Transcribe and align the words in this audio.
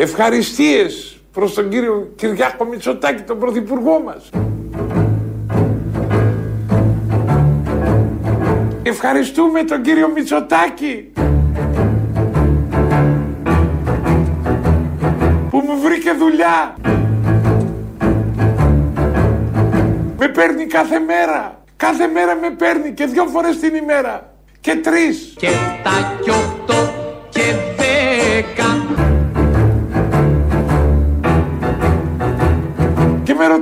Ευχαριστίες 0.00 1.20
προς 1.32 1.54
τον 1.54 1.68
κύριο 1.68 2.12
Κυριάκο 2.16 2.64
Μητσοτάκη, 2.64 3.22
τον 3.22 3.38
πρωθυπουργό 3.38 4.02
μας. 4.04 4.30
Ευχαριστούμε 8.82 9.62
τον 9.62 9.82
κύριο 9.82 10.08
Μητσοτάκη 10.14 11.12
που 15.50 15.56
μου 15.58 15.80
βρήκε 15.82 16.12
δουλειά. 16.12 16.74
Με 20.18 20.28
παίρνει 20.28 20.66
κάθε 20.66 20.98
μέρα. 20.98 21.62
Κάθε 21.76 22.06
μέρα 22.06 22.34
με 22.34 22.50
παίρνει 22.50 22.92
και 22.92 23.06
δυο 23.06 23.26
φορές 23.26 23.58
την 23.58 23.74
ημέρα. 23.74 24.34
Και 24.60 24.74
τρεις. 24.74 25.34
Και 25.36 25.48
τα 25.82 26.18
κι 26.22 26.30
οκτώ 26.30 26.97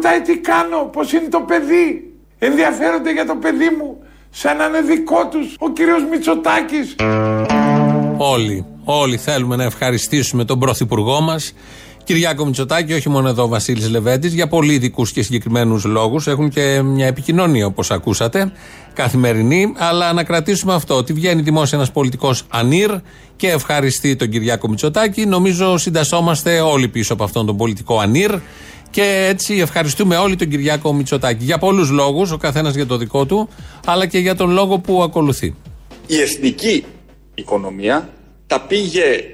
ρωτάει 0.06 0.20
τι 0.20 0.38
κάνω, 0.40 0.90
πώς 0.92 1.12
είναι 1.12 1.28
το 1.28 1.40
παιδί. 1.40 2.12
Ενδιαφέρονται 2.38 3.12
για 3.12 3.26
το 3.26 3.34
παιδί 3.34 3.68
μου 3.78 3.98
σαν 4.30 4.56
να 4.56 4.64
είναι 4.64 4.80
δικό 4.80 5.28
τους 5.28 5.54
ο 5.58 5.70
κύριος 5.70 6.04
Μητσοτάκης. 6.10 6.94
Όλοι, 8.16 8.64
όλοι 8.84 9.16
θέλουμε 9.16 9.56
να 9.56 9.64
ευχαριστήσουμε 9.64 10.44
τον 10.44 10.58
Πρωθυπουργό 10.58 11.20
μας 11.20 11.52
Κυριάκο 12.06 12.44
Μητσοτάκη, 12.44 12.92
όχι 12.92 13.08
μόνο 13.08 13.28
εδώ 13.28 13.42
ο 13.42 13.48
Βασίλης 13.48 13.90
Λεβέντης, 13.90 14.34
για 14.34 14.48
πολύ 14.48 14.72
ειδικούς 14.72 15.12
και 15.12 15.22
συγκεκριμένους 15.22 15.84
λόγους. 15.84 16.26
Έχουν 16.26 16.48
και 16.48 16.82
μια 16.82 17.06
επικοινωνία, 17.06 17.66
όπως 17.66 17.90
ακούσατε, 17.90 18.52
καθημερινή. 18.92 19.72
Αλλά 19.76 20.12
να 20.12 20.24
κρατήσουμε 20.24 20.74
αυτό, 20.74 20.94
ότι 20.94 21.12
βγαίνει 21.12 21.42
δημόσια 21.42 21.78
ένας 21.78 21.90
πολιτικός 21.90 22.44
ανήρ 22.48 22.90
και 23.36 23.50
ευχαριστεί 23.50 24.16
τον 24.16 24.28
Κυριάκο 24.28 24.68
Μητσοτάκη. 24.68 25.26
Νομίζω 25.26 25.76
συντασσόμαστε 25.76 26.60
όλοι 26.60 26.88
πίσω 26.88 27.12
από 27.12 27.24
αυτόν 27.24 27.46
τον 27.46 27.56
πολιτικό 27.56 27.98
ανήρ. 27.98 28.34
Και 28.96 29.26
έτσι 29.28 29.54
ευχαριστούμε 29.54 30.16
όλοι 30.16 30.36
τον 30.36 30.48
Κυριάκο 30.48 30.92
Μητσοτάκη. 30.92 31.44
Για 31.44 31.58
πολλούς 31.58 31.90
λόγους, 31.90 32.30
ο 32.30 32.36
καθένας 32.36 32.74
για 32.74 32.86
το 32.86 32.96
δικό 32.96 33.26
του, 33.26 33.48
αλλά 33.86 34.06
και 34.06 34.18
για 34.18 34.34
τον 34.34 34.50
λόγο 34.50 34.78
που 34.78 35.02
ακολουθεί. 35.02 35.54
Η 36.06 36.20
εθνική 36.20 36.84
οικονομία 37.34 38.08
τα 38.46 38.60
πήγε 38.60 39.24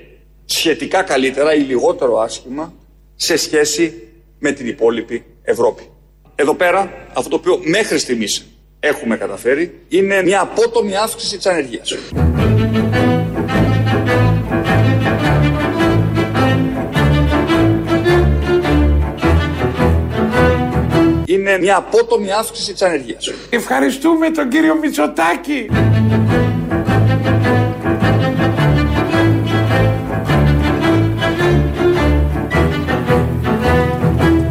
σχετικά 0.45 1.03
καλύτερα 1.03 1.55
ή 1.55 1.61
λιγότερο 1.61 2.19
άσχημα 2.19 2.73
σε 3.15 3.37
σχέση 3.37 3.95
με 4.39 4.53
την 4.53 4.67
υπόλοιπη 4.67 5.25
Ευρώπη. 5.43 5.83
Εδώ 6.35 6.55
πέρα, 6.55 6.93
αυτό 7.15 7.29
το 7.29 7.37
οποίο 7.37 7.61
μέχρι 7.65 7.99
στιγμής 7.99 8.47
έχουμε 8.81 9.17
καταφέρει 9.17 9.81
είναι 9.89 10.23
μια 10.23 10.41
απότομη 10.41 10.97
αύξηση 10.97 11.37
της 11.37 11.47
ανεργίας. 11.47 11.95
Είναι 21.33 21.59
μια 21.59 21.77
απότομη 21.77 22.33
αύξηση 22.33 22.73
της 22.73 22.83
ανεργίας. 22.83 23.33
Ευχαριστούμε 23.51 24.31
τον 24.31 24.49
κύριο 24.49 24.75
Μητσοτάκη. 24.75 25.67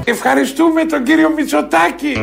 Ευχαριστούμε 0.03 0.85
τον 0.85 1.03
κύριο 1.03 1.29
Μητσοτάκη. 1.35 2.13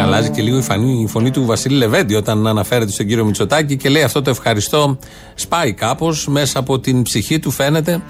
Αλλάζει 0.00 0.30
και 0.30 0.42
λίγο 0.42 0.56
η 0.56 0.62
φωνή, 0.62 1.02
η 1.02 1.06
φωνή 1.06 1.30
του 1.30 1.44
Βασίλη 1.44 1.76
Λεβέντη 1.76 2.14
όταν 2.14 2.46
αναφέρεται 2.46 2.92
στον 2.92 3.06
κύριο 3.06 3.24
Μητσοτάκη 3.24 3.76
και 3.76 3.88
λέει 3.88 4.02
αυτό 4.02 4.22
το 4.22 4.30
ευχαριστώ 4.30 4.98
σπάει 5.34 5.72
κάπως 5.72 6.26
μέσα 6.28 6.58
από 6.58 6.78
την 6.80 7.02
ψυχή 7.02 7.38
του 7.38 7.50
φαίνεται. 7.50 8.02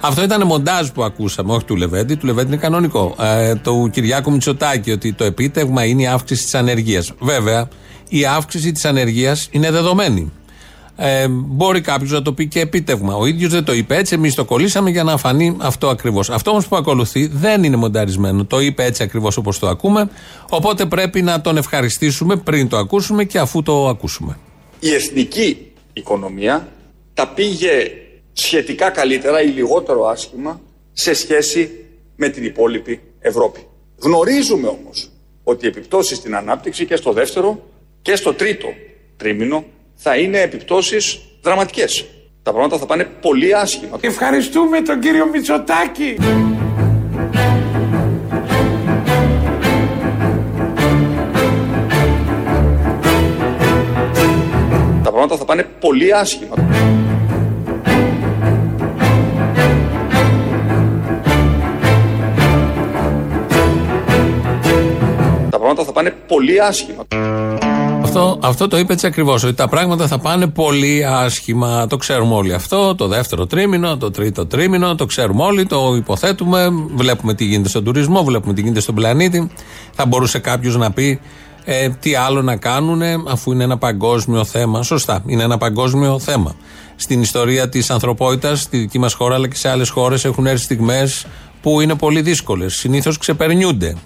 Αυτό 0.00 0.22
ήταν 0.22 0.46
μοντάζ 0.46 0.88
που 0.88 1.02
ακούσαμε, 1.02 1.52
όχι 1.52 1.64
του 1.64 1.76
Λεβέντη. 1.76 2.14
Του 2.14 2.26
Λεβέντη 2.26 2.48
είναι 2.48 2.56
κανονικό. 2.56 3.16
Ε, 3.20 3.54
του 3.54 3.90
Κυριάκου 3.92 4.32
Μητσοτάκη 4.32 4.90
ότι 4.90 5.12
το 5.12 5.24
επίτευγμα 5.24 5.84
είναι 5.84 6.02
η 6.02 6.06
αύξηση 6.06 6.44
της 6.44 6.54
ανεργίας. 6.54 7.12
Βέβαια, 7.18 7.68
η 8.08 8.24
αύξηση 8.24 8.72
της 8.72 8.84
ανεργίας 8.84 9.48
είναι 9.50 9.70
δεδομένη. 9.70 10.32
Ε, 10.96 11.28
μπορεί 11.28 11.80
κάποιος 11.80 12.10
να 12.10 12.22
το 12.22 12.32
πει 12.32 12.46
και 12.48 12.60
επίτευγμα. 12.60 13.14
Ο 13.14 13.26
ίδιος 13.26 13.50
δεν 13.50 13.64
το 13.64 13.72
είπε 13.72 13.96
έτσι. 13.96 14.14
Εμείς 14.14 14.34
το 14.34 14.44
κολλήσαμε 14.44 14.90
για 14.90 15.04
να 15.04 15.16
φανεί 15.16 15.56
αυτό 15.58 15.88
ακριβώς. 15.88 16.30
Αυτό 16.30 16.50
όμως 16.50 16.68
που 16.68 16.76
ακολουθεί 16.76 17.26
δεν 17.26 17.64
είναι 17.64 17.76
μονταρισμένο. 17.76 18.44
Το 18.44 18.60
είπε 18.60 18.84
έτσι 18.84 19.02
ακριβώς 19.02 19.36
όπως 19.36 19.58
το 19.58 19.68
ακούμε. 19.68 20.10
Οπότε 20.48 20.86
πρέπει 20.86 21.22
να 21.22 21.40
τον 21.40 21.56
ευχαριστήσουμε 21.56 22.36
πριν 22.36 22.68
το 22.68 22.76
ακούσουμε 22.76 23.24
και 23.24 23.38
αφού 23.38 23.62
το 23.62 23.88
ακούσουμε. 23.88 24.36
Η 24.80 24.94
εθνική 24.94 25.56
οικονομία 25.92 26.68
τα 27.14 27.28
πήγε 27.28 27.70
σχετικά 28.32 28.90
καλύτερα 28.90 29.42
ή 29.42 29.46
λιγότερο 29.46 30.06
άσχημα 30.06 30.60
σε 30.92 31.14
σχέση 31.14 31.84
με 32.16 32.28
την 32.28 32.44
υπόλοιπη 32.44 33.00
Ευρώπη. 33.20 33.66
Γνωρίζουμε 33.98 34.68
όμως 34.68 35.10
ότι 35.44 35.64
οι 35.64 35.68
επιπτώσεις 35.68 36.16
στην 36.16 36.36
ανάπτυξη 36.36 36.86
και 36.86 36.96
στο 36.96 37.12
δεύτερο 37.12 37.68
και 38.02 38.16
στο 38.16 38.34
τρίτο 38.34 38.68
τρίμηνο 39.16 39.64
θα 39.94 40.16
είναι 40.16 40.40
επιπτώσεις 40.40 41.20
δραματικές. 41.42 42.06
Τα 42.42 42.52
πράγματα 42.52 42.78
θα 42.78 42.86
πάνε 42.86 43.04
πολύ 43.04 43.54
άσχημα. 43.54 43.98
Ευχαριστούμε 44.00 44.80
τον 44.80 45.00
κύριο 45.00 45.26
Μητσοτάκη. 45.26 46.16
Τα 55.02 55.10
πράγματα 55.10 55.36
θα 55.36 55.44
πάνε 55.44 55.62
πολύ 55.80 56.14
άσχημα. 56.14 56.54
Πράγματα 65.74 65.84
θα 65.84 65.92
πάνε 65.92 66.14
πολύ 66.28 66.60
άσχημα. 66.60 67.04
Αυτό, 68.02 68.38
αυτό 68.42 68.68
το 68.68 68.78
είπε 68.78 68.92
έτσι 68.92 69.06
ακριβώς. 69.06 69.44
Ότι 69.44 69.54
τα 69.54 69.68
πράγματα 69.68 70.06
θα 70.06 70.18
πάνε 70.18 70.46
πολύ 70.46 71.04
άσχημα. 71.06 71.86
Το 71.86 71.96
ξέρουμε 71.96 72.34
όλοι 72.34 72.54
αυτό. 72.54 72.94
Το 72.94 73.06
δεύτερο 73.06 73.46
τρίμηνο, 73.46 73.96
το 73.96 74.10
τρίτο 74.10 74.46
τρίμηνο, 74.46 74.94
το 74.94 75.06
ξέρουμε 75.06 75.42
όλοι. 75.42 75.66
Το 75.66 75.94
υποθέτουμε. 75.96 76.68
Βλέπουμε 76.94 77.34
τι 77.34 77.44
γίνεται 77.44 77.68
στον 77.68 77.84
τουρισμό, 77.84 78.24
βλέπουμε 78.24 78.54
τι 78.54 78.60
γίνεται 78.60 78.80
στον 78.80 78.94
πλανήτη. 78.94 79.50
Θα 79.92 80.06
μπορούσε 80.06 80.38
κάποιος 80.38 80.76
να 80.76 80.92
πει 80.92 81.20
ε, 81.64 81.88
τι 81.88 82.14
άλλο 82.14 82.42
να 82.42 82.56
κάνουν 82.56 83.02
αφού 83.28 83.52
είναι 83.52 83.64
ένα 83.64 83.78
παγκόσμιο 83.78 84.44
θέμα. 84.44 84.82
Σωστά, 84.82 85.22
είναι 85.26 85.42
ένα 85.42 85.58
παγκόσμιο 85.58 86.18
θέμα. 86.18 86.54
Στην 86.96 87.20
ιστορία 87.20 87.68
της 87.68 87.90
ανθρωπότητας, 87.90 88.60
στη 88.60 88.78
δική 88.78 88.98
μας 88.98 89.14
χώρα 89.14 89.34
αλλά 89.34 89.48
και 89.48 89.56
σε 89.56 89.68
άλλες 89.68 89.88
χώρες 89.88 90.24
έχουν 90.24 90.46
έρθει 90.46 90.64
στιγμές 90.64 91.26
που 91.62 91.80
είναι 91.80 91.94
πολύ 91.94 92.20
δύσκολες. 92.20 92.74
Συνήθως 92.74 93.18
ξεπερνιούνται 93.18 93.96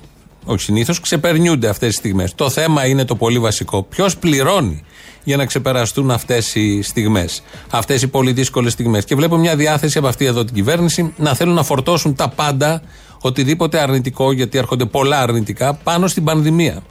όχι 0.45 0.61
συνήθως, 0.61 1.01
ξεπερνιούνται 1.01 1.69
αυτές 1.69 1.89
τις 1.89 1.97
στιγμές. 1.97 2.35
Το 2.35 2.51
θέμα 2.51 2.87
είναι 2.87 3.05
το 3.05 3.15
πολύ 3.15 3.39
βασικό. 3.39 3.83
Ποιος 3.83 4.17
πληρώνει 4.17 4.85
για 5.25 5.37
να 5.37 5.47
ξεπεραστούν 5.47 6.11
αυτές 6.11 6.55
οι 6.55 6.83
στιγμές, 6.83 7.43
αυτές 7.71 8.03
οι 8.03 8.09
πολύ 8.09 8.33
δύσκολες 8.33 8.73
στιγμές. 8.73 9.05
Και 9.05 9.15
βλέπω 9.15 9.37
μια 9.37 9.57
διάθεση 9.57 9.99
από 9.99 10.07
αυτή 10.07 10.25
εδώ 10.25 10.45
την 10.45 10.55
κυβέρνηση 10.55 11.13
να 11.17 11.35
θέλουν 11.35 11.55
να 11.55 11.63
φορτώσουν 11.63 12.15
τα 12.15 12.29
πάντα, 12.29 12.83
οτιδήποτε 13.21 13.79
αρνητικό, 13.79 14.33
γιατί 14.33 14.59
έρχονται 14.59 14.85
πολλά 14.85 15.21
αρνητικά, 15.21 15.75
πάνω 15.75 16.07
στην 16.07 16.25
πανδημία. 16.25 16.83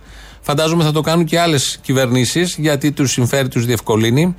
Φαντάζομαι 0.41 0.84
θα 0.84 0.91
το 0.91 1.02
κάνουν 1.02 1.25
και 1.25 1.40
άλλες 1.40 1.80
κυβερνήσεις, 1.81 2.56
γιατί 2.59 2.91
τους 2.91 3.12
συμφέρει, 3.12 3.47
τους 3.47 3.66
διευκολύνει. 3.66 4.35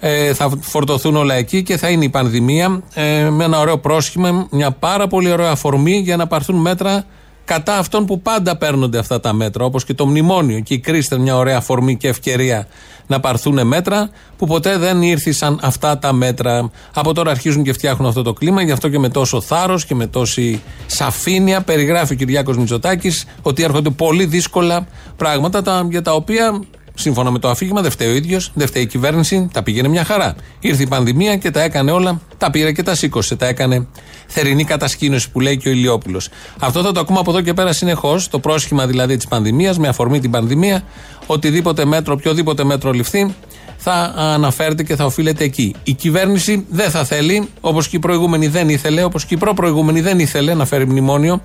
Ε, 0.00 0.34
θα 0.34 0.50
φορτωθούν 0.60 1.16
όλα 1.16 1.34
εκεί 1.34 1.62
και 1.62 1.76
θα 1.76 1.88
είναι 1.88 2.04
η 2.04 2.08
πανδημία 2.08 2.82
ε, 2.94 3.30
με 3.30 3.44
ένα 3.44 3.60
ωραίο 3.60 3.78
πρόσχημα, 3.78 4.46
μια 4.50 4.70
πάρα 4.70 5.06
πολύ 5.06 5.30
ωραία 5.30 5.50
αφορμή 5.50 5.96
για 5.96 6.16
να 6.16 6.26
πάρθουν 6.26 6.56
μέτρα 6.56 7.04
κατά 7.46 7.78
αυτών 7.78 8.06
που 8.06 8.20
πάντα 8.20 8.56
παίρνονται 8.56 8.98
αυτά 8.98 9.20
τα 9.20 9.32
μέτρα, 9.32 9.64
όπως 9.64 9.84
και 9.84 9.94
το 9.94 10.06
μνημόνιο. 10.06 10.60
Και 10.60 10.74
η 10.74 10.78
κρίση 10.78 11.06
ήταν 11.06 11.20
μια 11.20 11.36
ωραία 11.36 11.56
αφορμή 11.56 11.96
και 11.96 12.08
ευκαιρία 12.08 12.66
να 13.06 13.20
πάρθουν 13.20 13.66
μέτρα 13.66 14.10
που 14.36 14.46
ποτέ 14.46 14.78
δεν 14.78 15.02
ήρθαν 15.02 15.58
αυτά 15.62 15.98
τα 15.98 16.12
μέτρα. 16.12 16.70
Από 16.94 17.14
τώρα 17.14 17.30
αρχίζουν 17.30 17.62
και 17.62 17.72
φτιάχνουν 17.72 18.08
αυτό 18.08 18.22
το 18.22 18.32
κλίμα, 18.32 18.62
γι' 18.62 18.72
αυτό 18.72 18.88
και 18.88 18.98
με 18.98 19.08
τόσο 19.08 19.40
θάρρος 19.40 19.84
και 19.84 19.94
με 19.94 20.06
τόση 20.06 20.62
σαφήνεια 20.86 21.62
περιγράφει 21.62 22.12
ο 22.12 22.16
Κυριάκος 22.16 22.56
Μητσοτάκης 22.56 23.24
ότι 23.42 23.62
έρχονται 23.62 23.90
πολύ 23.90 24.24
δύσκολα 24.24 24.86
πράγματα 25.16 25.62
τα, 25.62 25.86
για 25.90 26.02
τα 26.02 26.14
οποία 26.14 26.60
Σύμφωνα 26.98 27.30
με 27.30 27.38
το 27.38 27.48
αφήγημα, 27.48 27.80
δεν 27.80 27.90
φταίει 27.90 28.08
ο 28.08 28.14
ίδιος, 28.14 28.50
δεν 28.54 28.66
φταίει 28.66 28.82
η 28.82 28.86
κυβέρνηση, 28.86 29.48
τα 29.52 29.62
πήγαινε 29.62 29.88
μια 29.88 30.04
χαρά. 30.04 30.34
Ήρθε 30.60 30.82
η 30.82 30.86
πανδημία 30.86 31.36
και 31.36 31.50
τα 31.50 31.62
έκανε 31.62 31.90
όλα, 31.90 32.20
τα 32.38 32.50
πήρε 32.50 32.72
και 32.72 32.82
τα 32.82 32.94
σήκωσε. 32.94 33.36
Τα 33.36 33.46
έκανε 33.46 33.86
θερινή 34.26 34.64
κατασκήνωση 34.64 35.30
που 35.30 35.40
λέει 35.40 35.56
και 35.56 35.68
ο 35.68 35.72
Ηλιόπουλος. 35.72 36.28
Αυτό 36.58 36.82
θα 36.82 36.92
το 36.92 37.00
ακούμε 37.00 37.18
από 37.18 37.30
εδώ 37.30 37.40
και 37.40 37.54
πέρα 37.54 37.72
συνεχώς, 37.72 38.28
το 38.28 38.38
πρόσχημα 38.38 38.86
δηλαδή 38.86 39.16
της 39.16 39.26
πανδημίας, 39.26 39.78
με 39.78 39.88
αφορμή 39.88 40.20
την 40.20 40.30
πανδημία, 40.30 40.82
οτιδήποτε 41.26 41.84
μέτρο, 41.84 42.14
οποιοδήποτε 42.14 42.64
μέτρο 42.64 42.92
ληφθεί, 42.92 43.34
θα 43.76 44.14
αναφέρεται 44.16 44.82
και 44.82 44.96
θα 44.96 45.04
οφείλεται 45.04 45.44
εκεί. 45.44 45.74
Η 45.82 45.92
κυβέρνηση 45.92 46.64
δεν 46.68 46.90
θα 46.90 47.04
θέλει, 47.04 47.48
όπως 47.60 47.88
και 47.88 47.96
η 47.96 47.98
προηγούμενη 47.98 48.46
δεν 48.46 48.68
ήθελε, 48.68 49.04
όπως 49.04 49.24
και 49.24 49.34
η 49.34 49.36
προ-προηγούμενη 49.36 50.00
δεν 50.00 50.18
ήθελε 50.18 50.54
να 50.54 50.64
φέρει 50.64 50.86
μνημόνιο 50.86 51.42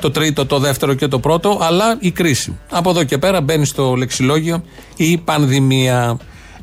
το 0.00 0.10
τρίτο, 0.10 0.46
το 0.46 0.58
δεύτερο 0.58 0.94
και 0.94 1.08
το 1.08 1.18
πρώτο, 1.18 1.58
αλλά 1.60 1.96
η 2.00 2.10
κρίση. 2.10 2.58
Από 2.70 2.90
εδώ 2.90 3.04
και 3.04 3.18
πέρα 3.18 3.40
μπαίνει 3.40 3.64
στο 3.64 3.94
λεξιλόγιο 3.94 4.62
η 4.96 5.18
πανδημία. 5.18 6.16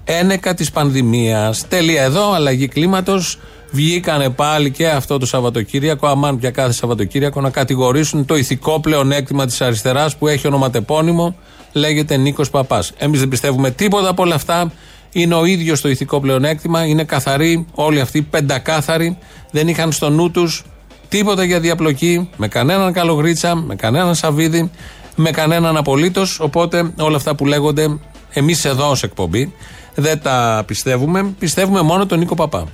ένεκα 0.03 0.53
της 0.53 0.71
πανδημίας. 0.71 1.67
Τέλεια 1.67 2.03
εδώ, 2.03 2.33
αλλαγή 2.33 2.67
κλίματος. 2.67 3.39
Βγήκανε 3.71 4.29
πάλι 4.29 4.71
και 4.71 4.87
αυτό 4.87 5.17
το 5.17 5.25
Σαββατοκύριακο, 5.25 6.07
αμάν 6.07 6.39
πια 6.39 6.51
κάθε 6.51 6.71
Σαββατοκύριακο, 6.71 7.41
να 7.41 7.49
κατηγορήσουν 7.49 8.25
το 8.25 8.35
ηθικό 8.35 8.79
πλεονέκτημα 8.79 9.45
της 9.45 9.61
αριστεράς 9.61 10.15
που 10.15 10.27
έχει 10.27 10.47
ονοματεπώνυμο, 10.47 11.35
λέγεται 11.71 12.17
Νίκος 12.17 12.49
Παπάς. 12.49 12.91
Εμείς 12.97 13.19
δεν 13.19 13.29
πιστεύουμε 13.29 13.71
τίποτα 13.71 14.09
από 14.09 14.23
όλα 14.23 14.35
αυτά. 14.35 14.71
Είναι 15.11 15.35
ο 15.35 15.45
ίδιος 15.45 15.81
το 15.81 15.89
ηθικό 15.89 16.19
πλεονέκτημα, 16.19 16.85
είναι 16.85 17.03
καθαροί, 17.03 17.65
όλοι 17.73 17.99
αυτοί 17.99 18.21
πεντακάθαροι, 18.21 19.17
δεν 19.51 19.67
είχαν 19.67 19.91
στο 19.91 20.09
νου 20.09 20.31
τους 20.31 20.63
τίποτα 21.09 21.43
για 21.43 21.59
διαπλοκή, 21.59 22.29
με 22.37 22.47
κανέναν 22.47 22.93
καλογρίτσα, 22.93 23.55
με 23.55 23.75
κανέναν 23.75 24.15
σαβίδι, 24.15 24.71
με 25.15 25.31
κανέναν 25.31 25.77
απολύτως. 25.77 26.39
Οπότε 26.39 26.91
όλα 26.99 27.15
αυτά 27.15 27.35
που 27.35 27.45
λέγονται 27.45 27.97
εμείς 28.33 28.65
εδώ 28.65 28.89
ως 28.89 29.03
εκπομπή 29.03 29.53
δεν 29.95 30.21
τα 30.21 30.63
πιστεύουμε. 30.67 31.33
Πιστεύουμε 31.39 31.81
μόνο 31.81 32.05
τον 32.05 32.19
Νίκο 32.19 32.35
Παπά. 32.35 32.67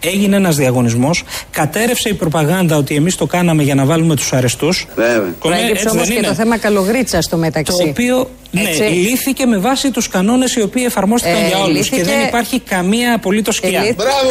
Έγινε 0.00 0.36
ένας 0.36 0.56
διαγωνισμός, 0.56 1.22
κατέρευσε 1.50 2.08
η 2.08 2.14
προπαγάνδα 2.14 2.76
ότι 2.76 2.94
εμείς 2.94 3.16
το 3.16 3.26
κάναμε 3.26 3.62
για 3.62 3.74
να 3.74 3.84
βάλουμε 3.84 4.16
τους 4.16 4.32
αρεστούς. 4.32 4.86
Βέβαια. 4.94 5.34
Προέκυψε 5.40 5.88
όμως 5.88 6.08
και 6.08 6.20
το 6.22 6.34
θέμα 6.34 6.58
καλογρίτσας 6.58 7.24
στο 7.24 7.36
μεταξύ. 7.36 7.76
Το 7.76 7.88
οποίο 7.88 8.30
ναι, 8.50 8.60
Έτσι. 8.60 8.82
λύθηκε 8.82 9.46
με 9.46 9.58
βάση 9.58 9.90
τους 9.90 10.08
κανόνες 10.08 10.54
οι 10.54 10.62
οποίοι 10.62 10.82
εφαρμόστηκαν 10.86 11.42
Ε, 11.42 11.46
για 11.46 11.58
όλους. 11.58 11.76
λύθηκε- 11.76 11.96
Και 11.96 12.02
δεν 12.04 12.20
υπάρχει 12.28 12.60
καμία 12.60 13.14
απολύτως 13.14 13.56
σκιά. 13.56 13.68
λύθηκε- 13.70 13.94
Μπράβο. 13.94 14.30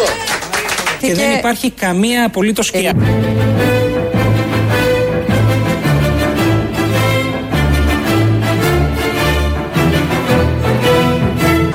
Και 1.08 1.14
δεν 1.14 1.32
υπάρχει 1.38 1.72
καμία 1.72 2.26
απολύτως 2.26 2.66
σκιά. 2.66 2.94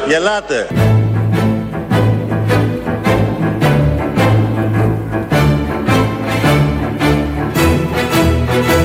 Γελάτε. 0.09 0.67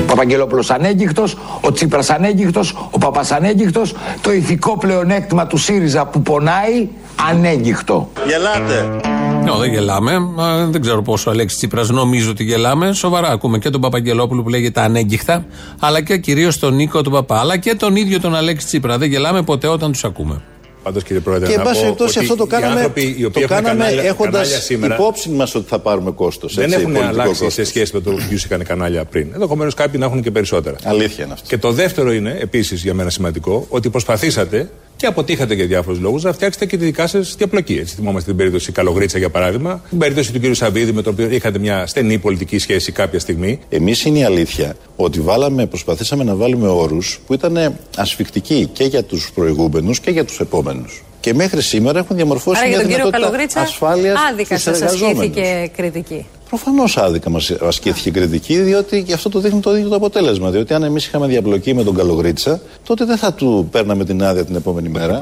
Ο 0.02 0.06
Παπαγγελόπουλος 0.06 0.70
ανέγκυχτος, 0.70 1.36
ο 1.60 1.72
Τσίπρας 1.72 2.10
ανέγκυχτος, 2.10 2.88
ο 2.90 2.98
Παπάς 2.98 3.32
ανέγκυχτος, 3.32 3.94
το 4.20 4.32
ηθικό 4.32 4.78
πλεονέκτημα 4.78 5.46
του 5.46 5.56
ΣΥΡΙΖΑ 5.56 6.06
που 6.06 6.22
πονάει 6.22 6.88
ανέγκυχτο. 7.30 8.10
Γελάτε. 8.26 9.00
No, 9.46 9.58
δεν 9.58 9.70
γελάμε. 9.70 10.18
Μα 10.18 10.66
δεν 10.66 10.80
ξέρω 10.80 11.02
πόσο 11.02 11.30
ο 11.30 11.32
Αλέξης 11.32 11.58
Τσίπρας 11.58 11.88
νομίζω 11.88 12.30
ότι 12.30 12.44
γελάμε. 12.44 12.92
Σοβαρά 12.92 13.28
ακούμε 13.28 13.58
και 13.58 13.70
τον 13.70 13.80
Παπαγγελόπουλο 13.80 14.42
που 14.42 14.48
λέγεται 14.48 14.80
ανέγκυχτα, 14.80 15.46
αλλά 15.80 16.02
και 16.02 16.18
κυρίως 16.18 16.58
τον 16.58 16.74
Νίκο 16.74 17.02
τον 17.02 17.12
Παπά, 17.12 17.38
αλλά 17.38 17.56
και 17.56 17.74
τον 17.74 17.96
ίδιο 17.96 18.20
τον 18.20 18.34
Αλέξη 18.34 18.66
Τσίπρα. 18.66 18.98
Δεν 18.98 19.08
γελάμε 19.08 19.42
ποτέ 19.42 19.68
όταν 19.68 19.92
τους 19.92 20.04
ακούμε. 20.04 20.42
Πάντως, 20.82 21.02
κύριε 21.02 21.20
Πρόεδρε, 21.20 21.46
Και 21.46 21.52
εν 21.52 21.58
να 21.58 21.64
πάση 21.64 21.74
πω 21.74 21.82
περιπτώσει 21.82 22.18
ότι 22.18 22.26
αυτό 22.26 22.36
το 22.36 22.44
οι 22.46 22.50
κάναμε, 22.50 22.74
άνθρωποι 22.74 23.00
οι 23.00 23.24
οποίοι 23.24 23.30
το 23.30 23.40
έχουν 23.40 23.64
κάναμε 23.64 23.84
κανάλια, 23.84 24.02
έχοντας 24.02 24.32
κανάλια 24.32 24.58
σήμερα 24.58 24.94
υπόψη 24.94 25.30
μας 25.30 25.54
ότι 25.54 25.68
θα 25.68 25.78
πάρουμε 25.78 26.10
κόστος. 26.10 26.54
δεν 26.54 26.72
έχουν 26.72 26.96
αλλάξει 26.96 27.50
σε 27.50 27.64
σχέση 27.64 27.94
με 27.94 28.00
το 28.00 28.10
ποιου 28.10 28.36
είχαν 28.36 28.64
κανάλια 28.64 29.04
πριν. 29.04 29.28
Ενδεχομένως 29.32 29.74
κάποιοι 29.74 29.94
να 29.98 30.06
έχουν 30.06 30.22
και 30.22 30.30
περισσότερα. 30.30 30.76
Αλήθεια 30.84 31.24
είναι 31.24 31.32
αυτό. 31.32 31.46
Και 31.48 31.58
το 31.58 31.72
δεύτερο 31.72 32.12
είναι, 32.12 32.36
επίσης 32.40 32.82
για 32.82 32.94
μένα 32.94 33.10
σημαντικό, 33.10 33.66
ότι 33.68 33.90
προσπαθήσατε 33.90 34.70
και 35.04 35.10
αποτύχατε 35.10 35.54
για 35.54 35.66
διάφορους 35.66 36.00
λόγους 36.00 36.22
να 36.22 36.32
φτιάξετε 36.32 36.66
και 36.66 36.76
τη 36.76 36.84
δικά 36.84 37.06
σας 37.06 37.34
διαπλοκή. 37.38 37.74
Έτσι, 37.74 37.94
θυμόμαστε 37.94 38.28
την 38.28 38.38
περίπτωση 38.38 38.72
Καλογρίτσα 38.72 39.18
για 39.18 39.30
παράδειγμα, 39.30 39.82
την 39.88 39.98
περίπτωση 39.98 40.32
του 40.32 40.40
κ. 40.40 40.54
Σαββίδη 40.54 40.92
με 40.92 41.02
τον 41.02 41.12
οποίο 41.12 41.30
είχατε 41.30 41.58
μια 41.58 41.86
στενή 41.86 42.18
πολιτική 42.18 42.58
σχέση 42.58 42.92
κάποια 42.92 43.18
στιγμή. 43.18 43.58
Εμείς 43.68 44.04
είναι 44.04 44.18
η 44.18 44.24
αλήθεια 44.24 44.76
ότι 44.96 45.20
βάλαμε, 45.20 45.66
προσπαθήσαμε 45.66 46.24
να 46.24 46.34
βάλουμε 46.34 46.68
όρους 46.68 47.20
που 47.26 47.34
ήταν 47.34 47.76
ασφικτικοί 47.96 48.68
και 48.72 48.84
για 48.84 49.02
τους 49.02 49.30
προηγούμενους 49.34 50.00
και 50.00 50.10
για 50.10 50.24
τους 50.24 50.40
επόμενους. 50.40 51.02
Και 51.20 51.34
μέχρι 51.34 51.62
σήμερα 51.62 51.98
έχουν 51.98 52.16
διαμορφώσει 52.16 52.58
Άρα 52.58 52.68
μια 52.68 52.76
για 52.76 52.86
τον 52.86 52.94
κύριο 52.94 53.04
δυνατότητα 53.04 53.30
Καλογρίτσα 53.30 53.60
ασφάλειας 53.60 54.18
άδικα 54.30 54.58
σας 54.58 54.82
ασκήθηκε 54.82 55.70
κριτική. 55.76 56.26
Προφανώς 56.54 56.96
άδικα 56.96 57.30
μας 57.30 57.50
ασκήθηκε 57.50 58.10
κριτική, 58.10 58.58
διότι 58.58 59.02
και 59.02 59.12
αυτό 59.12 59.28
το 59.28 59.40
δείχνει 59.40 59.60
το 59.60 59.76
ίδιο 59.76 59.88
το 59.88 59.94
αποτέλεσμα. 59.94 60.50
Διότι 60.50 60.74
αν 60.74 60.82
εμείς 60.82 61.06
είχαμε 61.06 61.26
διαπλοκή 61.26 61.74
με 61.74 61.82
τον 61.82 61.94
Καλογρίτσα, 61.94 62.60
τότε 62.84 63.04
δεν 63.04 63.16
θα 63.16 63.32
του 63.32 63.68
παίρναμε 63.70 64.04
την 64.04 64.22
άδεια 64.24 64.44
την 64.44 64.54
επόμενη 64.54 64.88
μέρα. 64.88 65.20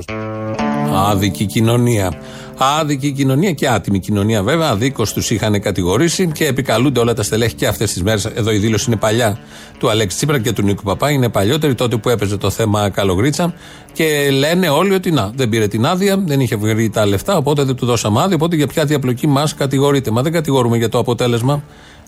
Άδικη 0.95 1.47
κοινωνία. 1.47 2.13
Άδικη 2.63 3.13
κοινωνία 3.13 3.53
και 3.53 3.69
άτιμη 3.69 3.99
κοινωνία 3.99 4.43
βέβαια. 4.43 4.69
Αδίκως 4.69 5.13
τους 5.13 5.31
είχαν 5.31 5.61
κατηγορήσει 5.61 6.31
και 6.33 6.47
επικαλούνται 6.47 7.01
όλα 7.01 7.15
τα 7.15 7.23
στελέχη 7.23 7.55
και 7.55 7.67
αυτές 7.67 7.93
τις 7.93 8.03
μέρες. 8.03 8.25
Εδώ 8.25 8.53
η 8.53 8.57
δήλωση 8.57 8.85
είναι 8.89 8.97
παλιά 8.97 9.39
του 9.79 9.91
Αλέξη 9.91 10.17
Τσίπρα 10.17 10.39
και 10.39 10.53
του 10.53 10.63
Νίκου 10.63 10.83
Παπά. 10.83 11.11
Είναι 11.11 11.29
παλιότερη 11.29 11.75
τότε 11.75 11.97
που 11.97 12.09
έπαιζε 12.09 12.37
το 12.37 12.51
θέμα 12.51 12.91
Καλογρίτσα. 12.91 13.55
Και 13.93 14.31
λένε 14.31 14.69
όλοι 14.69 14.95
ότι 14.95 15.11
να, 15.11 15.31
δεν 15.35 15.49
πήρε 15.49 15.69
την 15.69 15.87
άδεια, 15.87 16.17
δεν 16.27 16.41
είχε 16.41 16.57
βγει 16.57 16.91
τα 16.91 17.07
λεφτά, 17.07 17.37
οπότε 17.37 17.63
δεν 17.63 17.75
του 17.75 17.87
δώσαμε 17.87 18.23
άδεια. 18.23 18.37
Οπότε 18.37 18.57
για 18.57 18.67
ποια 18.67 18.85
διαπλοκή 18.85 19.27
μας 19.27 19.55
κατηγορείται. 19.55 20.11
Μα 20.11 20.23
δεν 20.23 20.33
κατηγορούμε 20.33 20.77
για 20.77 20.89
το 20.89 20.99
αποτέλεσμα. 20.99 21.63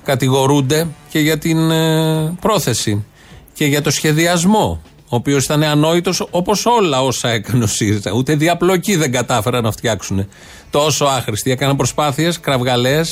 Κατηγορούνται 0.04 0.86
και 1.08 1.18
για 1.18 1.38
την 1.38 1.70
ε, 1.70 2.36
πρόθεση 2.40 3.04
και 3.54 3.64
για 3.64 3.82
το 3.82 3.90
σχεδιασμό 3.90 4.80
ο 5.14 5.16
οποίος 5.16 5.44
ήταν 5.44 5.62
ανόητος 5.62 6.26
όπως 6.31 6.66
όλα 6.66 7.02
όσα 7.02 7.28
έκανε 7.28 7.64
ο 7.64 7.66
ΣΥΡΙΖΑ. 7.66 8.12
Ούτε 8.12 8.34
διαπλοκή 8.34 8.96
δεν 8.96 9.12
κατάφεραν 9.12 9.62
να 9.62 9.70
φτιάξουν. 9.70 10.26
Τόσο 10.70 11.05
άχρηστοι. 11.05 11.50
Έκαναν 11.50 11.76
προσπάθειες 11.76 12.40
κραυγαλαίε 12.40 13.05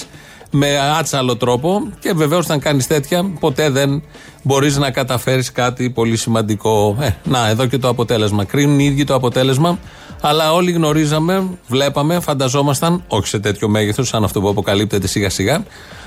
με 0.50 0.78
άτσαλο 0.99 1.37
τρόπο 1.37 1.93
και 2.00 2.12
βεβαίως 2.12 2.44
όταν 2.44 2.60
κάνεις 2.60 2.87
τέτοια 2.87 3.25
ποτέ 3.40 3.70
δεν 3.70 4.02
μπορείς 4.43 4.76
να 4.76 4.90
καταφέρεις 4.90 5.52
κάτι 5.52 5.90
πολύ 5.90 6.16
σημαντικό. 6.16 6.96
Ε, 7.00 7.08
να, 7.25 7.49
εδώ 7.49 7.66
και 7.66 7.78
το 7.78 7.88
αποτέλεσμα. 7.88 8.44
Κρίνουν 8.44 8.78
οι 8.78 8.84
ίδιοι 8.84 9.04
το 9.04 9.14
αποτέλεσμα, 9.14 9.78
αλλά 10.20 10.52
όλοι 10.52 10.72
γνωρίζαμε, 10.72 11.49
βλέπαμε, 11.66 12.20
φανταζόμασταν, 12.20 13.04
όχι 13.08 13.26
σε 13.26 13.38
τέτοιο 13.38 13.69
μέγεθος 13.69 14.08
σαν 14.08 14.25
αυτό 14.25 14.40
που 14.40 14.49
αποκαλύπτεται 14.49 15.06
σιγά 15.06 15.31
σιγά, 15.31 15.64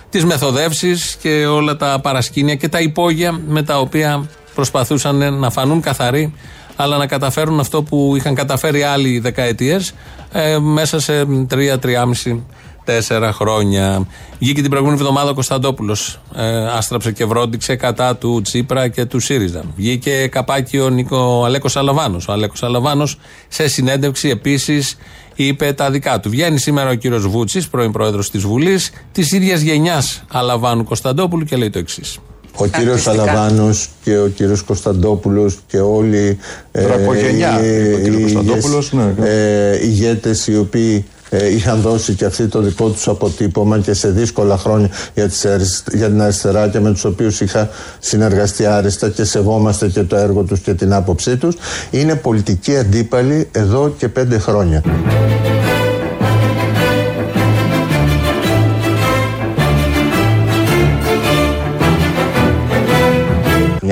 τις 0.10 0.26
μεθοδεύσεις 0.26 1.18
και 1.22 1.46
όλα 1.46 1.76
τα 1.76 2.00
παρασκήνια 2.02 2.56
και 2.56 2.68
τα 2.68 2.80
υπόγεια 2.80 3.42
με 3.48 3.64
τα 3.64 3.80
οποία 3.80 4.30
προσπαθούσαν 4.56 5.40
να 5.40 5.50
φανούν 5.50 5.82
καθαροί, 5.82 6.34
αλλά 6.76 6.98
να 6.98 7.08
καταφέρουν 7.08 7.60
αυτό 7.60 7.84
που 7.84 8.14
είχαν 8.16 8.36
καταφέρει 8.36 8.84
άλλοι 8.84 9.20
δεκαετίες 9.20 9.94
ε, 10.32 10.58
μέσα 10.60 11.00
σε 11.00 11.26
τρία, 11.26 11.80
τριάμιση, 11.80 12.44
τέσσερα 12.84 13.32
χρόνια. 13.32 14.08
Βγήκε 14.40 14.62
την 14.62 14.70
προηγούμενη 14.70 15.00
εβδομάδα 15.00 15.30
ο 15.30 15.34
Κωνσταντόπουλος. 15.34 16.20
Ε, 16.36 16.68
άστραψε 16.68 17.12
και 17.12 17.26
βρόντιξε 17.26 17.76
κατά 17.76 18.16
του 18.16 18.42
Τσίπρα 18.42 18.88
και 18.88 19.06
του 19.06 19.20
ΣΥΡΙΖΑ. 19.20 19.64
Βγήκε 19.76 20.28
καπάκι 20.28 20.80
ο, 20.80 20.90
Νίκο, 20.90 21.18
ο 21.18 21.46
Αλέκος 21.46 21.76
Αλαβάνο. 21.76 22.18
Ο 22.30 22.32
Αλέκος 22.32 22.64
Αλαβάνο 22.64 23.08
σε 23.48 23.68
συνέντευξη 23.68 24.30
επίσης 24.30 24.98
είπε 25.36 25.74
τα 25.74 25.92
δικά 25.92 26.20
του. 26.20 26.30
Βγαίνει 26.30 26.60
σήμερα 26.60 26.90
ο 26.90 26.94
κύριος 26.94 27.28
Βούτσης, 27.28 27.68
πρώην 27.68 27.92
πρόεδρος 27.92 28.32
της 28.32 28.42
Βουλής, 28.42 28.92
της 29.12 29.32
ίδιας 29.32 29.62
γενιάς 29.62 30.24
Αλαβάνου 30.32 30.84
Κωνσταντόπουλου 30.84 31.46
και 31.46 31.56
λέει 31.56 31.70
το 31.70 31.80
εξής. 31.80 32.20
Ο 32.58 32.66
κύριος 32.66 33.08
Αλαβάνος 33.08 33.90
και 34.04 34.18
ο 34.18 34.28
κύριος 34.28 34.62
Κωνσταντόπουλος 34.62 35.58
και 35.68 35.80
όλοι 35.80 36.38
ε, 36.72 36.82
Τραπογενιά, 36.84 37.62
οι- 37.66 37.70
είπε 37.88 37.94
ο 37.96 38.00
κύριος 38.00 38.32
οι 38.32 38.34
Κωνσταντόπουλος, 38.34 38.92
ηγές- 38.92 39.18
ναι, 39.20 39.28
ε, 39.30 39.86
ηγέτες 39.86 40.48
οι 40.48 40.58
οποίοι 40.58 41.06
ε, 41.30 41.54
είχαν 41.54 41.82
δώσει 41.82 42.14
και 42.14 42.26
αυτοί 42.26 42.48
το 42.48 42.62
δικό 42.62 42.90
τους 42.90 43.08
αποτύπωμα 43.08 43.80
και 43.80 43.94
σε 43.94 44.10
δύσκολα 44.10 44.58
χρόνια 44.58 44.90
για, 45.14 45.28
τις, 45.28 45.46
αρισ- 45.46 45.94
για 45.94 46.08
την 46.08 46.22
αριστερά 46.22 46.68
και 46.70 46.80
με 46.80 46.92
τους 46.92 47.06
οποίους 47.06 47.42
είχα 47.42 47.70
συνεργαστεί 48.00 48.66
άριστα 48.66 49.10
και 49.10 49.24
σεβόμαστε 49.24 49.88
και 49.88 50.02
το 50.04 50.16
έργο 50.16 50.44
τους 50.44 50.60
και 50.60 50.74
την 50.74 50.94
άποψή 50.94 51.38
τους 51.38 51.56
είναι 51.92 52.16
πολιτικοί 52.16 52.78
αντίπαλοι 52.78 53.48
εδώ 53.52 53.94
και 53.98 54.08
πέντε 54.08 54.38
χρόνια. 54.38 54.82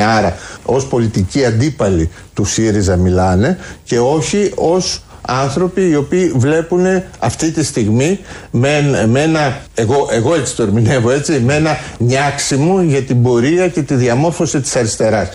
Άρα 0.03 0.37
ως 0.63 0.85
πολιτικοί 0.87 1.45
αντίπαλοι 1.45 2.09
του 2.33 2.45
ΣΥΡΙΖΑ 2.45 2.95
μιλάνε 2.95 3.57
και 3.83 3.99
όχι 3.99 4.51
ως 4.55 5.03
άνθρωποι 5.27 5.89
οι 5.89 5.95
οποίοι 5.95 6.31
βλέπουν 6.35 6.85
αυτή 7.19 7.51
τη 7.51 7.63
στιγμή 7.63 8.19
με, 8.51 9.05
με 9.07 9.21
ένα, 9.21 9.61
εγώ, 9.73 10.07
εγώ 10.11 10.35
έτσι 10.35 10.55
το 10.55 10.63
ερμηνεύω 10.63 11.11
έτσι, 11.11 11.39
με 11.39 11.55
ένα 11.55 11.77
νιάξιμο 11.97 12.81
για 12.81 13.01
την 13.01 13.23
πορεία 13.23 13.67
και 13.67 13.81
τη 13.81 13.95
διαμόρφωση 13.95 14.61
της 14.61 14.75
αριστεράς. 14.75 15.29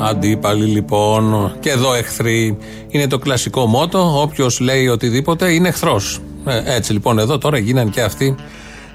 Αντίπαλοι 0.00 0.64
λοιπόν, 0.64 1.52
και 1.60 1.70
εδώ 1.70 1.94
εχθροί. 1.94 2.56
Είναι 2.88 3.06
το 3.06 3.18
κλασικό 3.18 3.66
μότο. 3.66 4.20
Όποιος 4.20 4.60
λέει 4.60 4.88
οτιδήποτε 4.88 5.52
είναι 5.52 5.68
εχθρός. 5.68 6.20
έτσι 6.64 6.92
λοιπόν 6.92 7.18
εδώ 7.18 7.38
τώρα 7.38 7.58
γίναν 7.58 7.90
και 7.90 8.02
αυτοί 8.02 8.34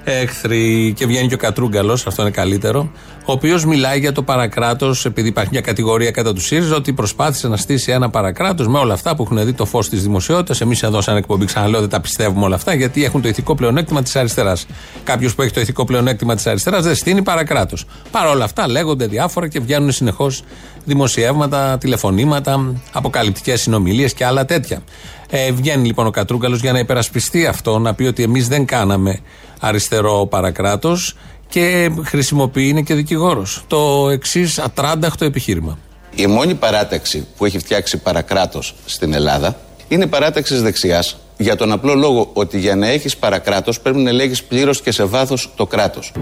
εχθροί. 0.04 0.92
Και 0.96 1.06
βγαίνει 1.06 1.28
και 1.28 1.34
ο 1.34 1.38
Κατρούγκαλος, 1.38 2.06
αυτό 2.06 2.22
είναι 2.22 2.30
καλύτερο, 2.30 2.90
ο 3.26 3.32
οποίος 3.32 3.64
μιλάει 3.64 3.98
για 3.98 4.12
το 4.12 4.22
παρακράτος, 4.22 5.04
επειδή 5.04 5.28
υπάρχει 5.28 5.50
μια 5.52 5.60
κατηγορία 5.60 6.10
κατά 6.10 6.32
του 6.32 6.40
ΣΥΡΙΖΑ, 6.40 6.76
ότι 6.76 6.92
προσπάθησε 6.92 7.48
να 7.48 7.56
στήσει 7.56 7.92
ένα 7.92 8.10
παρακράτος 8.10 8.68
με 8.68 8.78
όλα 8.78 8.94
αυτά 8.94 9.16
που 9.16 9.22
έχουν 9.22 9.44
δει 9.44 9.52
το 9.52 9.64
φως 9.64 9.88
της 9.88 10.02
δημοσιότητας. 10.02 10.60
Εμείς 10.60 10.82
εδώ, 10.82 11.00
σαν 11.00 11.16
εκπομπή, 11.16 11.44
ξαναλέω, 11.44 11.80
δεν 11.80 11.88
τα 11.88 12.00
πιστεύουμε 12.00 12.44
όλα 12.44 12.54
αυτά, 12.54 12.74
γιατί 12.74 13.04
έχουν 13.04 13.22
το 13.22 13.28
ηθικό 13.28 13.54
πλεονέκτημα 13.54 14.02
της 14.02 14.16
αριστεράς. 14.16 14.66
Κάποιος 15.04 15.34
που 15.34 15.42
έχει 15.42 15.52
το 15.52 15.60
ηθικό 15.60 15.84
πλεονέκτημα 15.84 16.34
της 16.34 16.46
αριστεράς 16.46 16.84
δεν 16.84 16.94
στείνει 16.94 17.22
παρακράτος. 17.22 17.86
Παρ' 18.10 18.26
όλα 18.26 18.44
αυτά 18.44 18.68
λέγονται 18.68 19.06
διάφορα 19.06 19.48
και 19.48 19.60
βγαίνουν 19.60 19.92
συνεχώς 19.92 20.42
δημοσιεύματα, 20.84 21.78
τηλεφωνήματα, 21.78 22.74
αποκαλυπτικές 22.92 23.60
συνομιλίες 23.60 24.14
και 24.14 24.24
άλλα 24.24 24.44
τέτοια. 24.44 24.82
Ε, 25.30 25.52
βγαίνει 25.52 25.86
λοιπόν 25.86 26.06
ο 26.06 26.10
Κατρούγκαλος 26.10 26.60
για 26.60 26.72
να 26.72 26.78
υπερασπιστεί 26.78 27.46
αυτό, 27.46 27.78
να 27.78 27.94
πει 27.94 28.04
ότι 28.04 28.22
εμείς 28.22 28.48
δεν 28.48 28.64
κάναμε 28.64 29.20
αριστερό 29.60 30.26
παρακράτος 30.30 31.16
και 31.48 31.90
χρησιμοποιεί, 32.04 32.68
είναι 32.68 32.82
και 32.82 32.94
δικηγόρος. 32.94 33.64
Το 33.66 34.08
εξής 34.10 34.58
ατράνταχτο 34.58 35.24
επιχείρημα. 35.24 35.78
Η 36.14 36.26
μόνη 36.26 36.54
παράταξη 36.54 37.26
που 37.36 37.44
έχει 37.44 37.58
φτιάξει 37.58 37.96
παρακράτος 37.96 38.74
στην 38.84 39.14
Ελλάδα 39.14 39.56
είναι 39.88 40.06
παράταξης 40.06 40.62
δεξιάς. 40.62 41.16
Για 41.36 41.56
τον 41.56 41.72
απλό 41.72 41.94
λόγο 41.94 42.30
ότι 42.32 42.58
για 42.58 42.76
να 42.76 42.88
έχεις 42.88 43.16
παρακράτος 43.16 43.80
πρέπει 43.80 43.98
να 43.98 44.10
ελέγχεις 44.10 44.42
πλήρως 44.42 44.82
και 44.82 44.90
σε 44.90 45.04
βάθος 45.04 45.50
το 45.56 45.66
κράτος. 45.66 46.12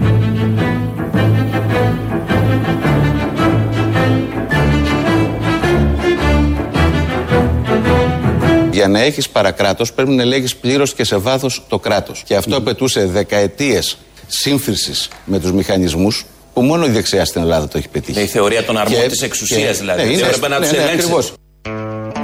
Για 8.71 8.87
να 8.87 8.99
έχεις 8.99 9.29
παρακράτος 9.29 9.93
πρέπει 9.93 10.11
να 10.11 10.21
ελέγχεις 10.21 10.55
πλήρως 10.55 10.93
και 10.93 11.03
σε 11.03 11.17
βάθος 11.17 11.63
το 11.67 11.79
κράτος. 11.79 12.23
Και 12.25 12.35
αυτό 12.35 12.57
απαιτούσε 12.57 13.05
δεκαετίες 13.05 13.97
σύμφρησης 14.27 15.09
με 15.25 15.39
τους 15.39 15.51
μηχανισμούς 15.51 16.25
που 16.53 16.61
μόνο 16.61 16.85
η 16.85 16.89
δεξιά 16.89 17.25
στην 17.25 17.41
Ελλάδα 17.41 17.67
το 17.67 17.77
έχει 17.77 17.89
πετύχει. 17.89 18.21
η 18.21 18.25
θεωρία 18.25 18.63
των 18.63 18.77
αρμών 18.77 19.07
της 19.07 19.21
εξουσίας 19.21 19.77
δηλαδή. 19.77 20.03
Ναι, 20.03 20.11
είναι, 20.11 20.21
έπρεπε 20.21 20.47
να 20.47 20.59
ναι, 20.59 20.65
τους 20.65 20.77
ναι, 20.77 20.83
ελέγξει. 20.83 20.99
ακριβώς. 20.99 21.33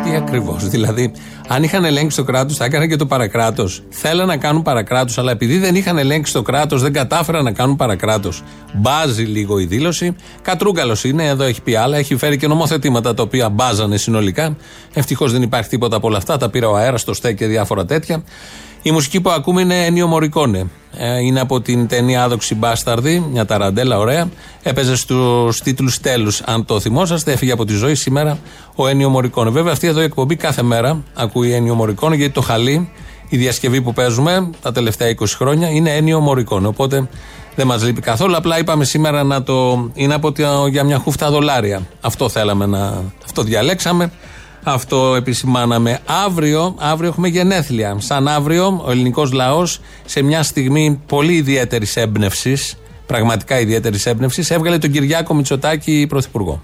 Τι 0.04 0.16
ακριβώς. 0.16 0.68
Δηλαδή, 0.68 1.12
αν 1.48 1.64
είχαν 1.64 1.86
ελέγξει 1.86 2.18
το 2.18 2.24
κράτος, 2.24 2.58
θα 2.58 2.66
έκαναν 2.66 2.90
και 2.90 2.96
το 2.96 3.06
παρακράτος. 3.06 3.84
Θέλαν 3.90 4.28
να 4.28 4.38
κάνουν 4.38 4.62
παρακράτος, 4.62 5.18
αλλά 5.18 5.32
επειδή 5.32 5.58
δεν 5.58 5.76
είχαν 5.76 5.98
ελέγξει 5.98 6.34
το 6.34 6.42
κράτος, 6.42 6.82
δεν 6.82 6.94
κατάφεραν 6.94 7.44
να 7.44 7.52
κάνουν 7.52 7.76
παρακράτος. 7.76 8.44
Μπάζει 8.74 9.24
λίγο 9.24 9.60
η 9.60 9.66
δήλωση. 9.66 10.16
Κατρούγκαλος 10.42 11.04
είναι, 11.04 11.28
εδώ 11.28 11.44
έχει 11.44 11.62
πει 11.62 11.76
άλλα. 11.76 11.98
Έχει 11.98 12.16
φέρει 12.16 12.38
και 12.38 12.48
νομοθετήματα 12.48 13.14
τα 13.14 13.24
οποία 13.24 13.50
μπάζανε 13.50 13.98
συνολικά. 13.98 14.56
Ευτυχώς 14.94 15.32
δεν 15.32 15.42
υπάρχει 15.42 15.70
τίποτα 15.70 15.96
από 15.96 16.08
όλα 16.08 16.18
αυτά. 16.18 16.38
Τα 16.38 16.50
πήρε 16.50 16.66
ο 16.66 16.76
αέρας, 16.76 17.04
το 17.04 17.14
στέκ 17.14 17.38
και 17.38 17.46
διάφορα 17.46 17.86
τέτοια. 17.86 18.24
Η 18.82 18.92
μουσική 18.92 19.22
που 19.22 19.30
ακούμε 19.30 19.62
είναι 19.62 19.86
Ένιο 19.86 20.08
Μωρικόνε. 20.08 20.70
Ε, 20.98 21.20
είναι 21.20 21.40
από 21.40 21.62
την 21.62 21.88
ταινία 21.88 22.24
Άδοξη 22.24 22.56
Μπάσταρδη, 22.56 23.28
μια 23.32 23.46
ταραντέλα 23.46 23.98
ωραία. 23.98 24.30
Έπαιζε 24.64 24.96
στους 24.96 25.62
τίτλους 25.62 26.00
τέλους, 26.00 26.42
αν 26.42 26.66
το 26.66 26.80
θυμόσαστε. 26.80 27.32
Έφυγε 27.32 27.52
από 27.52 27.66
τη 27.66 27.74
ζωή 27.74 27.96
σήμερα 27.96 28.40
ο 28.76 28.88
Ένιο 28.88 29.10
Μωρικόνε. 29.10 29.50
Βέβαια, 29.50 29.72
αυτή 29.72 29.88
εδώ 29.88 30.02
η 30.02 30.04
εκπομπή 30.04 30.36
κάθε 30.36 30.62
μέρα 30.62 31.04
ακούει 31.14 31.54
Ένιο 31.54 31.76
Μωρικόνε, 31.76 32.16
γιατί 32.16 32.34
το 32.34 32.42
χαλί, 32.42 32.92
η 33.30 33.38
διασκευή 33.38 33.82
που 33.82 33.94
παίζουμε 33.94 34.50
τα 34.62 34.72
τελευταία 34.72 35.16
20 35.20 35.26
χρόνια, 35.28 35.70
είναι 35.70 35.96
Ένιο 35.96 36.20
Μωρικόνε. 36.20 36.68
Οπότε 36.68 37.08
δεν 37.56 37.68
μας 37.68 37.84
λείπει 37.84 38.02
καθόλου. 38.02 38.36
Απλά 38.36 38.60
είπαμε 38.60 38.86
σήμερα 38.86 39.24
να 39.24 39.44
το. 39.44 39.90
είναι 39.94 40.14
από 40.14 40.32
το, 40.32 40.68
για 40.68 40.84
μια 40.84 40.98
χούφτα 40.98 41.32
δολάρια. 41.32 41.82
Αυτό 42.02 42.30
θέλαμε 42.30 42.66
να. 42.66 43.04
Αυτό 43.26 43.44
διαλέξαμε. 43.44 44.12
Αυτό 44.64 45.16
επισημάναμε. 45.16 46.00
Αύριο, 46.26 46.76
αύριο 46.80 47.10
έχουμε 47.10 47.28
γενέθλια. 47.28 47.96
Σαν 48.00 48.28
αύριο, 48.28 48.82
ο 48.86 48.92
ελληνικός 48.92 49.32
λαός 49.32 49.80
σε 50.06 50.22
μια 50.22 50.44
στιγμή 50.44 51.02
πολύ 51.08 51.34
ιδιαίτερης 51.34 51.96
έμπνευσης, 51.96 52.78
πραγματικά 53.06 53.60
ιδιαίτερης 53.60 54.06
έμπνευσης, 54.06 54.52
έβγαλε 54.52 54.78
τον 54.78 54.92
Κυριάκο 54.92 55.34
Μητσοτάκη 55.34 56.06
πρωθυπουργό. 56.10 56.62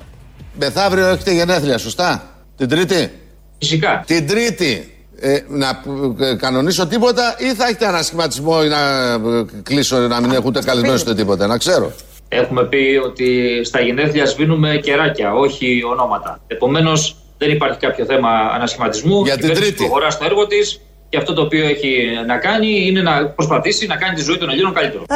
Μεθαύριο 0.60 1.08
έχετε 1.08 1.34
γενέθλια, 1.34 1.78
σωστά; 1.78 2.30
Την 2.58 2.70
Τρίτη; 2.70 3.12
Φυσικά. 3.60 4.04
Την 4.06 4.28
Τρίτη. 4.28 4.90
Ε, 5.20 5.40
να 5.48 5.82
ε, 6.26 6.36
κανονίσω 6.36 6.88
τίποτα 6.88 7.36
ή 7.40 7.54
θα 7.54 7.66
έχετε 7.66 7.88
ανασχηματισμό 7.88 8.62
ή 8.66 8.68
να 8.68 9.12
ε, 9.14 9.46
κλείσω 9.64 9.98
να 9.98 10.22
μην 10.22 10.32
έχετε 10.32 10.60
καλεσμένους 10.60 11.02
ούτε 11.02 11.16
τίποτα, 11.16 11.48
να 11.48 11.58
ξέρω. 11.58 11.92
Έχουμε 12.28 12.64
πει 12.64 13.02
ότι 13.06 13.60
στα 13.64 13.80
γενέθλια 13.80 14.26
σβήνουμε 14.26 14.80
κεράκια, 14.84 15.34
όχι 15.34 15.84
ονόματα. 15.92 16.40
Επομένως, 16.48 17.16
δεν 17.38 17.50
υπάρχει 17.52 17.80
κάποιο 17.80 18.06
θέμα 18.06 18.30
ανασχηματισμού. 18.30 19.24
Για 19.24 19.34
Η 19.34 19.38
την 19.38 19.48
κυβέρνηση 19.48 19.72
Τρίτη. 19.72 19.88
προχωρά 19.88 20.10
στο 20.10 20.26
έργο 20.26 20.48
της 20.48 20.82
και 21.10 21.18
αυτό 21.18 21.34
το 21.34 21.42
οποίο 21.42 21.66
έχει 21.68 22.08
να 22.28 22.38
κάνει 22.38 22.88
είναι 22.88 23.02
να 23.02 23.26
προσπαθήσει 23.26 23.88
να 23.88 23.96
κάνει 23.96 24.16
τη 24.16 24.22
ζωή 24.24 24.38
των 24.38 24.50
Ελλήνων 24.50 24.74
καλύτερο. 24.74 25.04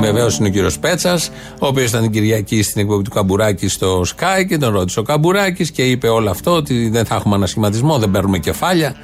Βεβαίως 0.00 0.38
είναι 0.38 0.48
ο 0.48 0.50
κύριος 0.50 0.78
Πέτσας, 0.78 1.30
ο 1.60 1.66
οποίος 1.66 1.88
ήταν 1.88 2.02
την 2.02 2.10
Κυριακή 2.10 2.62
στην 2.62 2.80
εκπομπή 2.80 3.02
του 3.02 3.10
Καμπουράκη 3.10 3.68
στο 3.68 4.00
Sky 4.00 4.44
και 4.48 4.58
τον 4.58 4.72
ρώτησε 4.72 4.98
ο 4.98 5.02
Καμπουράκης 5.02 5.70
και 5.70 5.82
είπε 5.82 6.08
όλο 6.08 6.30
αυτό 6.30 6.50
ότι 6.50 6.88
δεν 6.88 7.04
θα 7.04 7.14
έχουμε 7.14 7.34
ανασχηματισμό, 7.34 7.98
δεν 7.98 8.10
παίρνουμε 8.10 8.38
κεφάλια 8.38 8.94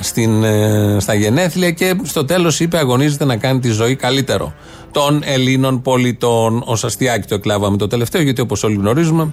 στην, 0.00 0.44
ε, 0.44 0.96
στα 1.00 1.14
γενέθλια 1.14 1.70
και 1.70 1.94
στο 2.02 2.24
τέλος 2.24 2.60
είπε 2.60 2.78
αγωνίζεται 2.78 3.24
να 3.24 3.36
κάνει 3.36 3.58
τη 3.58 3.70
ζωή 3.70 3.96
καλύτερο 3.96 4.54
των 4.96 5.20
Ελλήνων 5.24 5.82
πολιτών. 5.82 6.56
Ω 6.56 6.72
αστιάκι 6.82 7.28
το 7.28 7.34
εκλάβαμε 7.34 7.76
το 7.76 7.86
τελευταίο, 7.86 8.22
γιατί 8.22 8.40
όπως 8.40 8.62
όλοι 8.62 8.74
γνωρίζουμε, 8.74 9.32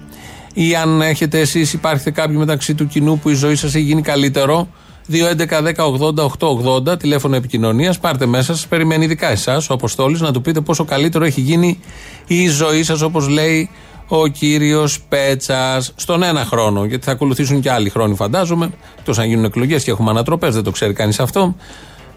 ή 0.54 0.76
αν 0.76 1.02
έχετε 1.02 1.40
εσείς, 1.40 1.74
υπάρχετε 1.74 2.12
κάποιοι 2.12 2.36
μεταξύ 2.40 2.76
του 2.76 2.88
κοινού 2.88 3.20
που 3.20 3.30
η 3.30 3.34
ζωή 3.34 3.56
σας 3.56 3.76
έχει 3.76 3.84
γίνει 3.84 4.02
καλύτερο. 4.02 4.68
2.11.10.80.880 5.12 7.00
τηλέφωνο 7.00 7.36
επικοινωνίας. 7.36 8.00
Πάρτε 8.00 8.26
μέσα 8.26 8.56
σας. 8.56 8.68
Περιμένει 8.68 9.06
ειδικά 9.06 9.30
εσάς, 9.30 9.70
ο 9.70 9.74
Αποστόλη, 9.74 10.18
να 10.20 10.32
του 10.32 10.42
πείτε 10.42 10.62
πόσο 10.62 10.86
καλύτερο 10.86 11.26
έχει 11.26 11.42
γίνει 11.42 11.80
η 12.28 12.48
ζωή 12.48 12.84
σας, 12.84 13.02
όπως 13.02 13.28
λέει 13.28 13.70
ο 14.08 14.28
κύριος 14.28 15.02
Πέτσας. 15.10 15.92
Στον 15.96 16.24
ένα 16.24 16.46
χρόνο, 16.46 16.86
γιατί 16.86 17.06
θα 17.06 17.12
ακολουθήσουν 17.12 17.62
και 17.62 17.72
άλλοι 17.72 17.90
χρόνοι, 17.90 18.16
φαντάζομαι. 18.16 18.70
Εκτός 18.98 19.20
αν 19.20 19.26
γίνουν 19.28 19.44
εκλογές 19.44 19.84
και 19.84 19.92
έχουμε 19.92 20.10
ανατροπές, 20.10 20.54
δεν 20.54 20.64
το 20.64 20.72
ξέρει 20.72 20.94
κανείς 20.94 21.20
αυτό. 21.20 21.56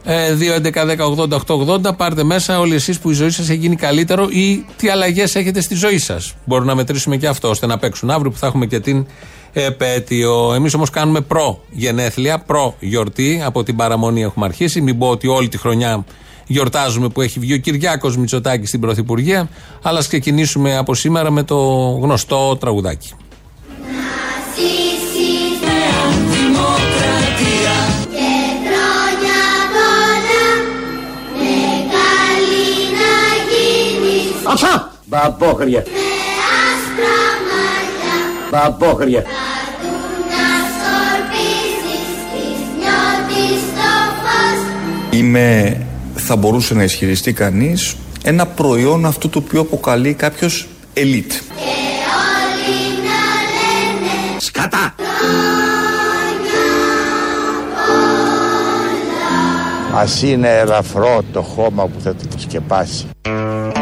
Ε, 0.09 0.37
2.11.10.80.880 0.63 1.97
πάρτε 1.97 2.25
μέσα 2.25 2.61
όλοι 2.61 2.75
εσείς 2.75 2.99
που 2.99 3.11
η 3.11 3.15
ζωή 3.15 3.31
σας 3.31 3.49
έχει 3.49 3.59
γίνει 3.59 3.77
καλύτερο 3.77 4.29
ή 4.31 4.65
τι 4.77 4.89
αλλαγές 4.89 5.35
έχετε 5.35 5.61
στη 5.61 5.75
ζωή 5.75 5.99
σας. 5.99 6.35
Μπορούμε 6.45 6.69
να 6.69 6.75
μετρήσουμε 6.75 7.17
και 7.17 7.27
αυτό 7.27 7.49
ώστε 7.49 7.67
να 7.67 7.79
παίξουν 7.79 8.11
αύριο 8.11 8.31
που 8.31 8.39
θα 8.39 8.47
έχουμε 8.47 8.67
και 8.67 8.81
την 8.81 9.07
επέτειο. 9.53 10.53
Εμείς 10.55 10.75
όμως 10.75 10.91
κάνουμε 10.91 11.21
προ 11.21 11.61
γενέθλια, 11.71 12.39
προ 12.39 12.75
γιορτή. 12.81 13.43
Από 13.45 13.63
την 13.63 13.77
παραμονή 13.77 14.23
έχουμε 14.23 14.47
αρχίσει. 14.47 14.81
Μην 14.81 14.99
πω 14.99 15.09
ότι 15.09 15.27
όλη 15.27 15.49
τη 15.49 15.59
χρονιά 15.59 16.05
γιορτάζουμε 16.47 17.09
που 17.09 17.21
έχει 17.21 17.39
βγει 17.39 17.55
ο 17.55 17.59
Κυριάκος 17.59 18.17
Μητσοτάκης 18.17 18.69
στην 18.69 18.81
Πρωθυπουργία. 18.81 19.49
Αλλά 19.83 19.99
ας 19.99 20.07
ξεκινήσουμε 20.07 20.77
από 20.77 20.95
σήμερα 20.95 21.31
με 21.31 21.43
το 21.43 21.57
γνωστό 22.03 22.57
τραγουδάκι. 22.57 23.13
Αψά! 34.49 34.93
Μπαμπόχρια. 35.05 35.85
Μπαμπόχρια. 38.51 39.25
Είμαι, 45.11 45.81
θα 46.15 46.37
μπορούσε 46.37 46.75
να 46.75 46.83
ισχυριστεί 46.83 47.33
κανείς, 47.33 47.97
ένα 48.23 48.47
προϊόν 48.47 49.07
αυτού 49.07 49.29
το 49.29 49.43
οποίο 49.47 49.61
αποκαλεί 49.61 50.15
κάποιος 50.15 50.69
ελίτ. 50.95 51.33
Σκατά! 54.39 54.95
Ας 59.99 60.23
είναι 60.23 60.49
ελαφρό 60.49 61.23
το 61.33 61.43
χώμα 61.43 61.87
που 61.87 62.01
θα 62.01 62.15
το 62.15 62.39
σκεπάσει. 62.39 63.07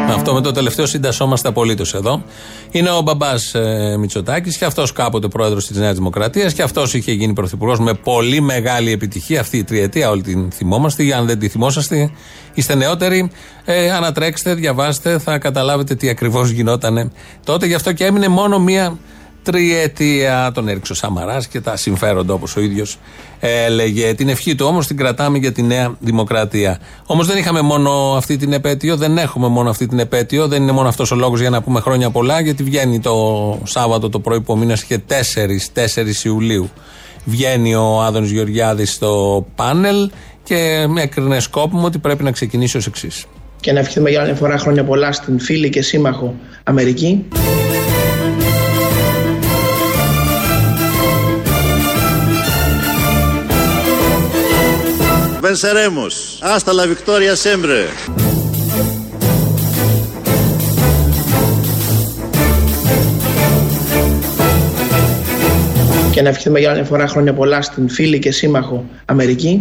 Αυτό 0.09 0.33
με 0.33 0.41
το 0.41 0.51
τελευταίο 0.51 0.85
συντασσόμαστε 0.85 1.47
απολύτως 1.47 1.93
εδώ. 1.93 2.23
Είναι 2.71 2.89
ο 2.89 3.01
μπαμπάς 3.01 3.53
ε, 3.55 3.95
Μητσοτάκης 3.99 4.57
και 4.57 4.65
αυτός 4.65 4.91
κάποτε 4.91 5.27
πρόεδρος 5.27 5.67
της 5.67 5.77
Νέας 5.77 5.95
Δημοκρατίας 5.95 6.53
και 6.53 6.61
αυτός 6.61 6.93
είχε 6.93 7.11
γίνει 7.11 7.33
πρωθυπουργός 7.33 7.79
με 7.79 7.93
πολύ 7.93 8.41
μεγάλη 8.41 8.91
επιτυχία 8.91 9.39
αυτή 9.39 9.57
η 9.57 9.63
τριετία. 9.63 10.09
Όλη 10.09 10.21
την 10.21 10.51
θυμόμαστε. 10.51 11.13
Αν 11.13 11.25
δεν 11.25 11.39
τη 11.39 11.47
θυμόσαστε, 11.47 12.11
είστε 12.53 12.75
νεότεροι. 12.75 13.31
Ε, 13.65 13.91
ανατρέξτε, 13.91 14.53
διαβάστε, 14.53 15.19
θα 15.19 15.37
καταλάβετε 15.37 15.95
τι 15.95 16.09
ακριβώς 16.09 16.49
γινόταν 16.49 17.11
τότε. 17.43 17.65
Γι' 17.65 17.73
αυτό 17.73 17.93
και 17.93 18.05
έμεινε 18.05 18.27
μόνο 18.27 18.59
μία 18.59 18.97
τριετία. 19.45 20.51
Τον 20.53 20.67
έριξε 20.67 20.91
ο 20.91 20.95
Σαμαράς 20.95 21.47
και 21.47 21.61
τα 21.61 21.75
συμφέροντα 21.77 22.33
όπως 22.33 22.55
ο 22.55 22.61
ίδιος 22.61 22.97
έλεγε. 23.39 24.13
Την 24.13 24.29
ευχή 24.29 24.55
του 24.55 24.65
όμως 24.65 24.87
την 24.87 24.97
κρατάμε 24.97 25.37
για 25.37 25.51
τη 25.51 25.61
Νέα 25.61 25.95
Δημοκρατία. 25.99 26.79
Όμως 27.05 27.27
δεν 27.27 27.37
είχαμε 27.37 27.61
μόνο 27.61 28.13
αυτή 28.17 28.37
την 28.37 28.53
επέτειο, 28.53 28.95
δεν 28.95 29.17
έχουμε 29.17 29.47
μόνο 29.47 29.69
αυτή 29.69 29.87
την 29.87 29.99
επέτειο, 29.99 30.47
δεν 30.47 30.61
είναι 30.61 30.71
μόνο 30.71 30.87
αυτός 30.87 31.11
ο 31.11 31.15
λόγος 31.15 31.39
για 31.39 31.49
να 31.49 31.61
πούμε 31.61 31.79
χρόνια 31.79 32.09
πολλά, 32.09 32.41
γιατί 32.41 32.63
βγαίνει 32.63 32.99
το 32.99 33.15
Σάββατο 33.63 34.09
το 34.09 34.19
πρωί 34.19 34.41
που 34.41 34.53
ο 34.53 34.55
μήνας 34.55 34.83
και 34.83 34.99
4, 35.07 35.71
4 35.73 36.23
Ιουλίου. 36.23 36.69
Βγαίνει 37.25 37.75
ο 37.75 38.01
Άδωνης 38.01 38.31
Γεωργιάδης 38.31 38.91
στο 38.93 39.45
πάνελ 39.55 40.09
και 40.43 40.85
με 40.87 41.01
έκρινε 41.01 41.39
σκόπιμο 41.39 41.85
ότι 41.85 41.97
πρέπει 41.97 42.23
να 42.23 42.31
ξεκινήσει 42.31 42.77
ως 42.77 42.87
εξής. 42.87 43.25
Και 43.59 43.71
να 43.71 43.79
ευχηθούμε 43.79 44.09
για 44.09 44.21
άλλη 44.21 44.33
φορά 44.33 44.57
χρόνια 44.57 44.83
πολλά 44.83 45.11
στην 45.11 45.39
φίλη 45.39 45.69
και 45.69 45.81
σύμμαχο 45.81 46.35
Αμερική. 46.63 47.25
Venceremos. 55.51 56.39
Hasta 56.41 56.73
la 56.73 56.85
victoria 56.87 57.35
siempre. 57.35 57.85
Και 66.11 66.21
να 66.21 66.29
ευχηθούμε 66.29 66.59
για 66.59 66.71
άλλη 66.71 66.83
φορά 66.83 67.07
χρόνια 67.07 67.33
πολλά 67.33 67.61
στην 67.61 67.89
φίλη 67.89 68.19
και 68.19 68.31
σύμμαχο 68.31 68.85
Αμερική. 69.05 69.59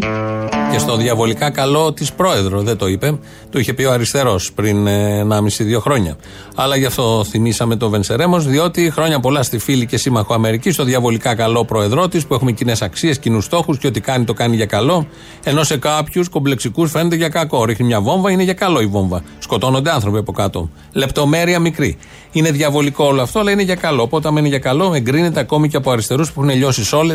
Και 0.75 0.81
στο 0.81 0.97
διαβολικά 0.97 1.51
καλό 1.51 1.93
της 1.93 2.13
πρόεδρο, 2.13 2.63
δεν 2.63 2.77
το 2.77 2.87
είπε. 2.87 3.19
Το 3.51 3.59
είχε 3.59 3.75
πει 3.75 3.85
ο 3.85 3.93
αριστερός 3.93 4.53
πριν 4.53 4.87
1,5-2 4.87 5.81
χρόνια. 5.81 6.17
Αλλά 6.55 6.77
γι' 6.77 6.85
αυτό 6.85 7.25
θυμήσαμε 7.29 7.77
το 7.77 7.89
Βενσερέμος, 7.89 8.47
διότι 8.47 8.91
χρόνια 8.91 9.21
πολλά 9.21 9.43
στη 9.43 9.59
φίλη 9.59 9.87
και 9.87 9.97
σύμμαχο 9.97 10.35
Αμερική, 10.35 10.71
στο 10.71 10.85
διαβολικά 10.85 11.35
καλό 11.35 11.65
πρόεδρό 11.65 12.09
της, 12.09 12.27
που 12.27 12.35
έχουμε 12.35 12.53
κοινές 12.53 12.83
αξίες, 12.83 13.19
κοινούς 13.19 13.45
στόχους 13.45 13.79
και 13.79 13.87
ό,τι 13.87 14.01
κάνει 14.01 14.25
το 14.25 14.33
κάνει 14.33 14.57
για 14.57 14.67
καλό. 14.67 15.07
Ενώ 15.45 15.65
σε 15.65 15.77
κάποιους 15.77 16.29
κομπλεξικούς 16.29 16.91
φαίνεται 16.91 17.17
για 17.17 17.29
κακό. 17.29 17.65
Ρίχνει 17.65 17.87
μια 17.87 18.01
βόμβα, 18.01 18.31
είναι 18.31 18.43
για 18.43 18.55
καλό 18.55 18.81
η 18.81 18.87
βόμβα. 18.87 19.23
Σκοτώνονται 19.39 19.91
άνθρωποι 19.91 20.19
από 20.19 20.33
κάτω. 20.33 20.71
Λεπτομέρεια 20.93 21.59
μικρή. 21.59 21.97
Είναι 22.33 22.51
διαβολικό 22.51 23.05
όλο 23.05 23.23
αυτό, 23.23 23.39
αλλά 23.39 23.51
είναι 23.51 23.63
για 23.63 23.75
καλό. 23.75 24.03
Οπότε, 24.03 24.29
αν 24.29 24.37
είναι 24.37 24.49
για 24.49 24.59
καλό, 24.59 24.95
εγκρίνεται 24.95 25.41
ακόμη 25.41 25.69
και 25.69 25.77
από 25.77 25.91
αριστερούς 25.91 26.33
που 26.33 26.43
έχουν 26.43 26.57
λιώσει 26.57 26.97
όλε 26.97 27.15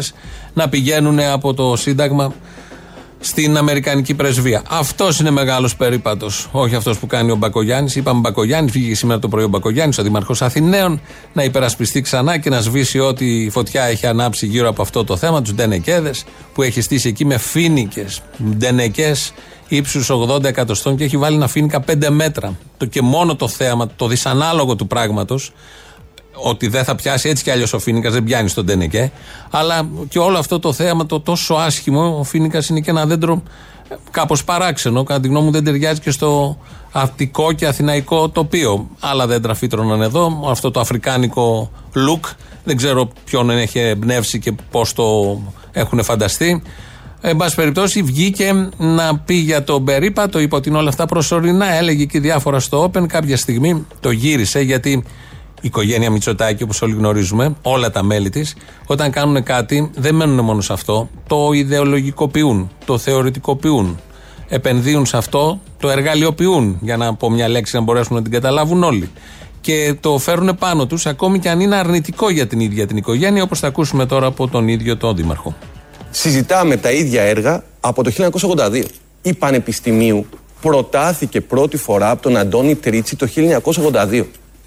να 0.53 0.69
πηγαίνουν 0.69 1.19
από 1.19 1.53
το 1.53 1.75
Σύνταγμα 1.75 2.33
στην 3.19 3.57
Αμερικανική 3.57 4.13
πρεσβεία. 4.13 4.63
Αυτός 4.69 5.19
είναι 5.19 5.29
μεγάλος 5.29 5.75
περίπατος. 5.75 6.49
Όχι 6.51 6.75
αυτός 6.75 6.99
που 6.99 7.07
κάνει 7.07 7.31
ο 7.31 7.35
Μπακογιάννης. 7.35 7.95
Είπαμε 7.95 8.19
Μπακογιάννης, 8.19 8.71
βγήκε 8.71 8.95
σήμερα 8.95 9.19
το 9.19 9.27
πρωί 9.27 9.43
ο 9.43 9.47
Μπακογιάννης, 9.47 9.97
ο 9.97 10.03
Δήμαρχο 10.03 10.33
Αθηναίων, 10.39 11.01
να 11.33 11.43
υπερασπιστεί 11.43 12.01
ξανά 12.01 12.38
και 12.38 12.49
να 12.49 12.61
σβήσει 12.61 12.99
ό,τι 12.99 13.49
φωτιά 13.49 13.83
έχει 13.83 14.07
ανάψει 14.07 14.45
γύρω 14.45 14.69
από 14.69 14.81
αυτό 14.81 15.03
το 15.03 15.17
θέμα, 15.17 15.41
τους 15.41 15.53
Ντενεκέδες, 15.53 16.25
που 16.53 16.61
έχει 16.61 16.81
στήσει 16.81 17.07
εκεί 17.07 17.25
με 17.25 17.38
φίνικες, 17.38 18.21
ντενεκές 18.57 19.33
ύψους 19.67 20.09
80 20.09 20.43
εκατοστών 20.43 20.95
και 20.95 21.03
έχει 21.03 21.17
βάλει 21.17 21.35
ένα 21.35 21.47
φίνικα 21.47 21.79
5 21.79 22.09
μέτρα. 22.09 22.57
Το 22.77 22.85
και 22.85 23.01
μόνο 23.01 23.35
το 23.35 23.47
θέαμα, 23.47 23.88
το 23.95 24.07
δυσανάλογο 24.07 24.75
του 24.75 24.88
πράγματος, 24.88 25.51
ότι 26.43 26.67
δεν 26.67 26.84
θα 26.84 26.96
πιάσει 26.96 27.29
έτσι 27.29 27.43
κι 27.43 27.51
αλλιώς 27.51 27.74
ο 27.74 27.79
Φίνικας, 27.79 28.13
δεν 28.13 28.24
πιάνει 28.24 28.50
στον 28.50 28.65
Τενεκέ. 28.65 29.12
Αλλά 29.50 29.89
και 30.10 30.19
όλο 30.19 30.38
αυτό 30.38 30.60
το 30.60 30.74
θέαμα, 30.74 31.05
το 31.05 31.19
τόσο 31.19 31.53
άσχημο, 31.53 32.17
ο 32.19 32.24
Φίνικας 32.24 32.69
είναι 32.69 32.79
και 32.79 32.89
ένα 32.89 33.05
δέντρο 33.05 33.43
κάπως 34.12 34.43
παράξενο. 34.43 35.03
Κατά 35.03 35.19
τη 35.19 35.27
γνώμη 35.27 35.46
μου, 35.46 35.51
δεν 35.51 35.63
ταιριάζει 35.63 36.00
και 36.00 36.12
στο 36.12 36.58
αττικό 36.91 37.51
και 37.51 37.67
αθηναϊκό 37.67 38.29
τοπίο. 38.29 38.88
Άλλα 39.00 39.27
δέντρα 39.27 39.53
φύτρωναν 39.53 40.01
εδώ. 40.01 40.46
Αυτό 40.50 40.72
το 40.72 40.79
αφρικάνικο 40.79 41.72
look 41.93 42.29
δεν 42.63 42.77
ξέρω 42.77 43.10
ποιον 43.25 43.50
έχει 43.50 43.79
εμπνεύσει 43.79 44.39
και 44.39 44.53
πώς 44.72 44.93
το 44.93 45.39
έχουν 45.72 46.03
φανταστεί. 46.03 46.62
Εν 47.22 47.38
πάση 47.38 47.55
περιπτώσει, 47.55 48.01
βγήκε 48.01 48.69
να 48.77 49.17
πει 49.17 49.34
για 49.34 49.63
τον 49.63 49.84
περίπατο, 49.84 50.39
είπε 50.39 50.55
ότι 50.55 50.69
είναι 50.69 50.77
όλα 50.77 50.89
αυτά 50.89 51.05
προσωρινά. 51.05 51.74
Έλεγε 51.74 52.05
και 52.05 52.19
διάφορα 52.19 52.60
στο 52.60 52.84
Open. 52.84 53.08
Κάποια 53.08 53.38
στιγμή 53.38 53.86
το 54.00 54.12
γύρισε 54.12 54.60
γιατί 54.60 54.91
η 54.91 55.03
οικογένεια 55.61 56.09
Μητσοτάκη, 56.09 56.63
όπως 56.63 56.81
όλοι 56.81 56.93
γνωρίζουμε, 56.93 57.55
όλα 57.61 57.91
τα 57.91 58.03
μέλη 58.03 58.29
της, 58.29 58.55
όταν 58.85 59.11
κάνουν 59.11 59.43
κάτι, 59.43 59.91
δεν 59.95 60.15
μένουν 60.15 60.45
μόνο 60.45 60.61
σε 60.61 60.73
αυτό. 60.73 61.09
Το 61.27 61.51
ιδεολογικοποιούν, 61.51 62.71
το 62.85 62.97
θεωρητικοποιούν. 62.97 63.99
Επενδύουν 64.47 65.05
σε 65.05 65.17
αυτό, 65.17 65.59
το 65.79 65.89
εργαλειοποιούν, 65.89 66.77
για 66.81 66.97
να 66.97 67.13
πω 67.13 67.29
μια 67.29 67.47
λέξη 67.47 67.75
να 67.75 67.81
μπορέσουν 67.81 68.15
να 68.15 68.21
την 68.21 68.31
καταλάβουν 68.31 68.83
όλοι. 68.83 69.09
Και 69.61 69.95
το 69.99 70.17
φέρουν 70.17 70.55
πάνω 70.59 70.85
τους, 70.85 71.05
ακόμη 71.05 71.39
και 71.39 71.49
αν 71.49 71.59
είναι 71.59 71.75
αρνητικό 71.75 72.29
για 72.29 72.47
την 72.47 72.59
ίδια 72.59 72.87
την 72.87 72.97
οικογένεια, 72.97 73.43
όπως 73.43 73.59
θα 73.59 73.67
ακούσουμε 73.67 74.05
τώρα 74.05 74.27
από 74.27 74.47
τον 74.47 74.67
ίδιο 74.67 74.97
τον 74.97 75.15
Δήμαρχο. 75.15 75.55
Συζητάμε 76.11 76.77
τα 76.77 76.91
ίδια 76.91 77.21
έργα 77.21 77.63
από 77.79 78.03
το 78.03 78.11
1982. 78.11 78.83
Η 79.21 79.33
Πανεπιστημίου 79.33 80.25
προτάθηκε 80.61 81.41
πρώτη 81.41 81.77
φορά 81.77 82.09
από 82.09 82.21
τον 82.21 82.38
Αντώνη 82.38 82.75
Τρίτσι 82.75 83.15
το 83.15 83.27
1982 83.81 84.23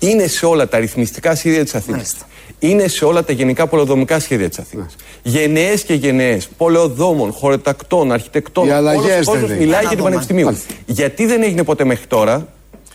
είναι 0.08 0.26
σε 0.26 0.46
όλα 0.46 0.68
τα 0.68 0.78
ρυθμιστικά 0.78 1.34
σχέδια 1.34 1.62
της 1.62 1.74
Αθήνας. 1.74 2.16
Είναι 2.58 2.88
σε 2.88 3.04
όλα 3.04 3.24
τα 3.24 3.32
γενικά 3.32 3.66
πολεοδομικά 3.66 4.20
σχέδια 4.20 4.48
της 4.48 4.58
Αθήνας. 4.58 4.96
Γενναίες 5.22 5.82
και 5.82 5.94
γενναίες 5.94 6.48
πολεοδόμων, 6.56 7.32
χωροτακτών, 7.32 8.12
αρχιτεκτών. 8.12 8.66
Οι 8.66 8.70
αλλαγές 8.70 9.26
δεν 9.26 9.56
μιλάει 9.58 9.80
για 9.80 9.90
την 9.90 10.02
Πανεπιστημίου. 10.02 10.58
Γιατί 10.86 11.26
δεν 11.26 11.42
έγινε 11.42 11.64
ποτέ 11.64 11.84
μέχρι 11.84 12.06
τώρα, 12.06 12.48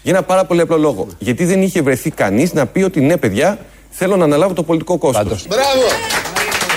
για 0.03 0.11
ένα 0.13 0.23
πάρα 0.23 0.45
πολύ 0.45 0.61
απλό 0.61 0.77
λόγο. 0.77 1.07
Γιατί 1.19 1.45
δεν 1.45 1.61
είχε 1.61 1.81
βρεθεί 1.81 2.09
κανείς 2.09 2.53
να 2.53 2.65
πει 2.65 2.81
ότι 2.81 3.01
ναι, 3.01 3.17
παιδιά, 3.17 3.59
θέλω 3.89 4.15
να 4.15 4.23
αναλάβω 4.23 4.53
το 4.53 4.63
πολιτικό 4.63 4.97
κόστος. 4.97 5.47
Μπράβο! 5.47 5.87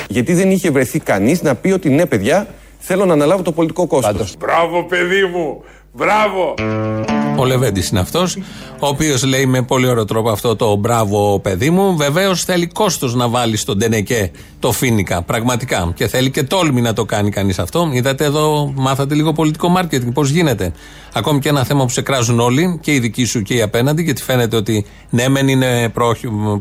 Γιατί 0.09 0.35
δεν 0.35 0.51
είχε 0.51 0.71
βρεθεί 0.71 0.99
κανείς 0.99 1.43
να 1.43 1.55
πει 1.55 1.71
ότι 1.71 1.89
ναι, 1.89 2.07
παιδιά, 2.07 2.49
θέλω 2.79 3.05
να 3.05 3.13
αναλάβω 3.13 3.43
το 3.43 3.53
πολιτικό 3.53 3.87
κόστος. 3.87 4.35
Μπράβο, 4.39 4.85
παιδί 4.85 5.25
μου! 5.25 5.63
Μπράβο! 5.93 6.55
Ο 7.37 7.45
Λεβέντης 7.45 7.89
είναι 7.89 8.01
αυτός, 8.01 8.37
ο 8.81 8.87
οποίος 8.87 9.25
λέει 9.25 9.47
με 9.47 9.63
πολύ 9.63 9.87
ωραίο 9.87 10.05
τρόπο 10.05 10.31
αυτό 10.31 10.57
το 10.57 10.77
μπράβο 10.77 11.41
παιδί 11.41 11.71
μου. 11.71 11.97
Βεβαίως 11.97 12.45
θέλει 12.45 12.67
κόστος 12.67 13.15
να 13.15 13.29
βάλει 13.29 13.57
στον 13.57 13.79
Τενεκέ 13.79 14.31
το 14.59 14.73
φίνικα. 14.73 15.23
Πραγματικά. 15.23 15.93
Και 15.95 16.09
θέλει 16.09 16.31
και 16.31 16.43
τόλμη 16.43 16.81
να 16.81 16.93
το 16.93 17.05
κάνει 17.05 17.31
κανείς 17.31 17.59
αυτό. 17.59 17.91
Είδατε 17.93 18.25
εδώ, 18.25 18.73
μάθατε 18.77 19.15
λίγο 19.15 19.33
πολιτικό 19.33 19.69
μάρκετινγκ, 19.69 20.13
πώς 20.13 20.31
γίνεται. 20.31 20.73
Ακόμη 21.13 21.39
και 21.39 21.49
ένα 21.49 21.65
θέμα 21.65 21.85
που 21.85 21.91
σε 21.91 22.03
κράζουν 22.03 22.41
όλοι, 22.41 22.79
και 22.83 22.93
οι 22.93 22.99
δικοί 22.99 23.25
σου 23.25 23.43
και 23.43 23.55
οι 23.55 23.63
απέναντι, 23.63 24.03
γιατί 24.03 24.23
φαίνεται 24.23 24.57
ότι 24.57 24.87
ναι, 25.11 25.29
μεν 25.29 25.49
είναι 25.49 25.93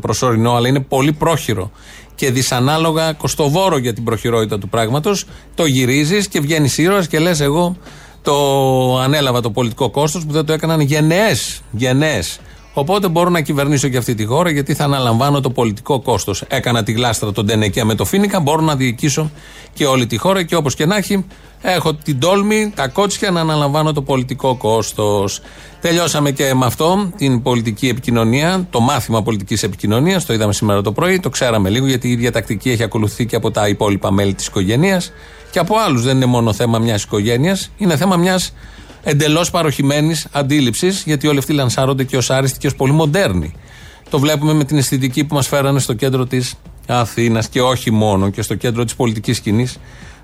προσωρινό, 0.00 0.54
αλλά 0.54 0.68
είναι 0.68 0.80
πολύ 0.80 1.12
πρόχειρο 1.12 1.70
και 2.14 2.30
δυσανάλογα 2.30 3.12
κοστοβόρο 3.12 3.78
για 3.78 3.92
την 3.92 4.04
προχειρότητα 4.04 4.58
του 4.58 4.68
πράγματος. 4.68 5.24
Το 5.54 5.64
γυρίζεις 5.66 6.28
και 6.28 6.40
βγαίνεις 6.40 6.78
ήρωας 6.78 7.06
και 7.06 7.18
λες: 7.18 7.40
Εγώ 7.40 7.76
το 8.22 8.98
ανέλαβα 8.98 9.40
το 9.40 9.50
πολιτικό 9.50 9.90
κόστος 9.90 10.26
που 10.26 10.32
δεν 10.32 10.44
το 10.44 10.52
έκαναν 10.52 10.80
γενναίες. 10.80 11.60
Γενναίες. 11.70 12.40
Οπότε 12.72 13.08
μπορώ 13.08 13.30
να 13.30 13.40
κυβερνήσω 13.40 13.88
και 13.88 13.96
αυτή 13.96 14.14
τη 14.14 14.24
χώρα 14.24 14.50
γιατί 14.50 14.74
θα 14.74 14.84
αναλαμβάνω 14.84 15.40
το 15.40 15.50
πολιτικό 15.50 16.00
κόστος. 16.00 16.44
Έκανα 16.48 16.82
τη 16.82 16.92
γλάστρα 16.92 17.32
τον 17.32 17.46
Τενεκέ 17.46 17.84
με 17.84 17.94
το 17.94 18.04
Φίνικα, 18.04 18.40
μπορώ 18.40 18.60
να 18.60 18.76
διοικήσω 18.76 19.30
και 19.72 19.86
όλη 19.86 20.06
τη 20.06 20.16
χώρα 20.16 20.42
και 20.42 20.56
όπως 20.56 20.74
και 20.74 20.86
να 20.86 20.96
έχει, 20.96 21.24
έχω 21.62 21.94
την 21.94 22.20
τόλμη, 22.20 22.72
τα 22.74 22.88
κότσια 22.88 23.30
να 23.30 23.40
αναλαμβάνω 23.40 23.92
το 23.92 24.02
πολιτικό 24.02 24.56
κόστος. 24.56 25.40
Τελειώσαμε 25.80 26.30
και 26.30 26.54
με 26.54 26.66
αυτό 26.66 27.12
την 27.16 27.42
πολιτική 27.42 27.88
επικοινωνία, 27.88 28.66
το 28.70 28.80
μάθημα 28.80 29.22
πολιτικής 29.22 29.62
επικοινωνίας. 29.62 30.26
Το 30.26 30.32
είδαμε 30.32 30.52
σήμερα 30.52 30.82
το 30.82 30.92
πρωί, 30.92 31.20
το 31.20 31.28
ξέραμε 31.28 31.68
λίγο 31.68 31.86
γιατί 31.86 32.08
η 32.08 32.10
ίδια 32.10 32.32
τακτική 32.32 32.70
έχει 32.70 32.82
ακολουθεί 32.82 33.26
και 33.26 33.36
από 33.36 33.50
τα 33.50 33.68
υπόλοιπα 33.68 34.12
μέλη 34.12 34.34
της 34.34 34.46
οικογένειας 34.46 35.12
και 35.50 35.58
από 35.58 35.78
άλλους. 35.78 36.02
Δεν 36.02 36.16
είναι 36.16 36.26
μόνο 36.26 36.52
θέμα 36.52 36.78
μιας 36.78 37.02
οικογένειας, 37.02 37.70
είναι 37.76 37.96
θέμα 37.96 38.16
μιας 38.16 38.54
εντελώς 39.02 39.50
παροχημένης 39.50 40.26
αντίληψης, 40.32 41.02
γιατί 41.06 41.26
όλοι 41.26 41.38
αυτοί 41.38 41.52
λανσάρονται 41.52 42.04
και 42.04 42.16
ως 42.16 42.30
άριστοι 42.30 42.58
και 42.58 42.66
ως 42.66 42.74
πολύ 42.74 42.92
μοντέρνοι. 42.92 43.54
Το 44.10 44.18
βλέπουμε 44.18 44.52
με 44.52 44.64
την 44.64 44.78
αισθητική 44.78 45.24
που 45.24 45.34
μας 45.34 45.48
φέρανε 45.48 45.80
στο 45.80 45.92
κέντρο 45.92 46.26
της 46.26 46.54
Αθήνας 46.86 47.48
και 47.48 47.62
όχι 47.62 47.90
μόνο, 47.90 48.30
και 48.30 48.42
στο 48.42 48.54
κέντρο 48.54 48.84
της 48.84 48.94
πολιτικής 48.94 49.36
σκηνής 49.36 49.78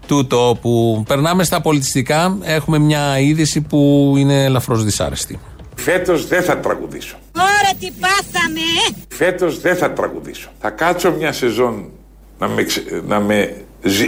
του 0.07 0.27
τόπου. 0.27 1.05
Περνάμε 1.09 1.45
στα 1.45 1.61
πολιτιστικά. 1.61 2.39
Έχουμε 2.43 2.79
μια 2.79 3.19
είδηση 3.19 3.61
που 3.61 4.13
είναι 4.17 4.45
ελαφρώς 4.45 4.85
δυσάρεστη. 4.85 5.41
Φέτος 5.75 6.27
δεν 6.27 6.43
θα 6.43 6.59
τραγουδήσω. 6.59 7.17
Ωραία, 7.37 7.75
τι 7.81 7.91
πάθαμε! 8.01 8.61
Φέτος 9.09 9.61
δεν 9.61 9.77
θα 9.77 9.93
τραγουδήσω. 9.93 10.49
Θα 10.61 10.71
κάτσω 10.71 11.11
μια 11.11 11.33
σεζόν 11.33 11.91
να 12.39 12.49
με, 12.49 12.67
να 13.07 13.21
με 13.21 13.65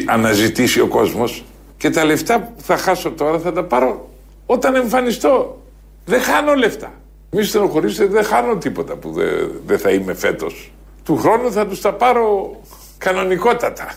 αναζητήσει 0.07 0.81
ο 0.81 0.87
κόσμος 0.87 1.45
και 1.77 1.91
τα 1.91 2.05
λεφτά 2.05 2.41
που 2.41 2.62
θα 2.62 2.77
χάσω 2.77 3.11
τώρα 3.11 3.38
θα 3.38 3.53
τα 3.53 3.64
πάρω 3.64 4.09
όταν 4.47 4.75
εμφανιστώ. 4.75 5.62
Δεν 6.05 6.21
χάνω 6.21 6.55
λεφτά. 6.55 6.93
Μη 7.31 7.43
στενοχωρήσετε, 7.43 8.07
δεν 8.12 8.25
χάνω 8.25 8.57
τίποτα 8.57 8.95
που 8.97 9.12
δεν 9.12 9.51
δε 9.67 9.79
θα 9.79 9.91
είμαι 9.91 10.14
φέτος. 10.14 10.73
Του 11.05 11.17
χρόνου 11.17 11.53
θα 11.53 11.67
τους 11.67 11.81
τα 11.81 11.93
πάρω 11.93 12.61
κανονικότατα. 12.99 13.88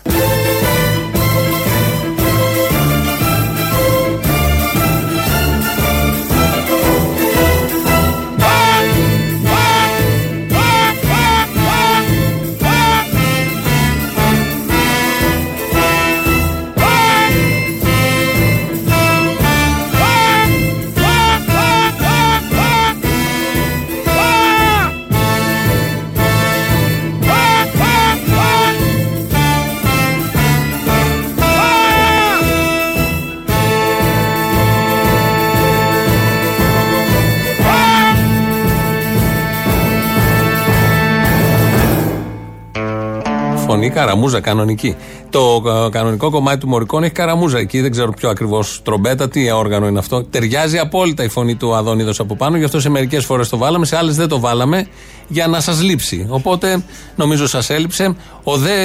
Καραμούζα 43.90 44.40
κανονική. 44.40 44.96
Το 45.32 45.62
ε, 45.86 45.90
κανονικό 45.90 46.30
κομμάτι 46.30 46.58
του 46.58 46.68
Μωρικών 46.68 47.02
έχει 47.02 47.12
καραμούζα 47.12 47.58
εκεί, 47.58 47.80
δεν 47.80 47.90
ξέρω 47.90 48.12
ποιο 48.12 48.28
ακριβώς 48.28 48.80
τρομπέτα, 48.82 49.28
τι 49.28 49.50
όργανο 49.50 49.86
είναι 49.86 49.98
αυτό. 49.98 50.24
Ταιριάζει 50.24 50.78
απόλυτα 50.78 51.24
η 51.24 51.28
φωνή 51.28 51.54
του 51.54 51.74
Αδόνιδος 51.74 52.20
από 52.20 52.36
πάνω, 52.36 52.56
γι' 52.56 52.64
αυτό 52.64 52.80
σε 52.80 52.88
μερικές 52.88 53.24
φορές 53.24 53.48
το 53.48 53.56
βάλαμε, 53.56 53.86
σε 53.86 53.96
άλλες 53.96 54.16
δεν 54.16 54.28
το 54.28 54.40
βάλαμε 54.40 54.86
για 55.28 55.46
να 55.46 55.60
σας 55.60 55.82
λείψει. 55.82 56.26
Οπότε 56.28 56.84
νομίζω 57.16 57.46
σας 57.46 57.70
έλειψε. 57.70 58.16
Ο 58.42 58.56
δε 58.56 58.76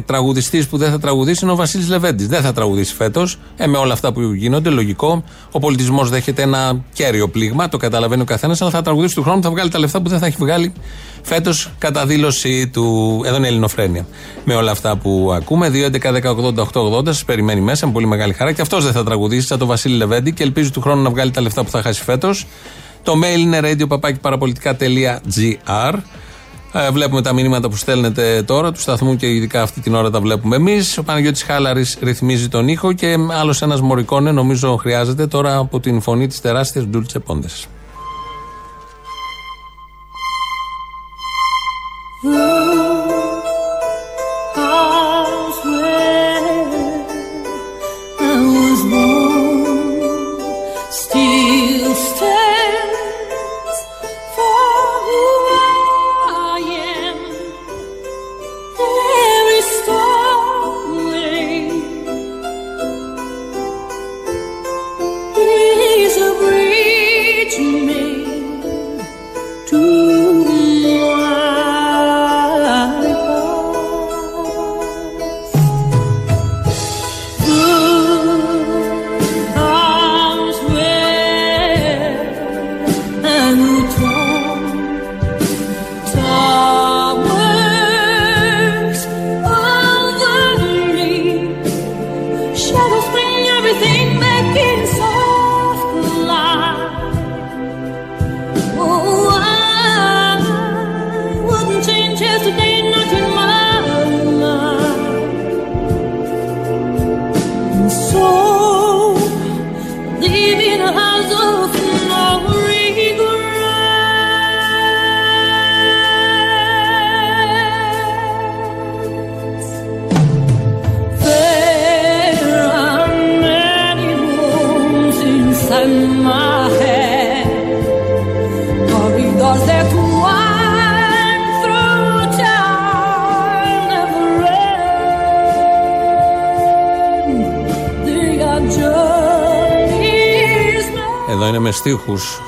τραγουδιστής 0.00 0.68
που 0.68 0.76
δεν 0.76 0.90
θα 0.90 0.98
τραγουδήσει 0.98 1.40
είναι 1.42 1.52
ο 1.52 1.56
Βασίλης 1.56 1.88
Λεβέντης. 1.88 2.26
Δεν 2.26 2.42
θα 2.42 2.52
τραγουδήσει 2.52 2.94
φέτος. 2.94 3.38
Ε, 3.56 3.66
με 3.66 3.78
όλα 3.78 3.92
αυτά 3.92 4.12
που 4.12 4.20
γίνονται, 4.20 4.70
λογικό. 4.70 5.24
Ο 5.50 5.58
πολιτισμός 5.58 6.10
δέχεται 6.10 6.42
ένα 6.42 6.84
κέριο 6.92 7.28
πλήγμα, 7.28 7.68
το 7.68 7.76
καταλαβαίνει 7.76 8.22
ο 8.22 8.24
καθένας, 8.24 8.60
αλλά 8.62 8.70
θα 8.70 8.82
τραγουδήσει 8.82 9.14
του 9.14 9.22
χρόνου, 9.22 9.42
θα 9.42 9.50
βγάλει 9.50 9.70
τα 9.70 9.78
λεφτά 9.78 10.00
που 10.00 10.08
δεν 10.08 10.18
θα 10.18 10.26
έχει 10.26 10.36
βγάλει 10.38 10.72
φέτος 11.22 11.70
κατά 11.78 12.06
δήλωση 12.06 12.68
του. 12.68 13.20
Εδώ 13.26 13.36
είναι 13.36 13.46
η 13.46 13.48
Ελληνοφρένεια. 13.48 14.06
Με 14.44 14.54
όλα 14.54 14.70
αυτά 14.70 14.96
που 14.96 15.30
ακούμε. 15.34 15.68
2.11.10.80.880 15.92 17.14
σα 17.14 17.24
περιμένει 17.24 17.60
μέσα 17.60 17.86
με 17.86 17.92
πολύ 17.92 18.06
μεγάλη 18.06 18.32
χαρά. 18.32 18.52
Και 18.52 18.60
αυτός 18.60 18.84
δεν 18.84 18.92
θα 18.92 19.04
τραγουδήσει, 19.04 19.46
σαν 19.46 19.58
τον 19.58 19.68
Βασίλη 19.68 19.96
Λεβέντη 19.96 20.32
και 20.32 20.42
ελπίζει 20.42 20.70
του 20.70 20.80
χρόνου 20.80 21.02
να 21.02 21.10
βγάλει 21.10 21.30
τα 21.30 21.40
λεφτά 21.40 21.64
που 21.64 21.70
θα 21.70 21.82
χάσει 21.82 22.02
φέτος. 22.02 22.46
Το 23.02 23.12
mail 23.22 23.38
είναι 23.38 23.60
radio.parapolitica.gr. 23.62 25.94
Ε, 26.72 26.90
βλέπουμε 26.90 27.22
τα 27.22 27.32
μηνύματα 27.32 27.68
που 27.68 27.76
στέλνετε 27.76 28.42
τώρα 28.42 28.72
του 28.72 28.80
σταθμού 28.80 29.16
και 29.16 29.30
ειδικά 29.30 29.62
αυτή 29.62 29.80
την 29.80 29.94
ώρα 29.94 30.10
τα 30.10 30.20
βλέπουμε 30.20 30.56
εμείς. 30.56 30.98
Ο 30.98 31.02
Παναγιώτης 31.02 31.42
Χάλαρης 31.42 31.98
ρυθμίζει 32.02 32.48
τον 32.48 32.68
ήχο 32.68 32.92
και 32.92 33.16
άλλος 33.40 33.62
ένας 33.62 33.80
μορικόνε 33.80 34.32
νομίζω 34.32 34.76
χρειάζεται 34.76 35.26
τώρα 35.26 35.56
από 35.56 35.80
την 35.80 36.00
φωνή 36.00 36.26
της 36.26 36.40
τεράστιας 36.40 36.84
Ντούλτσε 36.84 37.18
Πόντες. 37.18 37.66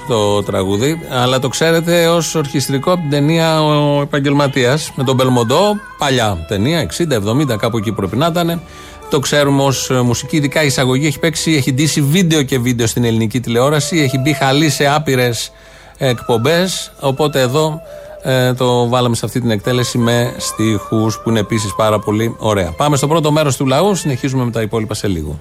Το 0.09 0.43
τραγούδι, 0.43 1.01
αλλά 1.11 1.39
το 1.39 1.49
ξέρετε 1.49 2.09
ως 2.09 2.35
ορχιστρικό 2.35 2.93
από 2.93 3.01
την 3.01 3.11
ταινία 3.11 3.63
Ο 3.65 4.01
Επαγγελματίας 4.03 4.93
με 4.95 5.05
τον 5.05 5.15
Μπελμοντό. 5.15 5.77
Παλιά 5.99 6.45
ταινία, 6.49 6.89
60-70, 7.53 7.57
κάπου 7.59 7.77
εκεί 7.77 7.93
πρέπει 7.93 8.17
να 8.17 8.27
ήταν. 8.27 8.61
Το 9.11 9.19
ξέρουμε 9.19 9.63
ως 9.63 9.91
μουσική, 10.05 10.37
ειδικά 10.37 10.63
η 10.63 10.67
εισαγωγή 10.67 11.07
έχει 11.07 11.19
παίξει, 11.19 11.53
έχει 11.53 11.73
ντύσει 11.73 12.03
βίντεο 12.03 12.43
και 12.43 12.59
βίντεο 12.59 12.87
στην 12.87 13.05
ελληνική 13.05 13.41
τηλεόραση, 13.41 13.99
έχει 13.99 14.19
μπει 14.19 14.33
χαλή 14.33 14.71
σε 14.71 14.87
άπειρες 14.87 15.53
εκπομπές. 15.99 16.93
Οπότε 17.01 17.41
εδώ 17.41 17.81
ε, 18.23 18.53
το 18.53 18.89
βάλαμε 18.89 19.15
σε 19.15 19.27
αυτή 19.27 19.41
την 19.41 19.51
εκτέλεση 19.51 19.99
με 19.99 20.35
στίχους 20.37 21.21
που 21.23 21.31
είναι 21.31 21.41
επίσης 21.41 21.75
πάρα 21.75 21.99
πολύ 21.99 22.35
ωραία. 22.39 22.73
Πάμε 22.73 22.97
στο 22.97 23.07
πρώτο 23.09 23.33
μέρος 23.33 23.57
του 23.57 23.67
λαού, 23.67 23.95
συνεχίζουμε 23.95 24.45
με 24.45 24.51
τα 24.51 24.63
υπόλοιπα 24.63 24.95
σε 24.95 25.09
λίγο. 25.09 25.39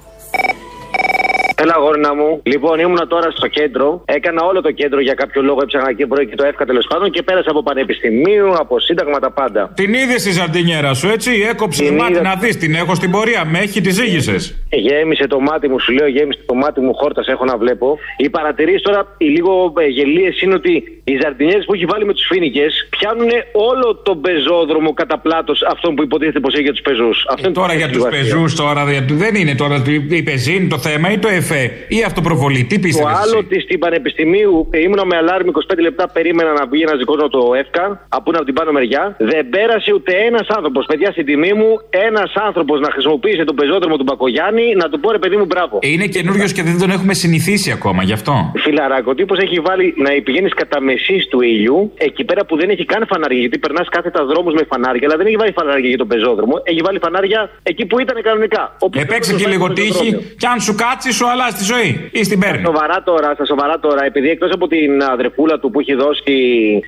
Έλα, 1.61 1.75
γόρνα 1.79 2.15
μου. 2.15 2.41
Λοιπόν, 2.43 2.79
ήμουνα 2.79 3.07
τώρα 3.07 3.31
στο 3.31 3.47
κέντρο. 3.47 4.01
Έκανα 4.05 4.41
όλο 4.43 4.61
το 4.61 4.71
κέντρο 4.71 4.99
για 5.01 5.13
κάποιο 5.13 5.41
λόγο. 5.41 5.59
Έψαχνα 5.61 5.93
και 5.93 6.05
πρωί 6.05 6.25
και 6.27 6.35
το 6.35 6.45
εύκα 6.45 6.65
τέλος 6.65 6.85
πάντων 6.89 7.11
και 7.11 7.21
πέρασα 7.23 7.49
από 7.49 7.63
πανεπιστημίου, 7.63 8.53
από 8.59 8.79
σύνταγμα 8.79 9.19
τα 9.19 9.31
πάντα. 9.31 9.71
Την 9.75 9.93
είδες 9.93 10.25
η 10.25 10.31
ζαρτινιέρα 10.31 10.93
σου, 10.93 11.07
έτσι. 11.07 11.31
Έκοψε 11.49 11.83
Την 11.83 11.95
μάτι 11.95 12.11
είδα. 12.11 12.21
να 12.21 12.35
δεις. 12.35 12.57
Την 12.57 12.73
έχω 12.73 12.95
στην 12.95 13.11
πορεία. 13.11 13.45
Με 13.45 13.59
έχει, 13.59 13.81
τη 13.81 13.91
ζήγησες. 13.91 14.55
Γέμισε 14.69 15.27
το 15.27 15.39
μάτι 15.39 15.67
μου, 15.69 15.79
σου 15.79 15.91
λέω, 15.91 16.07
γέμισε 16.07 16.39
το 16.45 16.53
μάτι 16.53 16.79
μου, 16.81 16.93
χόρτα 16.95 17.23
έχω 17.27 17.45
να 17.45 17.57
βλέπω. 17.57 17.97
Οι 18.17 18.29
παρατηρήσεις 18.29 18.81
τώρα, 18.81 19.15
οι 19.17 19.25
λίγο 19.25 19.73
ε, 19.77 19.85
γελίες 19.85 20.41
είναι 20.41 20.53
ότι 20.53 21.01
οι 21.03 21.17
ζαρτινιέρες 21.21 21.65
που 21.65 21.73
έχει 21.73 21.85
βάλει 21.85 22.05
με 22.05 22.13
τους 22.13 22.25
φίνικε 22.29 22.65
πιάνουν 22.89 23.29
όλο 23.53 23.95
τον 23.95 24.21
πεζόδρομο 24.21 24.93
κατά 24.93 25.17
πλάτος 25.19 25.61
αυτόν 25.71 25.95
που 25.95 26.03
υποτίθεται 26.03 26.39
πως 26.39 26.53
έχει 26.53 26.63
για 26.63 26.71
τους 26.71 26.81
πεζούς. 26.81 27.25
Τώρα 27.53 27.73
για 27.73 27.89
τους 27.89 28.03
πεζούς, 28.09 28.55
τώρα 28.55 28.85
δεν 28.85 29.05
δεν 29.09 29.35
είναι 29.35 29.55
τώρα 29.55 29.83
η 30.09 30.23
πεζίνη 30.23 30.67
το 30.67 30.77
θέμα 30.77 31.11
ή 31.11 31.17
το 31.17 31.27
εφέ 31.47 31.63
ή 31.87 32.03
αυτοπροβολή. 32.09 32.63
Τι 32.63 32.75
Το 32.75 32.81
πίστευε. 32.81 33.11
άλλο 33.23 33.37
ότι 33.37 33.55
στην 33.61 33.79
Πανεπιστημίου 33.79 34.67
ε, 34.71 34.79
ήμουνα 34.81 35.05
με 35.05 35.15
αλάρμ 35.21 35.47
25 35.47 35.77
λεπτά, 35.87 36.03
περίμενα 36.15 36.51
να 36.59 36.63
βγει 36.71 36.81
ένας 36.87 36.97
δικός 36.97 37.17
μου 37.21 37.29
το 37.29 37.41
ΕΦΚΑ, 37.61 37.85
από 38.09 38.25
είναι 38.27 38.37
από 38.37 38.45
την 38.45 38.55
πάνω 38.59 38.71
μεριά. 38.71 39.03
Δεν 39.31 39.49
πέρασε 39.49 39.89
ούτε 39.93 40.11
ένας 40.29 40.47
άνθρωπος. 40.57 40.85
Παιδιά, 40.85 41.11
στην 41.11 41.25
τιμή 41.25 41.53
μου, 41.59 41.69
ένας 41.89 42.31
άνθρωπος 42.47 42.79
να 42.79 42.89
χρησιμοποιήσει 42.91 43.43
τον 43.43 43.55
πεζόδρομο 43.55 43.95
του 43.97 44.03
Μπακογιάννη 44.03 44.65
να 44.81 44.89
του 44.89 44.99
πω 44.99 45.11
ρε 45.11 45.19
παιδί 45.19 45.35
μου 45.37 45.45
μπράβο. 45.45 45.75
Είναι 45.81 46.05
καινούριος 46.07 46.51
και 46.51 46.63
δεν 46.63 46.77
τον 46.79 46.89
έχουμε 46.91 47.13
συνηθίσει 47.13 47.71
ακόμα 47.71 48.03
γι' 48.03 48.13
αυτό. 48.13 48.51
Φιλαράκο, 48.63 49.09
ο 49.11 49.15
τύπος 49.15 49.37
έχει 49.39 49.59
βάλει 49.59 49.93
να 49.97 50.09
πηγαίνεις 50.23 50.53
κατά 50.53 50.81
μεσής 50.81 51.27
του 51.27 51.41
ήλιου, 51.41 51.91
εκεί 51.97 52.23
πέρα 52.23 52.45
που 52.45 52.57
δεν 52.57 52.69
έχει 52.69 52.85
καν 52.85 53.05
φανάρια. 53.09 53.39
Γιατί 53.39 53.57
περνάς 53.57 53.87
κάθετα 53.89 54.25
δρόμους 54.25 54.53
με 54.53 54.63
φανάρια, 54.71 55.07
αλλά 55.07 55.17
δεν 55.17 55.25
έχει 55.25 55.35
βάλει 55.35 55.51
φανάρια 55.51 55.87
για 55.89 55.97
τον 55.97 56.07
πεζόδρομο. 56.07 56.55
Έχει 56.63 56.81
βάλει 56.85 56.99
φανάρια 57.05 57.49
εκεί 57.63 57.85
που 57.85 57.99
ήταν 57.99 58.21
κανονικά. 58.21 58.75
Όπου 58.79 58.99
Επέξε 58.99 59.31
το 59.31 59.37
και 59.37 59.43
βάλει 59.43 59.55
λίγο 59.55 59.67
το 59.67 59.73
τύχη 59.73 59.91
πεζόδρομο. 59.91 60.23
και 60.37 60.47
αν 60.47 60.59
σου 60.59 60.75
κάτσεις, 60.75 61.15
σου 61.15 61.25
αλλάζει 61.37 61.55
τη 61.57 61.63
ζωή. 61.63 62.09
Ή 62.11 62.23
στην 62.23 62.39
παίρνει; 62.39 62.63
Σοβαρά 62.65 63.03
τώρα, 63.03 63.33
στα 63.33 63.45
σοβαρά 63.45 63.79
τώρα, 63.79 64.05
επειδή 64.05 64.29
εκτός 64.29 64.51
από 64.51 64.67
την 64.67 65.03
αδερφούλα 65.03 65.59
του 65.59 65.69
που 65.71 65.79
έχει 65.79 65.93
δώσει 65.93 66.33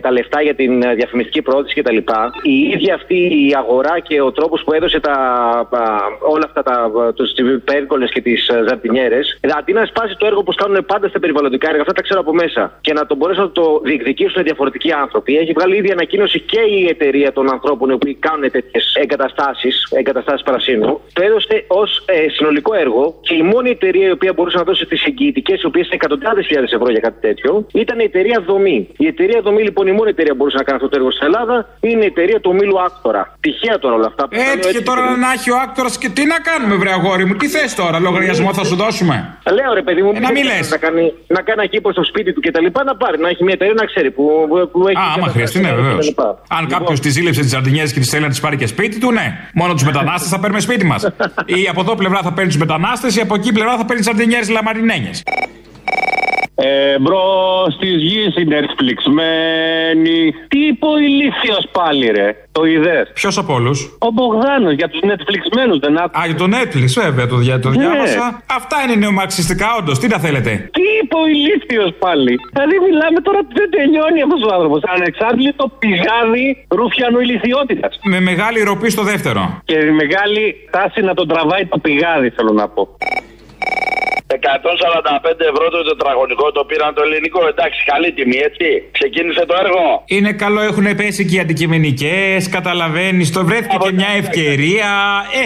τα 0.01 0.11
λεφτά 0.11 0.41
για 0.41 0.55
την 0.55 0.83
ε, 0.83 0.93
διαφημιστική 0.93 1.41
πρόθεση 1.41 1.81
κτλ., 1.81 1.97
η 2.43 2.55
ίδια 2.73 2.93
αυτή 2.93 3.15
η 3.47 3.55
αγορά 3.57 3.99
και 3.99 4.21
ο 4.21 4.31
τρόπος 4.31 4.63
που 4.63 4.73
έδωσε 4.73 4.99
τα, 4.99 5.11
α, 5.11 5.81
όλα 6.33 6.45
αυτά 6.45 6.63
τα, 6.63 6.91
τους 7.15 7.31
πέρκολε 7.63 8.05
και 8.05 8.21
τις 8.21 8.49
ζαρτινιέρες, 8.67 9.39
αντί 9.57 9.73
να 9.73 9.85
σπάσει 9.85 10.15
το 10.17 10.25
έργο 10.25 10.43
που 10.43 10.53
κάνουν 10.53 10.85
πάντα 10.85 11.07
στα 11.07 11.19
περιβαλλοντικά 11.19 11.69
έργα, 11.69 11.81
αυτά 11.81 11.93
τα 11.93 12.01
ξέρω 12.01 12.19
από 12.19 12.33
μέσα, 12.33 12.77
και 12.81 12.93
να 12.93 13.05
το 13.05 13.15
μπορέσουν 13.15 13.43
να 13.43 13.51
το 13.51 13.81
διεκδικήσουν 13.83 14.43
διαφορετικοί 14.43 14.91
άνθρωποι, 14.91 15.37
έχει 15.37 15.51
βγάλει 15.51 15.75
ήδη 15.75 15.91
ανακοίνωση 15.91 16.39
και 16.39 16.59
η 16.59 16.87
εταιρεία 16.87 17.31
των 17.31 17.51
ανθρώπων 17.51 17.89
οι 17.89 17.93
οποίοι 17.93 18.13
κάνουν 18.13 18.51
τέτοιες 18.51 18.93
εγκαταστάσεις, 18.95 19.87
εγκαταστάσεις 19.91 20.43
πρασίνου, 20.43 21.01
το 21.13 21.21
έδωσε 21.23 21.63
ως 21.67 22.05
συνολικό 22.35 22.73
έργο 22.75 23.19
και 23.21 23.33
η 23.33 23.41
μόνη 23.41 23.69
εταιρεία 23.69 24.07
η 24.07 24.11
οποία 24.11 24.33
μπορούσε 24.39 24.57
να 24.61 24.65
δώσει 24.69 24.85
τις 24.91 25.01
εγγυητικές, 25.09 25.57
οι 25.61 25.65
οποίες 25.71 25.85
είναι 25.87 25.97
εκατοντάδες 26.01 26.43
χιλιάδες 26.47 26.71
ευρώ 26.77 26.89
για 26.95 27.03
κάτι 27.07 27.19
τέτοιο, 27.27 27.51
ήταν 27.83 27.99
η 27.99 28.05
εταιρεία 28.11 28.37
Δομή. 28.49 28.79
Η 29.03 29.05
εταιρεία 29.13 29.39
Δομή, 29.45 29.61
λοιπόν, 29.67 29.83
η 29.91 29.93
μόνη 29.99 30.09
εταιρεία 30.15 30.31
που 30.33 30.39
μπορούσε 30.39 30.57
να 30.61 30.65
κάνει 30.67 30.77
αυτό 30.79 30.89
το 30.91 30.95
έργο 30.99 31.11
στην 31.15 31.25
Ελλάδα 31.29 31.55
είναι 31.89 32.03
η 32.07 32.09
εταιρεία 32.13 32.39
του 32.43 32.49
ομίλου 32.53 32.77
Άκτορα. 32.87 33.21
Τυχαία 33.45 33.75
τώρα 33.83 33.95
όλα 33.99 34.07
αυτά. 34.11 34.23
Έτυχε 34.53 34.81
τώρα 34.89 35.01
να 35.23 35.29
έχει 35.35 35.49
ο 35.55 35.57
άκτορας 35.65 35.93
και 36.01 36.09
τι 36.15 36.23
να 36.33 36.37
κάνουμε, 36.49 36.75
βρε 36.81 36.91
αγόρι 36.97 37.25
μου, 37.27 37.35
τι 37.41 37.47
θες 37.55 37.75
τώρα, 37.81 37.99
λογαριασμό 38.07 38.49
θα 38.59 38.63
σου 38.69 38.75
δώσουμε; 38.83 39.15
Λέω 39.57 39.71
ρε 39.79 39.83
παιδί 39.87 40.01
μου, 40.05 40.11
Ε, 40.15 40.19
να 40.19 40.31
μην 40.31 40.43
λες. 40.49 40.69
να 40.75 40.77
κάνει, 40.85 41.13
να 41.27 41.41
κάνει 41.47 41.61
εκεί 41.63 41.79
στο 41.91 42.03
σπίτι 42.03 42.33
του 42.33 42.41
και 42.45 42.51
τα 42.51 42.61
λοιπά, 42.61 42.83
να 42.83 42.95
πάρει, 42.95 43.17
να 43.19 43.29
έχει 43.29 43.43
μια 43.43 43.53
εταιρεία 43.53 43.73
να 43.73 43.85
ξέρει 43.85 44.11
που, 44.11 44.23
που 44.71 44.87
έχει. 44.87 44.97
Α, 44.97 45.05
άμα 45.15 45.27
χρειαστεί, 45.27 45.59
ναι, 45.59 45.71
βεβαίως. 45.73 46.15
Αν 46.47 46.67
κάποιος 46.67 46.99
τη 46.99 47.09
ζήλεψε 47.09 47.41
τις 47.41 47.49
σαρδινιές 47.49 47.93
και 47.93 47.99
τι 47.99 48.05
θέλει 48.05 48.23
να 48.23 48.29
τις 48.29 48.39
πάρει 48.39 48.57
και 48.57 48.67
σπίτι 48.67 48.99
του, 48.99 49.11
ναι. 49.11 49.27
Μόνο 49.53 49.73
τους 49.73 49.83
μετανάστες 49.83 50.29
θα 50.29 50.39
παίρνουμε 50.39 50.61
σπίτι 50.61 50.85
μας. 50.85 51.01
ή 51.59 51.67
από 51.69 51.81
εδώ 51.81 51.95
πλευρά 51.95 52.19
θα 52.21 52.33
παίρνει 52.33 52.49
τους 52.49 52.59
μετανάστες, 52.59 53.15
ή 53.15 53.19
από 53.19 53.35
εκεί 53.35 53.51
πλευρά 53.51 53.77
θα 53.77 53.85
παίρνει 53.85 54.03
σαρδινιέ 54.29 54.53
λαμαρινένιε. 54.55 55.11
Ε, 56.61 56.99
μπρο 56.99 57.23
τη 57.79 57.87
γης 57.87 58.35
η 58.35 58.45
Netflixμένη. 58.53 60.19
Τι 60.47 60.59
είπε 60.67 60.85
ο 60.85 60.97
ηλίθιος 60.97 61.67
πάλι, 61.71 62.05
ρε. 62.07 62.35
Το 62.51 62.65
είδες; 62.65 63.11
Ποιος 63.13 63.37
από 63.37 63.53
όλους; 63.53 63.97
Ο 63.99 64.09
Μπογδάνος 64.11 64.73
για 64.73 64.89
τους 64.89 64.99
Netflixμένους 65.03 65.79
δεν 65.81 65.97
άκουσα. 65.97 66.21
Α, 66.23 66.25
για 66.25 66.35
το 66.35 66.47
Netflix, 66.55 66.87
βέβαια, 67.03 67.27
το, 67.27 67.35
δια, 67.35 67.59
το 67.59 67.69
Ναι. 67.69 67.75
διάβασα. 67.77 68.43
Αυτά 68.59 68.77
είναι 68.83 68.95
νεομαρξιστικά, 68.95 69.67
όντως. 69.79 69.99
Τι 69.99 70.07
τα 70.09 70.19
θέλετε; 70.19 70.51
Τι 70.77 70.81
είπε 71.01 71.15
ο 71.23 71.25
ηλίθιος 71.35 71.91
πάλι; 71.99 72.33
Δηλαδή 72.53 72.75
μιλάμε 72.87 73.19
τώρα 73.21 73.37
ότι 73.43 73.53
δεν 73.61 73.69
τελειώνει 73.75 74.19
αυτός 74.25 74.41
ο 74.47 74.53
άνθρωπος. 74.55 74.79
Ανεξάρτητο 74.95 75.65
πηγάδι 75.79 76.47
ρουφιανού 76.77 77.19
ηλικιότητας. 77.19 77.99
Με 78.03 78.19
μεγάλη 78.19 78.59
ροπή 78.63 78.89
στο 78.89 79.03
δεύτερο. 79.03 79.61
Και 79.65 79.77
μεγάλη 80.01 80.43
τάση 80.75 81.01
να 81.01 81.13
τον 81.13 81.27
τραβάει 81.27 81.65
το 81.65 81.77
πηγάδι, 81.77 82.29
θέλω 82.29 82.51
να 82.61 82.67
πω. 82.67 82.83
145 84.35 85.39
ευρώ 85.51 85.69
το 85.69 85.83
τετραγωνικό 85.83 86.51
το 86.51 86.63
πήραν 86.63 86.93
το 86.93 87.01
ελληνικό. 87.01 87.47
Εντάξει, 87.47 87.83
καλή 87.85 88.11
τιμή, 88.13 88.37
έτσι. 88.37 88.67
Ξεκίνησε 88.91 89.45
το 89.45 89.55
έργο. 89.63 90.03
Είναι 90.05 90.31
καλό, 90.33 90.61
έχουν 90.61 90.95
πέσει 90.95 91.25
και 91.25 91.35
οι 91.35 91.39
αντικειμενικές. 91.39 92.49
Καταλαβαίνεις, 92.49 93.31
το 93.31 93.45
βρέθηκε 93.45 93.77
και 93.79 93.91
μια 93.91 94.11
ευκαιρία. 94.17 94.89
Ε, 95.41 95.45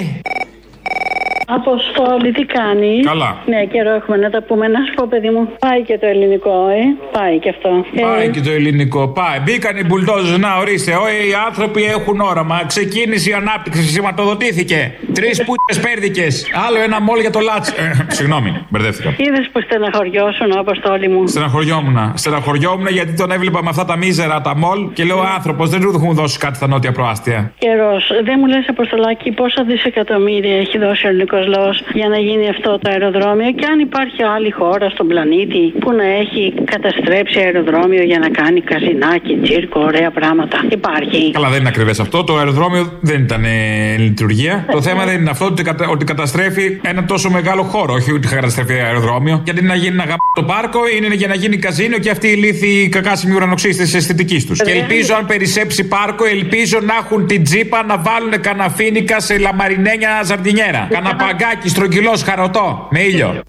Αποστόλη, 1.47 2.31
τι 2.31 2.45
κάνεις; 2.45 3.05
Καλά. 3.05 3.37
Ναι, 3.45 3.63
καιρό 3.65 3.91
έχουμε 3.93 4.17
να 4.17 4.29
τα 4.29 4.41
πούμε. 4.43 4.67
Να 4.67 4.79
σου 4.85 4.93
πω, 4.93 5.05
παιδί 5.09 5.29
μου, 5.29 5.49
πάει 5.59 5.81
και 5.81 5.97
το 5.97 6.07
ελληνικό, 6.07 6.67
ε. 6.79 6.81
Πάει 7.17 7.39
και 7.39 7.49
αυτό. 7.49 7.69
Πάει 8.01 8.25
Ε, 8.25 8.29
και 8.29 8.41
το 8.41 8.51
ελληνικό. 8.51 9.07
Πάει. 9.07 9.39
Μπήκαν 9.43 9.77
οι 9.77 9.83
μπουλντόζες. 9.85 10.37
Να 10.37 10.57
ορίστε. 10.57 10.91
Ό, 10.91 11.05
οι 11.29 11.33
άνθρωποι 11.47 11.83
έχουν 11.83 12.19
όραμα. 12.21 12.63
Ξεκίνησε 12.67 13.29
η 13.29 13.33
ανάπτυξη. 13.33 13.81
Σηματοδοτήθηκε. 13.81 14.91
Τρεις 15.13 15.43
πούτες 15.45 15.79
πέρδικες. 15.85 16.47
Άλλο 16.67 16.81
ένα 16.83 17.01
μόλ 17.01 17.19
για 17.19 17.29
το 17.31 17.39
λάτς. 17.39 17.69
Ε, 17.69 18.05
Συγγνώμη, 18.07 18.65
μπερδεύτηκα. 18.69 19.13
Είδες 19.17 19.49
που 19.51 19.61
στεναχωριώσουν, 19.61 20.57
Αποστόλη 20.57 21.07
μου. 21.07 21.27
Στεναχωριόμουν. 21.27 22.11
Στεναχωριόμουν 22.15 22.87
γιατί 22.87 23.13
τον 23.13 23.31
έβλεπα 23.31 23.63
με 23.63 23.69
αυτά 23.69 23.85
τα 23.85 23.97
μίζερα 23.97 24.41
τα 24.41 24.55
μολ 24.55 24.79
και 24.93 25.03
λέω 25.03 25.19
άνθρωπος 25.35 25.69
δεν 25.69 25.81
του 25.81 25.91
έχουν 25.95 26.13
δώσει 26.13 26.37
κάτι 26.39 26.55
στα 26.55 26.67
νότια 26.67 26.91
προάστια. 26.91 27.51
Καιρός. 27.57 28.11
Δεν 28.23 28.35
μου 28.39 28.45
λες, 28.47 28.65
Αποστολάκη, 28.69 29.31
πόσα 29.31 29.63
δισεκατομμύρια 29.63 30.57
έχει 30.57 30.77
δώσει 30.77 31.05
ο 31.05 31.09
ελληνικός 31.09 31.32
λαός 31.47 31.83
για 31.93 32.07
να 32.07 32.17
γίνει 32.17 32.49
αυτό 32.49 32.79
το 32.81 32.89
αεροδρόμιο 32.89 33.51
και 33.51 33.65
αν 33.65 33.79
υπάρχει 33.79 34.23
άλλη 34.35 34.51
χώρα 34.51 34.89
στον 34.89 35.07
πλανήτη 35.07 35.73
που 35.79 35.91
να 35.91 36.03
έχει 36.21 36.53
καταστρέψει 36.63 37.39
αεροδρόμιο 37.39 38.03
για 38.03 38.19
να 38.19 38.29
κάνει 38.29 38.61
καζινάκι, 38.61 39.37
τσίρκο, 39.43 39.79
ωραία 39.79 40.11
πράγματα. 40.11 40.57
Υπάρχει. 40.69 41.31
Καλά, 41.31 41.49
δεν 41.49 41.59
είναι 41.59 41.69
ακριβές 41.69 41.99
αυτό. 41.99 42.23
Το 42.23 42.35
αεροδρόμιο 42.37 42.97
δεν 43.01 43.21
ήταν 43.21 43.43
ε, 43.45 43.95
λειτουργία. 43.97 44.65
Το 44.71 44.81
θέμα 44.81 45.05
δεν 45.05 45.19
είναι 45.19 45.29
αυτό 45.29 45.45
ότι, 45.45 45.63
κατα- 45.63 45.87
ότι 45.89 46.05
καταστρέφει 46.05 46.79
ένα 46.81 47.05
τόσο 47.05 47.29
μεγάλο 47.29 47.63
χώρο. 47.63 47.93
Όχι 47.93 48.11
ότι 48.11 48.27
καταστρέφει 48.27 48.73
αεροδρόμιο. 48.73 49.41
Γιατί 49.43 49.63
να 49.63 49.75
γίνει 49.75 49.93
ένα 49.93 50.03
γαμπ 50.03 50.17
το 50.35 50.43
πάρκο 50.43 50.79
είναι 50.97 51.15
για 51.15 51.27
να 51.27 51.35
γίνει 51.35 51.57
καζίνο 51.57 51.97
και 51.97 52.09
αυτή 52.09 52.27
η 52.27 52.35
λύθη 52.35 52.89
κακάσιμη 52.89 53.35
ουρανοξύστη 53.35 53.83
τη 53.89 53.97
αισθητική 53.97 54.45
τους. 54.45 54.61
Και 54.63 54.71
ελπίζω, 54.71 55.15
αν 55.15 55.25
περισσέψει 55.25 55.87
πάρκο, 55.87 56.25
ελπίζω 56.25 56.79
να 56.81 56.93
έχουν 57.03 57.27
την 57.27 57.43
τζίπα 57.43 57.83
να 57.83 57.97
βάλουν 57.97 58.41
καναφίνικα 58.41 59.19
σε 59.19 59.37
λαμαρινένια 59.37 60.21
ζαρντινιέρα. 60.23 60.87
Κανα 60.89 61.15
παγκάκι 61.25 61.69
στρογγυλός 61.69 62.23
χαροτό 62.23 62.87
με 62.91 62.99
ήλιο. 63.01 63.41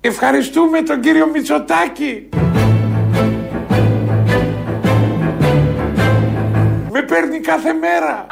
Ευχαριστούμε 0.00 0.82
τον 0.82 1.00
κύριο 1.00 1.26
Μητσοτάκη. 1.32 2.28
Με 6.92 7.02
παίρνει 7.02 7.40
κάθε 7.40 7.72
μέρα. 7.72 8.26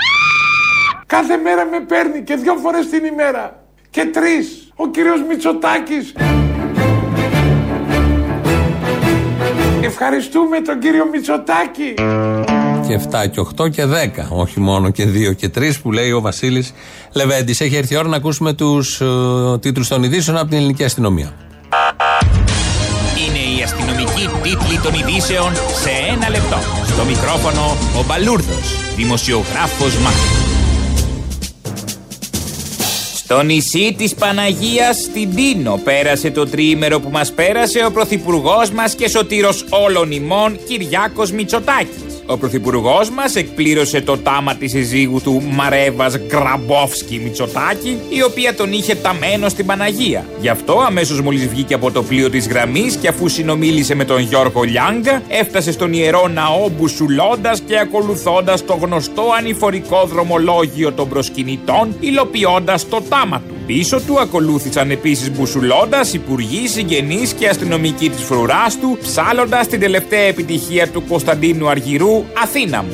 Κάθε 1.07 1.37
μέρα 1.37 1.64
με 1.64 1.81
παίρνει 1.81 2.22
και 2.22 2.35
δυο 2.35 2.55
φορές 2.55 2.88
την 2.88 3.05
ημέρα. 3.05 3.64
Και 3.90 4.05
τρεις. 4.05 4.72
Ο 4.77 4.88
κύριος 4.88 5.22
Μητσοτάκης. 5.29 6.14
Ευχαριστούμε 9.82 10.60
τον 10.60 10.78
κύριο 10.78 11.06
Μητσοτάκη. 11.12 11.94
Και 12.86 13.00
7 13.10 13.28
και 13.30 13.40
8 13.62 13.70
και 13.70 13.84
10. 13.84 14.26
Όχι 14.30 14.60
μόνο 14.60 14.90
και 14.90 15.04
2 15.04 15.36
και 15.36 15.50
3 15.58 15.80
που 15.82 15.92
λέει 15.92 16.10
ο 16.10 16.20
Βασίλης 16.20 16.72
Λεβέντης. 17.12 17.60
Έχει 17.60 17.76
έρθει 17.76 17.94
η 17.94 17.96
ώρα 17.96 18.08
να 18.08 18.16
ακούσουμε 18.16 18.52
τους 18.52 19.00
ε, 19.00 19.04
τίτλους 19.60 19.88
των 19.88 20.02
ειδήσεων 20.02 20.36
από 20.36 20.48
την 20.48 20.56
ελληνική 20.56 20.84
αστυνομία. 20.84 21.32
Είναι 23.26 23.58
η 23.58 23.62
αστυνομική 23.62 24.28
τίτλη 24.42 24.78
των 24.82 24.94
ειδήσεων 24.94 25.54
σε 25.54 25.90
ένα 26.14 26.28
λεπτό. 26.30 26.56
Στο 26.84 27.04
μικρόφωνο 27.04 27.76
ο 27.98 28.04
Μπαλούρδος, 28.06 28.94
δημοσιογράφος 28.96 29.98
Μάρκος. 29.98 30.38
Στο 33.30 33.42
νησί 33.42 33.94
της 33.98 34.14
Παναγίας 34.14 34.96
στην 34.96 35.34
Τίνο 35.34 35.80
πέρασε 35.84 36.30
το 36.30 36.46
τριήμερο 36.46 37.00
που 37.00 37.10
μας 37.10 37.32
πέρασε 37.32 37.84
ο 37.84 37.90
Πρωθυπουργός 37.90 38.70
μας 38.70 38.94
και 38.94 39.08
σωτήρος 39.08 39.64
όλων 39.70 40.10
ημών 40.10 40.58
Κυριάκος 40.68 41.30
Μητσοτάκης. 41.30 42.07
Ο 42.30 42.36
Πρωθυπουργός 42.36 43.10
μας 43.10 43.34
εκπλήρωσε 43.34 44.00
το 44.00 44.18
τάμα 44.18 44.54
της 44.54 44.70
συζύγου 44.70 45.20
του 45.20 45.42
Μαρέβας 45.50 46.18
Γκραμπόφσκι 46.18 47.20
Μητσοτάκη, 47.24 47.98
η 48.08 48.22
οποία 48.22 48.54
τον 48.54 48.72
είχε 48.72 48.94
ταμένο 48.94 49.48
στην 49.48 49.66
Παναγία. 49.66 50.26
Γι' 50.40 50.48
αυτό, 50.48 50.78
αμέσως 50.86 51.20
μόλις 51.20 51.48
βγήκε 51.48 51.74
από 51.74 51.90
το 51.90 52.02
πλοίο 52.02 52.30
της 52.30 52.48
γραμμής 52.48 52.96
και 52.96 53.08
αφού 53.08 53.28
συνομίλησε 53.28 53.94
με 53.94 54.04
τον 54.04 54.20
Γιώργο 54.20 54.62
Λιάγκα, 54.62 55.22
έφτασε 55.28 55.72
στον 55.72 55.92
ιερό 55.92 56.28
ναό 56.28 56.68
μπουσουλώντας 56.68 57.60
και 57.60 57.78
ακολουθώντας 57.78 58.64
το 58.64 58.74
γνωστό 58.74 59.22
ανηφορικό 59.38 60.04
δρομολόγιο 60.04 60.92
των 60.92 61.08
προσκυνητών, 61.08 61.96
υλοποιώντας 62.00 62.88
το 62.88 63.02
τάμα 63.08 63.42
του. 63.48 63.57
Πίσω 63.68 64.00
του 64.00 64.20
ακολούθησαν 64.20 64.90
επίσης 64.90 65.31
μπουσουλώντας 65.31 66.12
υπουργοί, 66.12 66.68
συγγενείς 66.68 67.33
και 67.33 67.48
αστυνομικοί 67.48 68.11
της 68.11 68.22
φρουράς 68.22 68.78
του, 68.78 68.98
ψάλλοντας 69.02 69.66
την 69.66 69.81
τελευταία 69.81 70.20
επιτυχία 70.20 70.88
του 70.88 71.04
Κωνσταντίνου 71.09 71.68
Αργυρού, 71.68 72.24
Αθήνα 72.42 72.83
μου. 72.83 72.92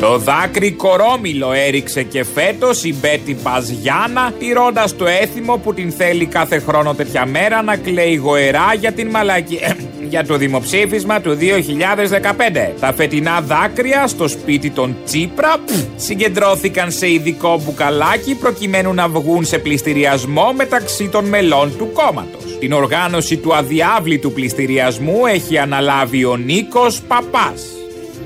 Το 0.00 0.18
δάκρυ 0.18 0.72
κορόμιλο 0.72 1.52
έριξε 1.52 2.02
και 2.02 2.24
φέτος 2.24 2.84
η 2.84 2.94
Μπέτη 3.00 3.36
Παζιάνα, 3.42 4.32
τηρώντας 4.38 4.96
το 4.96 5.06
έθιμο 5.06 5.56
που 5.56 5.74
την 5.74 5.92
θέλει 5.92 6.26
κάθε 6.26 6.58
χρόνο 6.58 6.94
τέτοια 6.94 7.26
μέρα 7.26 7.62
να 7.62 7.76
κλαίει 7.76 8.14
γοερά 8.14 8.74
για 8.78 8.92
την 8.92 9.08
μαλακή. 9.08 9.58
Για 10.12 10.26
το 10.26 10.36
δημοψήφισμα 10.36 11.20
του 11.20 11.38
2015. 11.40 12.72
Τα 12.80 12.92
φετινά 12.92 13.40
δάκρυα 13.40 14.06
στο 14.06 14.28
σπίτι 14.28 14.70
των 14.70 14.96
Τσίπρα 15.04 15.54
πφ, 15.64 15.72
συγκεντρώθηκαν 15.96 16.90
σε 16.90 17.10
ειδικό 17.10 17.60
μπουκαλάκι 17.64 18.34
προκειμένου 18.34 18.94
να 18.94 19.08
βγουν 19.08 19.44
σε 19.44 19.58
πληστηριασμό 19.58 20.52
μεταξύ 20.56 21.08
των 21.08 21.24
μελών 21.24 21.76
του 21.78 21.90
κόμματος. 21.92 22.58
Την 22.58 22.72
οργάνωση 22.72 23.36
του 23.36 23.54
αδιάβλητου 23.54 24.32
πληστηριασμού 24.32 25.26
έχει 25.26 25.58
αναλάβει 25.58 26.24
ο 26.24 26.36
Νίκος 26.36 27.00
Παπάς. 27.00 27.62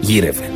Γύρευε. 0.01 0.51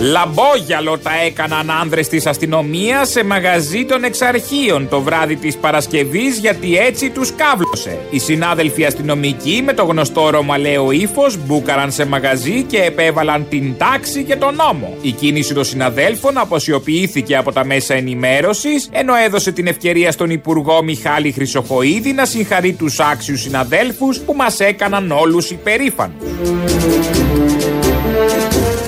Λαμπόγιαλο 0.00 0.98
τα 0.98 1.10
έκαναν 1.26 1.70
άνδρες 1.70 2.08
της 2.08 2.26
αστυνομίας 2.26 3.08
σε 3.08 3.24
μαγαζί 3.24 3.84
των 3.84 4.04
εξαρχείων 4.04 4.88
το 4.88 5.00
βράδυ 5.00 5.36
της 5.36 5.56
Παρασκευής 5.56 6.38
γιατί 6.38 6.76
έτσι 6.76 7.10
τους 7.10 7.32
κάβλωσε. 7.34 7.98
Οι 8.10 8.18
συνάδελφοι 8.18 8.84
αστυνομικοί 8.84 9.62
με 9.64 9.72
το 9.72 9.84
γνωστό 9.84 10.30
ρωμαλαίο 10.30 10.90
ύφος 10.90 11.36
μπούκαραν 11.46 11.92
σε 11.92 12.06
μαγαζί 12.06 12.62
και 12.62 12.82
επέβαλαν 12.82 13.46
την 13.48 13.76
τάξη 13.78 14.24
και 14.24 14.36
τον 14.36 14.54
νόμο. 14.54 14.96
Η 15.00 15.10
κίνηση 15.10 15.54
των 15.54 15.64
συναδέλφων 15.64 16.38
αποσιοποιήθηκε 16.38 17.36
από 17.36 17.52
τα 17.52 17.64
μέσα 17.64 17.94
ενημέρωσης 17.94 18.88
ενώ 18.92 19.14
έδωσε 19.14 19.52
την 19.52 19.66
ευκαιρία 19.66 20.12
στον 20.12 20.30
Υπουργό 20.30 20.82
Μιχάλη 20.82 21.32
Χρυσοχοίδη 21.32 22.12
να 22.12 22.24
συγχαρεί 22.24 22.72
τους 22.72 23.00
άξιους 23.00 23.40
συναδέλφους 23.40 24.18
που 24.18 24.34
μας 24.34 24.60
έκαναν 24.60 25.10
όλους 25.10 25.50
υπερήφανους. 25.50 27.27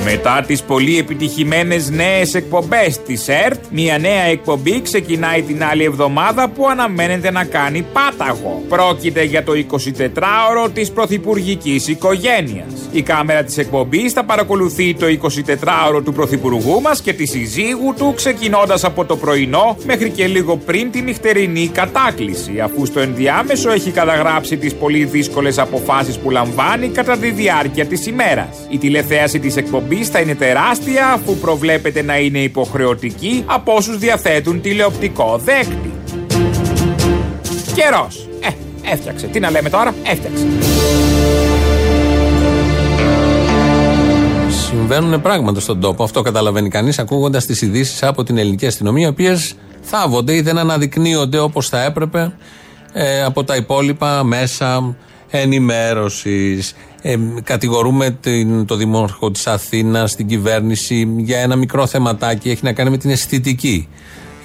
Μετά 0.04 0.44
τις 0.46 0.62
πολύ 0.62 0.98
επιτυχημένες 0.98 1.90
νέες 1.90 2.34
εκπομπές 2.34 3.02
της 3.02 3.28
ΕΡΤ, 3.28 3.64
μια 3.70 3.98
νέα 3.98 4.22
εκπομπή 4.22 4.82
ξεκινάει 4.82 5.42
την 5.42 5.64
άλλη 5.64 5.84
εβδομάδα 5.84 6.48
που 6.48 6.68
αναμένεται 6.68 7.30
να 7.30 7.44
κάνει 7.44 7.86
πάταγο. 7.92 8.62
Πρόκειται 8.68 9.22
για 9.22 9.44
το 9.44 9.52
24ωρο 9.52 10.70
της 10.74 10.90
πρωθυπουργικής 10.90 11.88
οικογένειας. 11.88 12.66
Η 12.92 13.02
κάμερα 13.02 13.42
της 13.42 13.58
εκπομπής 13.58 14.12
θα 14.12 14.24
παρακολουθεί 14.24 14.94
το 14.94 15.06
24ωρο 15.06 16.02
του 16.04 16.12
πρωθυπουργού 16.12 16.80
μας 16.80 17.00
και 17.00 17.12
τη 17.12 17.26
συζύγου 17.26 17.94
του 17.96 18.12
ξεκινώντας 18.16 18.84
από 18.84 19.04
το 19.04 19.16
πρωινό 19.16 19.76
μέχρι 19.84 20.10
και 20.10 20.26
λίγο 20.26 20.56
πριν 20.56 20.90
τη 20.90 21.00
νυχτερινή 21.00 21.68
κατάκληση 21.68 22.60
αφού 22.60 22.86
στο 22.86 23.00
ενδιάμεσο 23.00 23.70
έχει 23.70 23.90
καταγράψει 23.90 24.56
τις 24.56 24.74
πολύ 24.74 25.04
δύσκολες 25.04 25.58
αποφάσεις 25.58 26.18
που 26.18 26.30
λαμβάνει 26.30 26.88
κατά 26.88 27.16
τη 27.16 27.30
διάρκεια 27.30 27.86
της 27.86 28.06
ημέρας. 28.06 28.66
Η 28.68 28.78
τηλεθέαση 28.78 29.38
της 29.38 29.56
εκπομπής 29.56 29.88
θα 29.96 30.20
είναι 30.20 30.34
τεράστια 30.34 31.08
αφού 31.08 31.36
προβλέπεται 31.36 32.02
να 32.02 32.18
είναι 32.18 32.38
υποχρεωτική 32.38 33.44
από 33.46 33.72
όσους 33.72 33.98
διαθέτουν 33.98 34.60
τηλεοπτικό 34.60 35.40
δέκτη. 35.44 35.92
Καιρός. 37.74 38.28
Ε, 38.40 38.48
έφτιαξε. 38.92 39.26
Τι 39.26 39.40
να 39.40 39.50
λέμε 39.50 39.70
τώρα, 39.70 39.94
έφτιαξε. 40.02 40.46
Συμβαίνουν 44.50 45.20
πράγματα 45.20 45.60
στον 45.60 45.80
τόπο. 45.80 46.02
Αυτό 46.02 46.22
καταλαβαίνει 46.22 46.68
κανείς 46.68 46.98
ακούγοντας 46.98 47.46
τις 47.46 47.62
ειδήσεις 47.62 48.02
από 48.02 48.24
την 48.24 48.38
ελληνική 48.38 48.66
αστυνομία, 48.66 49.06
οι 49.06 49.10
οποίες 49.10 49.54
θάβονται 49.80 50.34
ή 50.34 50.40
δεν 50.40 50.58
αναδεικνύονται 50.58 51.38
όπως 51.38 51.68
θα 51.68 51.82
έπρεπε 51.82 52.32
ε, 52.92 53.22
από 53.22 53.44
τα 53.44 53.56
υπόλοιπα 53.56 54.24
μέσα 54.24 54.96
ενημέρωσης. 55.30 56.74
Ε, 57.02 57.16
κατηγορούμε 57.44 58.10
την, 58.10 58.66
το 58.66 58.76
Δημάρχο 58.76 59.30
της 59.30 59.46
Αθήνας, 59.46 60.16
την 60.16 60.26
κυβέρνηση 60.26 61.14
για 61.16 61.38
ένα 61.38 61.56
μικρό 61.56 61.86
θεματάκι. 61.86 62.50
Έχει 62.50 62.64
να 62.64 62.72
κάνει 62.72 62.90
με 62.90 62.96
την 62.96 63.10
αισθητική. 63.10 63.88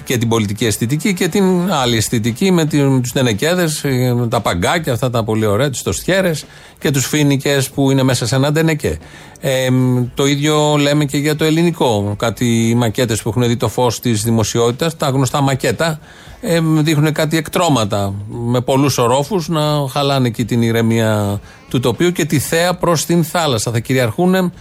Και 0.06 0.18
την 0.18 0.28
πολιτική 0.28 0.66
αισθητική 0.66 1.14
και 1.14 1.28
την 1.28 1.72
άλλη 1.72 1.96
αισθητική 1.96 2.50
με 2.50 2.64
τους 3.00 3.12
τενεκέδες, 3.12 3.84
τα 4.28 4.40
παγκάκια, 4.40 4.92
αυτά 4.92 5.10
τα 5.10 5.24
πολύ 5.24 5.46
ωραία, 5.46 5.70
του 5.70 5.78
τοστιέρες 5.82 6.44
και 6.78 6.90
τους 6.90 7.06
φίνικες 7.06 7.70
που 7.70 7.90
είναι 7.90 8.02
μέσα 8.02 8.26
σε 8.26 8.34
ένα 8.34 8.52
τενεκέ. 8.52 8.98
Ε, 9.40 9.68
το 10.14 10.26
ίδιο 10.26 10.76
λέμε 10.76 11.04
και 11.04 11.16
για 11.16 11.36
το 11.36 11.44
ελληνικό. 11.44 12.14
Κάτι 12.18 12.74
μακέτες 12.76 13.22
που 13.22 13.28
έχουν 13.28 13.46
δει 13.46 13.56
το 13.56 13.68
φως 13.68 14.00
της 14.00 14.22
δημοσιότητας, 14.22 14.96
τα 14.96 15.08
γνωστά 15.08 15.40
μακέτα, 15.40 15.98
ε, 16.40 16.60
δείχνουν 16.62 17.12
κάτι 17.12 17.36
εκτρώματα 17.36 18.14
με 18.28 18.60
πολλούς 18.60 18.98
ορόφους 18.98 19.48
να 19.48 19.88
χαλάνε 19.90 20.26
εκεί 20.26 20.44
την 20.44 20.62
ηρεμία 20.62 21.40
του 21.68 21.80
τοπίου 21.80 22.12
και 22.12 22.24
τη 22.24 22.38
θέα 22.38 22.74
προς 22.74 23.04
την 23.04 23.24
θάλασσα. 23.24 23.70
Θα 23.70 23.78
κυριαρχούν 23.78 24.52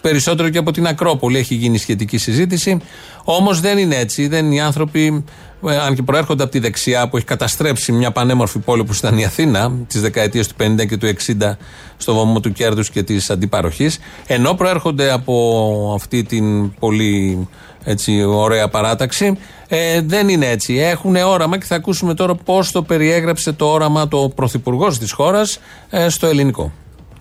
περισσότερο 0.00 0.48
και 0.48 0.58
από 0.58 0.72
την 0.72 0.86
Ακρόπολη 0.86 1.38
έχει 1.38 1.54
γίνει 1.54 1.78
σχετική 1.78 2.18
συζήτηση. 2.18 2.78
Όμως 3.24 3.60
δεν 3.60 3.78
είναι 3.78 3.96
έτσι. 3.96 4.28
Δεν 4.28 4.44
είναι 4.44 4.54
οι 4.54 4.60
άνθρωποι, 4.60 5.24
ε, 5.66 5.76
αν 5.76 5.94
και 5.94 6.02
προέρχονται 6.02 6.42
από 6.42 6.52
τη 6.52 6.58
δεξιά 6.58 7.08
που 7.08 7.16
έχει 7.16 7.26
καταστρέψει 7.26 7.92
μια 7.92 8.10
πανέμορφη 8.10 8.58
πόλη 8.58 8.84
που 8.84 8.92
ήταν 8.94 9.18
η 9.18 9.24
Αθήνα 9.24 9.72
τις 9.86 10.00
δεκαετίες 10.00 10.46
του 10.46 10.54
50 10.58 10.86
και 10.86 10.96
του 10.96 11.06
60 11.06 11.56
στο 11.96 12.14
βωμό 12.14 12.40
του 12.40 12.52
κέρδους 12.52 12.90
και 12.90 13.02
της 13.02 13.30
αντιπαροχής, 13.30 13.98
ενώ 14.26 14.54
προέρχονται 14.54 15.12
από 15.12 15.92
αυτή 15.96 16.22
την 16.22 16.74
πολύ 16.74 17.48
έτσι, 17.84 18.22
ωραία 18.22 18.68
παράταξη, 18.68 19.38
ε, 19.68 20.00
δεν 20.00 20.28
είναι 20.28 20.46
έτσι. 20.46 20.74
Έχουν 20.74 21.16
όραμα 21.16 21.58
και 21.58 21.64
θα 21.64 21.74
ακούσουμε 21.74 22.14
τώρα 22.14 22.34
πώς 22.34 22.70
το 22.72 22.82
περιέγραψε 22.82 23.52
το 23.52 23.66
όραμα 23.66 24.08
το 24.08 24.32
πρωθυπουργός 24.34 24.98
της 24.98 25.12
χώρας 25.12 25.58
ε, 25.90 26.08
στο 26.08 26.26
ελληνικό. 26.26 26.72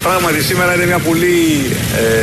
Πράγματι 0.02 0.44
σήμερα 0.44 0.74
είναι 0.76 0.86
μια 0.86 1.00
πολύ 1.00 1.36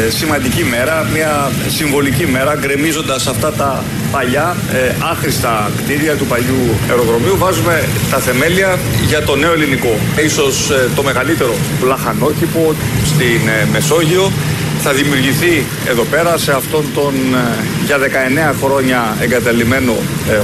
ε, 0.06 0.10
σημαντική 0.10 0.64
μέρα, 0.64 1.08
μια 1.12 1.50
συμβολική 1.68 2.26
μέρα, 2.26 2.54
γκρεμίζοντας 2.54 3.26
αυτά 3.26 3.52
τα 3.52 3.84
παλιά 4.12 4.56
ε, 4.72 4.94
άχρηστα 5.10 5.70
κτίρια 5.76 6.14
του 6.14 6.26
παλιού 6.26 6.76
αεροδρομίου. 6.90 7.36
Βάζουμε 7.36 7.88
τα 8.10 8.18
θεμέλια 8.18 8.78
για 9.06 9.22
το 9.22 9.36
νέο 9.36 9.52
ελληνικό. 9.52 9.98
Ίσως 10.24 10.70
ε, 10.70 10.88
το 10.96 11.02
μεγαλύτερο 11.02 11.54
λαχανόκηπο 11.82 12.74
στην 13.04 13.48
ε, 13.48 13.68
Μεσόγειο 13.72 14.32
θα 14.80 14.92
δημιουργηθεί 14.92 15.64
εδώ 15.88 16.02
πέρα 16.02 16.38
σε 16.38 16.52
αυτόν 16.52 16.84
τον 16.94 17.14
για 17.84 17.98
19 18.52 18.54
χρόνια 18.62 19.16
εγκαταλειμμένο 19.20 19.94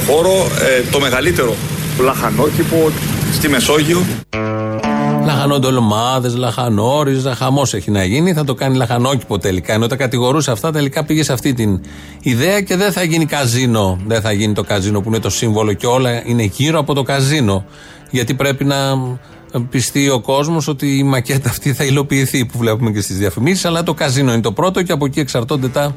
χώρο 0.07 0.51
το 0.91 1.01
μεγαλύτερο 1.01 1.57
λαχανόκηπο 1.99 2.91
στη 3.33 3.49
Μεσόγειο. 3.49 4.03
Λαχανοντολμάδε, 5.25 6.29
λαχανόριζα, 6.29 7.35
χαμό 7.35 7.63
έχει 7.73 7.91
να 7.91 8.05
γίνει. 8.05 8.33
Θα 8.33 8.45
το 8.45 8.55
κάνει 8.55 8.77
λαχανόκηπο 8.77 9.39
τελικά. 9.39 9.73
Ενώ 9.73 9.87
τα 9.87 9.97
κατηγορούσε 9.97 10.51
αυτά, 10.51 10.73
τελικά 10.73 11.05
πήγες 11.05 11.25
σε 11.25 11.33
αυτή 11.33 11.53
την 11.53 11.81
ιδέα 12.23 12.61
και 12.61 12.77
δεν 12.77 12.93
θα 12.93 13.03
γίνει 13.03 13.27
καζίνο. 13.27 13.99
Δεν 14.07 14.21
θα 14.21 14.33
γίνει 14.33 14.53
το 14.53 14.63
καζίνο 14.63 15.01
που 15.01 15.09
είναι 15.09 15.19
το 15.19 15.31
σύμβολο 15.31 15.73
και 15.73 15.87
όλα 15.87 16.27
είναι 16.27 16.43
γύρω 16.43 16.79
από 16.79 16.95
το 16.95 17.03
καζίνο. 17.03 17.65
Γιατί 18.11 18.35
πρέπει 18.35 18.65
να 18.65 18.77
πιστεί 19.71 20.09
ο 20.09 20.21
κόσμος 20.21 20.69
ότι 20.69 20.99
η 20.99 21.03
μακέτα 21.03 21.49
αυτή 21.49 21.73
θα 21.73 21.85
υλοποιηθεί 21.85 22.45
που 22.45 22.59
βλέπουμε 22.59 22.91
και 22.91 23.01
στις 23.01 23.17
διαφημίσεις. 23.17 23.65
Αλλά 23.65 23.83
το 23.83 23.95
καζίνο 23.95 24.33
είναι 24.33 24.43
το 24.43 24.53
πρώτο 24.53 24.83
και 24.83 24.93
από 24.93 25.05
εκεί 25.05 25.21
εξαρτώνται 25.21 25.69
τα 25.69 25.95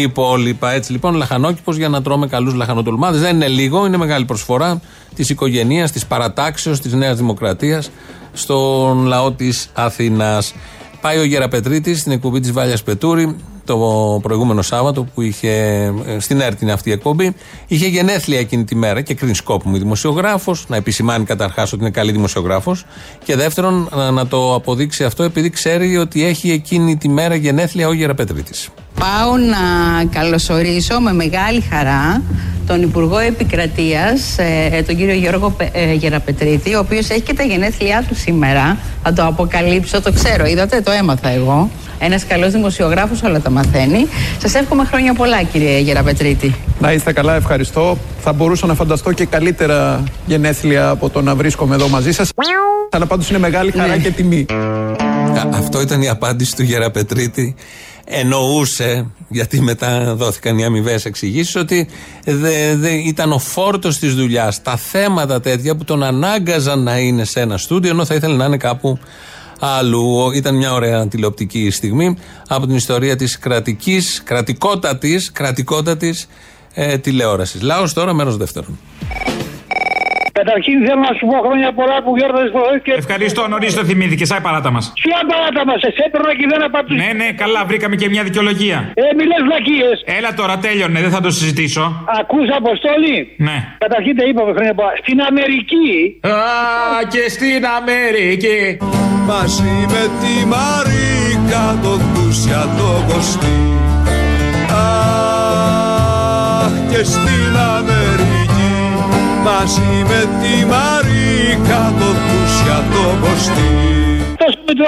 υπόλοιπα. 0.00 0.72
Έτσι 0.72 0.92
λοιπόν, 0.92 1.14
λαχανόκηπος 1.14 1.76
για 1.76 1.88
να 1.88 2.02
τρώμε 2.02 2.26
καλούς 2.26 2.54
λαχανοτολμάδες. 2.54 3.20
Δεν 3.20 3.34
είναι 3.34 3.48
λίγο, 3.48 3.86
είναι 3.86 3.96
μεγάλη 3.96 4.24
προσφορά 4.24 4.80
της 5.14 5.30
οικογένειας, 5.30 5.92
της 5.92 6.06
παρατάξεως, 6.06 6.80
της 6.80 6.92
Νέας 6.92 7.16
Δημοκρατίας 7.16 7.90
στον 8.32 9.06
λαό 9.06 9.32
της 9.32 9.70
Αθήνας. 9.72 10.54
Πάει 11.00 11.18
ο 11.18 11.24
Γεραπετρίτης 11.24 12.00
στην 12.00 12.12
εκπομπή 12.12 12.40
της 12.40 12.52
Βάλιας 12.52 12.82
Πετούρη 12.82 13.36
το 13.66 14.18
προηγούμενο 14.22 14.62
Σάββατο 14.62 15.04
που 15.04 15.22
είχε 15.22 15.50
ε, 16.06 16.18
στην 16.18 16.40
ΕΡΤ 16.40 16.70
αυτή 16.70 16.88
η 16.88 16.92
εκπομπή. 16.92 17.34
Είχε 17.66 17.86
γενέθλια 17.86 18.38
εκείνη 18.38 18.64
τη 18.64 18.74
μέρα 18.74 19.00
και 19.00 19.14
κρίνει 19.14 19.34
σκόπο 19.34 19.68
μου 19.68 19.78
δημοσιογράφος, 19.78 20.64
να 20.68 20.76
επισημάνει 20.76 21.24
καταρχάς 21.24 21.72
ότι 21.72 21.82
είναι 21.82 21.90
καλή 21.90 22.12
δημοσιογράφος. 22.12 22.84
Και 23.24 23.36
δεύτερον, 23.36 23.88
να 24.12 24.26
το 24.26 24.54
αποδείξει 24.54 25.04
αυτό 25.04 25.22
επειδή 25.22 25.50
ξέρει 25.50 25.96
ότι 25.96 26.24
έχει 26.24 26.50
εκείνη 26.50 26.96
τη 26.96 27.08
μέρα 27.08 27.34
γενέθλια 27.34 27.88
ο 27.88 27.92
Γεραπετρίτης. 27.92 28.68
Πάω 29.00 29.36
να 29.36 30.04
καλωσορίσω 30.04 31.00
με 31.00 31.12
μεγάλη 31.12 31.60
χαρά 31.70 32.22
τον 32.66 32.82
Υπουργό 32.82 33.18
Επικρατείας, 33.18 34.38
ε, 34.38 34.82
τον 34.86 34.96
κύριο 34.96 35.14
Γιώργο 35.14 35.56
ε, 35.72 35.92
Γεραπετρίτη, 35.92 36.74
ο 36.74 36.78
οποίος 36.78 37.08
έχει 37.08 37.20
και 37.20 37.34
τα 37.34 37.42
γενέθλιά 37.42 38.04
του 38.08 38.14
σήμερα. 38.14 38.76
Θα 39.02 39.12
το 39.12 39.24
αποκαλύψω, 39.26 40.02
το 40.02 40.12
ξέρω, 40.12 40.46
είδατε, 40.46 40.80
το 40.80 40.90
έμαθα 40.90 41.28
εγώ. 41.28 41.70
Ένας 41.98 42.24
καλός 42.26 42.52
δημοσιογράφος 42.52 43.22
όλα 43.22 43.40
τα 43.40 43.50
μαθαίνει. 43.50 44.06
Σας 44.38 44.54
εύχομαι 44.54 44.84
χρόνια 44.84 45.14
πολλά 45.14 45.42
κύριε 45.42 45.78
Γεραπετρίτη. 45.78 46.54
Να 46.80 46.92
είστε 46.92 47.12
καλά, 47.12 47.34
ευχαριστώ. 47.34 47.98
Θα 48.22 48.32
μπορούσα 48.32 48.66
να 48.66 48.74
φανταστώ 48.74 49.12
και 49.12 49.24
καλύτερα 49.26 50.02
γενέθλια 50.26 50.88
από 50.88 51.10
το 51.10 51.22
να 51.22 51.34
βρίσκομαι 51.34 51.74
εδώ 51.74 51.88
μαζί 51.88 52.12
σας. 52.12 52.30
Αλλά 52.90 53.06
πάντως 53.06 53.28
είναι 53.30 53.38
μεγάλη 53.38 53.70
χαρά 53.70 53.86
Ναι. 53.96 54.02
και 54.02 54.10
τιμή. 54.10 54.46
Αυτό 55.54 55.80
ήταν 55.80 56.02
η 56.02 56.08
απάντηση 56.08 56.56
του 56.56 56.62
Γεραπετρίτη. 56.62 57.54
Εννοούσε, 58.08 59.06
γιατί 59.28 59.60
μετά 59.60 60.14
δόθηκαν 60.14 60.58
οι 60.58 60.64
αμοιβές 60.64 61.04
εξηγήσεις, 61.04 61.56
ότι 61.56 61.88
δε, 62.24 62.76
δε, 62.76 62.90
ήταν 62.90 63.32
ο 63.32 63.38
φόρτος 63.38 63.98
της 63.98 64.14
δουλειάς. 64.14 64.62
Τα 64.62 64.76
θέματα 64.76 65.40
τέτοια 65.40 65.76
που 65.76 65.84
τον 65.84 66.02
ανάγκαζαν 66.02 66.82
να 66.82 66.98
είναι 66.98 67.24
σε 67.24 67.40
ένα 67.40 67.58
στούντιο, 67.58 67.90
ενώ 67.90 68.04
θα 68.04 68.14
ήθελε 68.14 68.34
να 68.34 68.44
είναι 68.44 68.56
κάπου 68.56 68.98
αλλού. 69.60 70.30
Ήταν 70.30 70.54
μια 70.54 70.72
ωραία 70.72 71.08
τηλεοπτική 71.08 71.70
στιγμή 71.70 72.16
από 72.48 72.66
την 72.66 72.76
ιστορία 72.76 73.16
της 73.16 73.38
κρατικής, 73.38 74.22
κρατικότατης, 74.24 75.32
κρατικότατης 75.32 76.28
ε, 76.74 76.98
τηλεόρασης. 76.98 77.62
Λάο 77.62 77.92
τώρα, 77.92 78.12
μέρος 78.12 78.36
δεύτερον. 78.36 78.78
Καταρχήν 80.40 80.76
θέλω 80.86 81.00
να 81.08 81.12
σου 81.18 81.24
πω 81.30 81.36
χρόνια 81.46 81.68
πολλά 81.78 81.96
που 82.04 82.10
γιόρταζε 82.18 82.48
προχθέ 82.54 82.76
και. 82.86 82.92
Ευχαριστώ, 83.04 83.42
νωρίς 83.52 83.72
το 83.78 83.82
θυμήθηκε. 83.90 84.24
Άι 84.34 84.40
παράτα 84.46 84.70
μας. 84.74 84.84
Ποια 85.02 85.18
παράτα 85.30 85.62
μας, 85.68 85.78
σε 85.96 86.02
έπαιρνα 86.06 86.32
και 86.38 86.46
δεν 86.52 86.60
απαντούσα. 86.68 86.98
Ναι, 87.02 87.10
ναι, 87.20 87.28
καλά, 87.42 87.60
βρήκαμε 87.70 87.94
και 88.00 88.08
μια 88.14 88.22
δικαιολογία. 88.28 88.78
Ε, 88.94 89.02
μιλέ 89.18 89.36
βλακίες. 89.48 89.96
Έλα 90.18 90.30
τώρα, 90.40 90.54
τέλειωνε, 90.64 90.98
δεν 91.06 91.12
θα 91.16 91.20
το 91.26 91.30
συζητήσω. 91.38 91.84
Ακούς 92.20 92.48
αποστόλη; 92.60 93.16
Ναι. 93.46 93.56
Καταρχήν 93.84 94.12
τα 94.18 94.24
είπαμε 94.28 94.50
χρόνια 94.56 94.74
πολλά. 94.78 94.92
Στην 95.02 95.18
Αμερική. 95.30 95.88
Α, 96.20 96.34
και 97.12 97.22
στην 97.34 97.60
Αμερική. 97.78 98.60
Μαζί 99.30 99.74
με 99.92 100.02
τη 100.20 100.34
Μαρίκα 100.52 101.64
το 101.82 101.92
Κούσια 102.14 102.60
το 102.78 102.90
Κωστή 103.08 103.58
Αχ 104.70 106.72
και 106.90 107.04
στην 107.04 107.56
Αμερική 107.76 108.35
Μαζί 109.48 109.96
με 110.10 110.20
τη 110.40 110.54
Μαρίκα 110.72 111.82
το 112.00 112.10
Κούσια 112.26 112.78
το 112.92 113.04
Κωστή 113.22 113.70
Αυτός 114.32 114.54
με 114.66 114.72
το, 114.80 114.84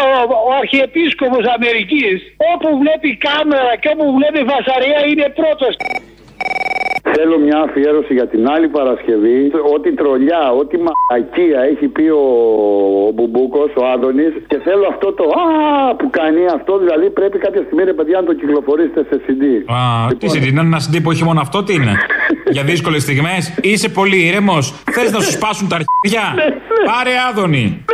ο 0.49 0.51
Αρχιεπίσκοπος 0.63 1.45
Αμερικής, 1.57 2.17
όπου 2.53 2.69
βλέπει 2.83 3.11
κάμερα 3.27 3.73
και 3.81 3.89
όπου 3.95 4.07
βλέπει 4.19 4.41
φασαρία 4.51 5.01
είναι 5.11 5.27
πρώτος. 5.41 5.73
Θέλω 7.15 7.39
μια 7.39 7.59
αφιέρωση 7.67 8.13
για 8.15 8.27
την 8.27 8.49
άλλη 8.49 8.69
Παρασκευή. 8.69 9.53
Ό,τι 9.75 9.95
τρολιά, 9.95 10.43
ό,τι 10.61 10.77
μαλακία 10.87 11.61
έχει 11.73 11.87
πει 11.89 12.07
ο, 12.09 12.27
ο 13.09 13.11
Μπουμπούκος, 13.15 13.71
ο 13.81 13.87
Άδωνης. 13.93 14.33
Και 14.47 14.59
θέλω 14.67 14.87
αυτό 14.93 15.13
το 15.13 15.25
Α 15.25 15.95
που 15.97 16.11
κάνει 16.11 16.43
αυτό. 16.55 16.79
Δηλαδή 16.79 17.11
πρέπει 17.11 17.39
κάποια 17.39 17.63
στιγμή 17.67 17.85
ρε 17.85 17.93
παιδιά 17.93 18.21
να 18.21 18.27
το 18.27 18.35
κυκλοφορήσετε 18.35 19.07
σε 19.11 19.21
CD. 19.25 19.43
Α, 19.75 19.79
τι 20.19 20.27
CD, 20.33 20.47
είναι 20.47 20.61
ένα 20.61 20.81
CD 20.85 21.03
που 21.03 21.11
έχει 21.11 21.25
μόνο 21.25 21.41
αυτό, 21.41 21.63
τι 21.63 21.73
είναι; 21.75 21.95
Για 22.55 22.63
δύσκολες 22.63 23.03
στιγμές. 23.03 23.59
Είσαι 23.63 23.89
πολύ 23.89 24.27
ήρεμος. 24.27 24.83
Θες 24.91 25.13
να 25.13 25.21
σου 25.21 25.31
σπάσουν 25.31 25.69
τα 25.69 25.77
αρχίδια; 25.81 26.25
Πάρε 26.91 27.11
άδωνη. 27.31 27.85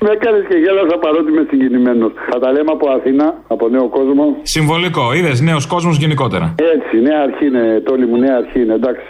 Με 0.00 0.10
έκανες 0.10 0.44
και 0.48 0.56
γέλασα 0.56 0.96
παρότι 0.98 1.30
είμαι 1.32 1.46
συγκινημένος. 1.50 2.12
Θα 2.30 2.38
τα 2.38 2.52
λέμε 2.52 2.70
από 2.72 2.90
Αθήνα, 2.90 3.34
από 3.48 3.68
νέο 3.68 3.88
κόσμο. 3.88 4.36
Συμβολικό, 4.42 5.12
είδες 5.14 5.40
νέος 5.40 5.66
κόσμος 5.66 5.96
γενικότερα. 5.96 6.54
Έτσι, 6.74 7.00
νέα 7.00 7.20
αρχή 7.22 7.46
είναι, 7.46 7.82
τόλοι 7.84 8.06
μου, 8.06 8.16
νέα 8.16 8.36
αρχή 8.36 8.60
είναι, 8.60 8.74
εντάξει. 8.74 9.06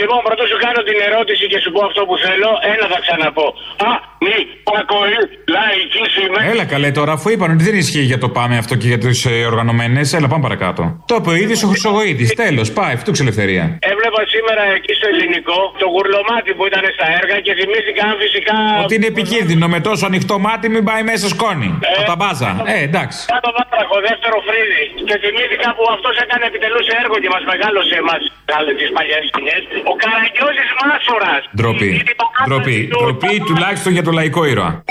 Λοιπόν, 0.00 0.18
πρώτα 0.26 0.44
σου 0.50 0.58
κάνω 0.64 0.80
την 0.88 0.98
ερώτηση 1.08 1.44
και 1.52 1.58
σου 1.62 1.70
πω 1.74 1.80
αυτό 1.90 2.00
που 2.08 2.16
θέλω. 2.26 2.50
Ένα 2.72 2.84
θα 2.92 2.98
ξαναπώ. 3.04 3.46
Α, 3.88 3.90
μη, 4.26 4.38
πακοή, 4.68 5.20
λαϊκή 5.54 6.02
σήμερα. 6.16 6.44
Έλα 6.52 6.64
καλέ 6.72 6.90
τώρα, 6.98 7.12
αφού 7.16 7.26
είπαν 7.32 7.48
ότι 7.54 7.64
δεν 7.68 7.76
ισχύει 7.82 8.06
για 8.12 8.18
το 8.24 8.28
πάμε 8.36 8.54
αυτό 8.62 8.74
και 8.80 8.88
για 8.92 9.00
τι 9.04 9.10
ε, 9.32 9.32
οργανωμένες, 9.50 10.06
έλα 10.16 10.28
πάμε 10.32 10.42
παρακάτω. 10.48 10.82
Το 11.10 11.14
είπε 11.18 11.30
ο 11.34 11.36
ίδιος 11.42 11.58
ο 11.64 11.66
Χρυσογοήτη. 11.72 12.24
Τέλος, 12.44 12.66
πάει, 12.78 12.94
φτούξε 13.02 13.22
ελευθερία. 13.26 13.64
Έβλεπα 13.92 14.20
σήμερα 14.34 14.62
εκεί 14.76 14.92
στο 14.98 15.06
ελληνικό 15.12 15.58
το 15.82 15.86
γουρλωμάτι 15.94 16.50
που 16.56 16.64
ήταν 16.70 16.84
στα 16.96 17.06
έργα 17.20 17.36
και 17.46 17.52
θυμήθηκα 17.58 18.02
αν 18.08 18.14
φυσικά. 18.24 18.56
Ότι 18.84 18.94
είναι 18.96 19.08
επικίνδυνο 19.14 19.66
με 19.74 19.78
τόσο 19.88 20.02
ανοιχτό 20.10 20.34
μάτι 20.46 20.66
μην 20.74 20.82
πάει 20.88 21.02
μέσα 21.10 21.26
σκόνη. 21.34 21.68
Ε, 21.80 22.02
τα 22.10 22.16
μπάζα. 22.18 22.50
Ε, 22.74 22.76
εντάξει. 22.88 23.18
Κάτω 23.34 23.48
βάτραχο, 23.56 23.96
δεύτερο 24.08 24.36
φρύδι. 24.46 24.84
Και 25.08 25.16
θυμήθηκα 25.24 25.68
που 25.76 25.84
αυτός 25.96 26.14
έκανε 26.24 26.44
επιτελούσε 26.50 26.92
έργο 27.02 27.16
και 27.22 27.30
μας 27.34 27.44
μεγάλωσε 27.52 27.94
εμά. 28.02 28.16
Κάλε 28.50 28.72
τις 28.80 28.90
παλιές 28.96 29.22
σκηνές. 29.30 29.62
Ο 29.90 29.94
Καραγκιόζης 30.02 30.70
Μάσορα. 30.80 31.42
Ντροπή. 31.56 32.02
Ντροπή. 32.44 32.90
Ντροπή 32.98 33.40
τουλάχιστον 33.40 33.92
για 33.92 34.02
το 34.02 34.10
λαϊκό 34.10 34.44
ήρωα. 34.44 34.84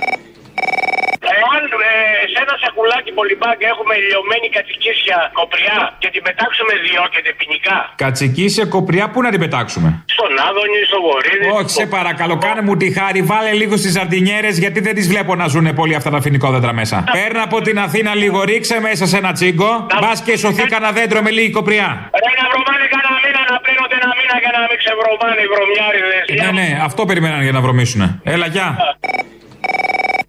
Εάν 1.38 1.62
ε, 1.90 1.92
σε 2.32 2.38
ένα 2.44 2.56
σακουλάκι 2.64 3.12
πολυμπάγκ 3.18 3.60
έχουμε 3.74 3.94
λιωμένη 4.08 4.48
κατσικίσια 4.56 5.18
κοπριά 5.40 5.80
και 6.02 6.10
την 6.14 6.22
πετάξουμε 6.26 6.74
διώκεται 6.86 7.32
ποινικά. 7.40 7.78
Κατσικίσια 8.04 8.66
κοπριά, 8.76 9.06
πού 9.14 9.20
να 9.26 9.30
την 9.34 9.40
πετάξουμε; 9.44 9.90
Στον 10.16 10.32
Άδωνη, 10.48 10.80
στο 10.90 11.00
Βορύδι. 11.06 11.48
Όχι, 11.60 11.72
σε 11.80 11.86
παρακαλώ, 11.98 12.36
κάνε 12.46 12.62
μου 12.68 12.76
τη 12.82 12.88
χάρη. 12.98 13.22
Βάλε 13.32 13.52
λίγο 13.62 13.76
στις 13.82 13.92
ζαρτινιέρε 13.98 14.50
γιατί 14.64 14.80
δεν 14.88 14.94
τις 14.98 15.08
βλέπω 15.12 15.32
να 15.42 15.46
ζουν 15.54 15.68
πολύ 15.80 15.96
αυτά 16.00 16.10
τα 16.16 16.20
φοινικόδεντρα 16.26 16.74
μέσα. 16.82 16.96
Παίρνα 17.16 17.42
από 17.50 17.58
την 17.68 17.78
Αθήνα 17.86 18.12
λίγο, 18.22 18.38
ρίξε 18.50 18.78
μέσα 18.88 19.06
σε 19.12 19.18
ένα 19.22 19.32
τσίγκο. 19.38 19.72
Μπας 20.02 20.22
και 20.26 20.34
σωθεί 20.38 20.64
κανένα 20.74 20.92
δέντρο 20.92 21.20
με 21.22 21.32
λίγη 21.38 21.52
κοπριά. 21.52 21.88
Ρε 22.24 22.32
να 22.42 22.46
βρωμάνε 22.52 22.86
κανένα 22.94 23.16
μήνα 23.24 23.42
να 23.52 23.58
πλένονται 23.66 23.96
ένα 24.02 24.12
μήνα 24.20 24.36
για 24.44 24.52
να 24.56 24.62
μην 24.70 24.78
ξεβρωμάνε 24.82 25.42
οι 25.46 25.50
βρωμιάριδες. 25.54 26.26
Ναι, 26.42 26.50
ναι, 26.60 26.68
αυτό 26.88 27.02
περιμέναν 27.10 27.42
για 27.42 27.52
να 27.52 27.62
βρωμίσουνε. 27.62 28.08
Έλα, 28.24 28.48
γεια. 28.48 28.68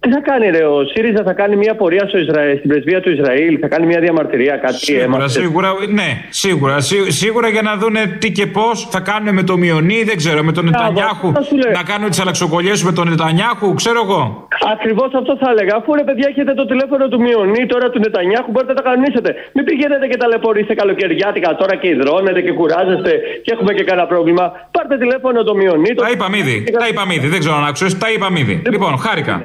Τι 0.03 0.09
θα 0.11 0.21
κάνει, 0.29 0.45
ρε, 0.49 0.63
ο 0.65 0.79
ΣΥΡΙΖΑ 0.91 1.23
θα 1.23 1.33
κάνει 1.33 1.55
μια 1.55 1.75
πορεία 1.75 2.05
στο 2.07 2.17
Ισραήλ, 2.17 2.57
στην 2.57 2.69
πρεσβεία 2.69 2.99
του 3.01 3.09
Ισραήλ, 3.17 3.57
θα 3.61 3.67
κάνει 3.67 3.85
μια 3.85 3.99
διαμαρτυρία, 3.99 4.55
κάτι 4.65 4.73
Σίγουρα, 4.85 5.03
έμαθε. 5.05 5.27
σίγουρα, 5.39 5.69
ναι, 5.99 6.09
σίγουρα. 6.29 6.79
σί- 6.79 7.11
σίγουρα 7.21 7.47
για 7.55 7.61
να 7.61 7.73
δούνε 7.81 8.01
τι 8.19 8.31
και 8.31 8.45
πώς 8.57 8.87
θα 8.93 8.99
κάνουν 9.09 9.33
με 9.33 9.43
το 9.43 9.57
Μιονί, 9.57 10.03
δεν 10.03 10.17
ξέρω, 10.21 10.43
με 10.43 10.51
τον 10.51 10.65
Νετανιάχου. 10.65 11.27
αυτό 11.27 11.43
σου 11.43 11.55
λέω. 11.61 11.71
Να 11.71 11.83
κάνουν 11.91 12.09
τις 12.09 12.19
αλλαξοκολλιές 12.23 12.83
με 12.83 12.91
τον 12.97 13.05
Νετανιάχου, 13.09 13.73
ξέρω 13.73 13.99
εγώ. 14.05 14.47
Ακριβώς 14.75 15.09
αυτό 15.21 15.37
θα 15.41 15.47
έλεγα. 15.53 15.73
Αφού 15.79 15.89
ρε 15.99 16.03
παιδιά 16.07 16.27
έχετε 16.33 16.53
το 16.53 16.65
τηλέφωνο 16.65 17.07
του 17.07 17.19
Μιονί, 17.25 17.65
τώρα 17.73 17.89
του 17.89 17.99
Νετανιάχου, 17.99 18.49
μπορείτε 18.51 18.73
να 18.73 18.79
τα 18.81 18.85
κανονίσετε. 18.89 19.29
Μην 19.55 19.63
πηγαίνετε 19.65 20.05
και 20.07 20.17
ταλαιπωρήσετε 20.17 20.73
καλοκαιριάτικα 20.81 21.49
τώρα 21.55 21.75
και 21.81 21.87
υδρώνετε 21.87 22.41
και 22.45 22.51
κουράζεστε 22.59 23.11
και 23.43 23.51
έχουμε 23.55 23.71
και 23.77 23.83
κανένα 23.83 24.07
πρόβλημα. 24.07 24.43
Πάρτε 24.75 24.97
τηλέφωνο 25.03 25.43
το 25.43 25.53
Μιονί. 25.55 25.91
Το... 25.95 26.01
Τα 26.03 26.09
είπαμε 26.15 26.37
ήδη. 26.37 26.55
Τα 26.83 26.87
είπαμε 26.91 27.13
ήδη. 27.13 27.27
Δεν 27.27 27.39
ξέρω 27.39 27.55
αν 27.59 27.65
άκουσες. 27.69 27.97
Τα 27.97 28.07
είπαμε 28.15 28.39
ήδη. 28.39 28.55
Λοιπόν, 28.73 28.97
χάρηκα. 29.05 29.35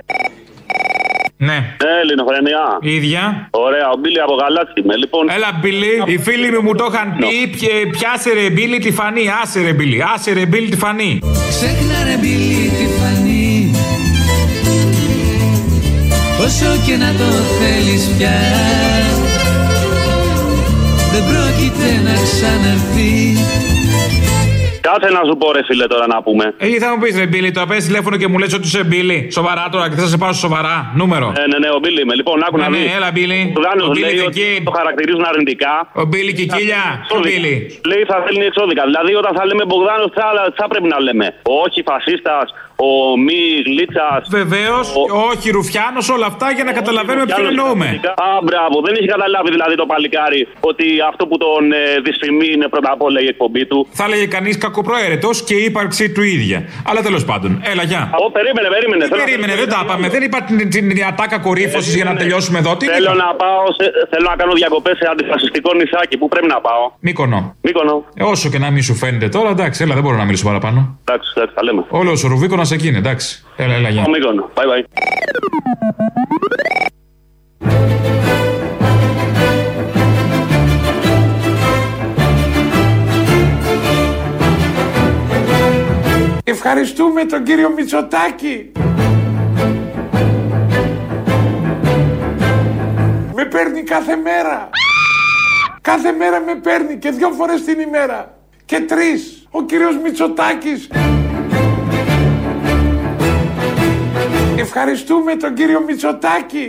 Ναι. 1.39 1.57
Ε, 1.89 2.01
Ελληνοφρενιά. 2.03 2.65
Η 2.81 2.95
ίδια. 2.95 3.49
Ωραία, 3.51 3.89
ο 3.95 3.97
Μπίλι 4.01 4.21
από 4.21 4.35
Γαλάτσι 4.35 4.81
είμαι. 4.81 4.97
Λοιπόν, 4.97 5.31
Έλα, 5.31 5.51
Μπίλι. 5.61 6.03
Οι 6.07 6.19
φίλοι 6.19 6.51
μου 6.53 6.63
μου 6.63 6.75
το 6.75 6.87
είχαν 6.93 7.17
πει. 7.19 7.47
πιε- 7.57 7.87
Πιάσε 7.91 8.31
ρε 8.33 8.51
Μπίλι 8.51 8.79
τη 8.79 8.91
φανή. 8.93 9.25
Άσε 9.43 9.61
ρε 9.61 9.73
Μπίλι. 9.73 10.03
Άσε 10.15 10.33
ρε 10.33 10.47
Μπίλι 10.47 10.69
τη 10.69 10.77
φανή. 10.77 11.19
Ξέχνα 11.49 11.99
ρε 12.09 12.17
μπιλί 12.21 12.69
τη 12.79 12.87
φανή 12.99 13.71
Όσο 16.45 16.71
και 16.87 16.97
να 16.97 17.11
το 17.21 17.25
θέλεις 17.59 18.05
πια 18.19 18.37
Δεν 21.13 21.23
πρόκειται 21.31 21.89
να 22.05 22.15
ξαναρθείς 22.31 23.41
κάτσε 24.89 25.09
να 25.19 25.23
σου 25.29 25.35
πω 25.41 25.47
ρε 25.57 25.63
φίλε 25.69 25.87
τώρα 25.93 26.07
να 26.15 26.19
πούμε. 26.27 26.45
Ε, 26.59 26.67
τι 26.67 26.79
θα 26.85 26.89
μου 26.93 26.99
πεις 27.03 27.15
ρε 27.21 27.27
Μπίλι, 27.31 27.51
τώρα 27.57 27.67
παίρνει 27.67 27.83
τηλέφωνο 27.91 28.17
και 28.21 28.27
μου 28.31 28.39
λες 28.43 28.53
ότι 28.59 28.67
είσαι 28.71 28.85
Μπίλι. 28.85 29.19
Σοβαρά 29.39 29.65
τώρα 29.75 29.87
και 29.91 29.97
θα 30.03 30.07
σε 30.13 30.17
πάω 30.23 30.33
στο 30.33 30.43
σοβαρά. 30.47 30.77
Νούμερο. 31.01 31.27
Ε, 31.43 31.45
ναι, 31.51 31.59
ναι, 31.65 31.69
ο 31.77 31.79
Μπίλι 31.83 32.01
είμαι. 32.05 32.15
Λοιπόν, 32.21 32.37
άκου 32.47 32.57
Ναι, 32.57 32.63
να 32.63 32.69
ναι, 32.71 32.77
δεις. 32.79 32.95
έλα, 32.99 33.09
Μπίλι. 33.15 33.41
Ο 33.59 33.61
Γάνος 33.67 33.87
Ο 33.89 33.91
Μπίλι 33.95 34.05
λέει 34.05 34.19
the 34.23 34.27
ότι 34.31 34.41
Kid. 34.59 34.63
το 34.69 34.73
χαρακτηρίζουν 34.79 35.25
αρνητικά. 35.33 35.73
Ο 36.03 36.05
Μπίλι 36.11 36.33
και 36.37 36.43
η 36.47 36.49
Κίλια. 36.55 36.83
Ο 37.17 37.19
Μπίλι. 37.25 37.55
Λέει 37.91 38.03
θα 38.11 38.17
θέλει 38.27 38.45
εξώδικα. 38.51 38.83
Δηλαδή 38.91 39.13
όταν 39.21 39.33
θα 39.39 39.43
λέμε 39.49 39.63
Μπογδάνος, 39.69 40.11
θα, 40.19 40.27
θα 40.59 40.65
πρέπει 40.71 40.89
να 40.95 40.99
λέμε. 41.07 41.27
Όχι 41.65 41.79
φασίστας, 41.91 42.47
ο 42.77 43.17
μη 43.27 43.41
λίτσας. 43.77 44.23
Βεβαίως, 44.39 44.87
όχι 45.31 45.51
Ρουφιάνος, 45.51 46.09
όλα 46.09 46.27
αυτά 46.27 46.47
για 46.51 46.65
να 46.65 46.73
καταλαβαίνουμε 46.73 47.27
ποιον 47.27 47.47
εννοούμε. 47.47 47.89
Α, 48.29 48.29
μπράβο, 48.47 48.77
δεν 48.87 48.95
έχει 48.99 49.07
καταλάβει 49.15 49.51
δηλαδή 49.51 49.75
το 49.83 49.87
παλικάρι 49.93 50.49
ότι 50.61 50.87
αυτό 51.11 51.27
που 51.27 51.37
τον 51.45 51.73
ε, 51.73 51.79
δυσφημεί 52.07 52.49
είναι 52.55 52.69
πρώτα 52.69 52.91
απ' 52.93 53.03
όλα 53.03 53.21
η 53.21 53.27
εκπομπή 53.27 53.67
του. 53.67 53.79
Θα 53.91 54.05
έλεγε 54.05 54.27
κανείς 54.27 54.59
κακοπροαίρετος 54.59 55.43
και 55.49 55.55
η 55.55 55.65
ύπαρξή 55.65 56.07
του 56.15 56.23
ίδια. 56.23 56.59
Αλλά 56.89 57.01
τέλος 57.03 57.25
πάντων, 57.25 57.51
έλα, 57.73 57.83
γεια. 57.83 58.03
Ω, 58.25 58.31
περίμενε, 58.31 58.69
περίμενε. 58.69 59.03
Τι 59.05 59.09
Θέλω 59.11 59.21
να- 59.21 59.27
περίμενε, 59.29 59.55
δεν 59.63 59.69
τα 59.75 59.81
είπαμε. 59.85 60.09
Δεν 60.09 60.23
είπα 60.23 60.39
την, 60.43 60.57
την, 60.71 60.89
την 60.89 61.05
ατάκα 61.11 61.39
κορύφωσης 61.39 61.95
για 61.95 62.05
να 62.05 62.15
τελειώσουμε 62.17 62.59
εδώ. 62.59 62.77
Τι 62.77 62.87
Θέλω 62.87 63.13
είπα; 63.13 63.25
να 63.25 63.35
πάω, 63.43 63.63
σε, 63.79 63.85
θέλω 64.11 64.27
να 64.33 64.37
κάνω 64.37 64.53
διακοπές 64.53 64.97
σε 65.01 65.07
αντιφασιστικό 65.13 65.75
νησάκι. 65.75 66.17
Πού 66.21 66.29
πρέπει 66.29 66.47
να 66.47 66.61
πάω; 66.61 66.85
Μύκονο. 67.01 67.57
Μύκονο. 67.63 68.05
Ε, 68.15 68.25
όσο 68.25 68.49
και 68.51 68.59
να 68.59 68.71
μην 68.71 68.83
σου 68.83 68.95
φαίνεται 68.95 69.29
τώρα, 69.29 69.51
εντάξει, 69.51 69.83
έλα, 69.85 69.95
δεν 69.95 70.03
μπορώ 70.03 70.17
να 70.17 70.25
μιλήσω 70.25 70.45
παραπάνω. 70.45 70.99
Εντάξει, 71.05 71.33
εντάξει, 71.37 71.55
τα 71.55 71.63
λέμε. 71.65 71.85
Όλος 71.89 72.25
ο 72.25 72.29
Ρουβίκονας 72.29 72.66
εκείνη, 72.75 72.97
εντάξει. 72.97 73.45
Έλα, 73.57 73.75
έλα, 73.75 73.89
γεια. 73.89 74.05
Ο 74.07 74.11
Μύκονο. 74.11 74.51
Bye 74.55 74.63
bye. 74.63 74.85
Ευχαριστούμε 86.49 87.25
τον 87.25 87.43
κύριο 87.43 87.71
Μητσοτάκη. 87.71 88.73
Με 93.35 93.45
παίρνει 93.45 93.83
κάθε 93.83 94.17
μέρα. 94.17 94.71
Κάθε 95.81 96.13
μέρα 96.13 96.41
με 96.41 96.55
παίρνει 96.55 96.97
και 96.97 97.11
δυο 97.11 97.31
φορές 97.31 97.65
την 97.65 97.81
ημέρα. 97.81 98.39
Και 98.65 98.81
τρεις. 98.81 99.47
Ο 99.51 99.63
κύριος 99.63 99.99
Μητσοτάκης. 100.03 100.89
Ευχαριστούμε 104.59 105.37
τον 105.37 105.55
κύριο 105.55 105.81
Μητσοτάκη. 105.87 106.67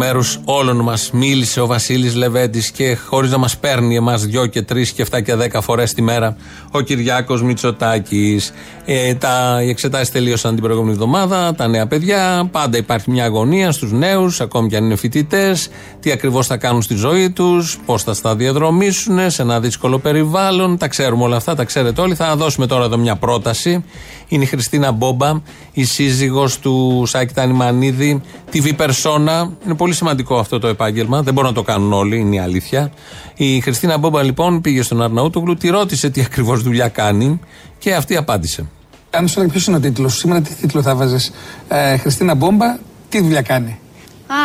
Εκ 0.00 0.06
μέρους 0.06 0.40
όλων 0.44 0.76
μας 0.76 1.10
μίλησε 1.12 1.60
ο 1.60 1.66
Βασίλης 1.66 2.14
Λεβέντης 2.14 2.70
και 2.70 2.96
χωρίς 3.06 3.30
να 3.30 3.38
μας 3.38 3.58
παίρνει 3.58 3.96
εμάς 3.96 4.26
δυο 4.26 4.46
και 4.46 4.62
τρεις 4.62 4.92
και 4.92 5.02
εφτά 5.02 5.20
και 5.20 5.34
δέκα 5.34 5.60
φορές 5.60 5.94
τη 5.94 6.02
μέρα 6.02 6.36
ο 6.70 6.80
Κυριάκος 6.80 7.42
Μητσοτάκης. 7.42 8.52
Ε, 8.84 9.14
τα, 9.14 9.60
οι 9.62 9.68
εξετάσεις 9.68 10.10
τελείωσαν 10.10 10.54
την 10.54 10.62
προηγούμενη 10.62 10.92
εβδομάδα. 10.92 11.54
Τα 11.54 11.68
νέα 11.68 11.86
παιδιά. 11.86 12.48
Πάντα 12.52 12.78
υπάρχει 12.78 13.10
μια 13.10 13.24
αγωνία 13.24 13.72
στους 13.72 13.92
νέους, 13.92 14.40
ακόμη 14.40 14.68
και 14.68 14.76
αν 14.76 14.84
είναι 14.84 14.96
φοιτητές. 14.96 15.68
Τι 16.00 16.12
ακριβώς 16.12 16.46
θα 16.46 16.56
κάνουν 16.56 16.82
στη 16.82 16.94
ζωή 16.94 17.30
τους, 17.30 17.78
πώς 17.86 18.02
θα 18.02 18.14
στα 18.14 18.36
διαδρομήσουν 18.36 19.30
σε 19.30 19.42
ένα 19.42 19.60
δύσκολο 19.60 19.98
περιβάλλον. 19.98 20.78
Τα 20.78 20.88
ξέρουμε 20.88 21.22
όλα 21.22 21.36
αυτά, 21.36 21.54
τα 21.54 21.64
ξέρετε 21.64 22.00
όλοι. 22.00 22.14
Θα 22.14 22.36
δώσουμε 22.36 22.66
τώρα 22.66 22.84
εδώ 22.84 22.96
μια 22.96 23.16
πρόταση. 23.16 23.84
Είναι 24.28 24.44
η 24.44 24.46
Χριστίνα 24.46 24.92
Μπόμπα, 24.92 25.40
η 25.72 25.84
σύζυγος 25.84 26.58
του 26.58 27.04
Σάκη 27.06 27.34
Τανιμανίδη, 27.34 28.20
TV 28.52 28.66
persona. 28.66 29.48
Είναι 29.64 29.74
πολύ 29.76 29.89
σημαντικό 29.94 30.38
αυτό 30.38 30.58
το 30.58 30.66
επάγγελμα. 30.66 31.22
Δεν 31.22 31.34
μπορούν 31.34 31.48
να 31.50 31.56
το 31.56 31.62
κάνουν 31.62 31.92
όλοι, 31.92 32.18
είναι 32.18 32.34
η 32.34 32.38
αλήθεια. 32.38 32.92
Η 33.36 33.60
Χριστίνα 33.60 33.98
Μπόμπα 33.98 34.22
λοιπόν 34.22 34.60
πήγε 34.60 34.82
στον 34.82 35.02
Αρναούτογλου, 35.02 35.54
τη 35.54 35.68
ρώτησε 35.68 36.10
τι 36.10 36.20
ακριβώς 36.20 36.62
δουλειά 36.62 36.88
κάνει 36.88 37.40
και 37.78 37.94
αυτή 37.94 38.16
απάντησε. 38.16 38.68
Αν 39.10 39.28
σου 39.28 39.40
έλεγε 39.40 39.58
ποιο 39.58 39.64
είναι 39.68 39.76
ο 39.76 39.80
τίτλο, 39.80 40.08
σήμερα 40.08 40.40
τι 40.40 40.54
τίτλο 40.54 40.82
θα 40.82 40.94
βάζε. 40.94 41.32
Ε, 41.68 41.96
Χριστίνα 41.96 42.34
Μπόμπα, 42.34 42.78
τι 43.08 43.20
δουλειά 43.20 43.42
κάνει; 43.42 43.78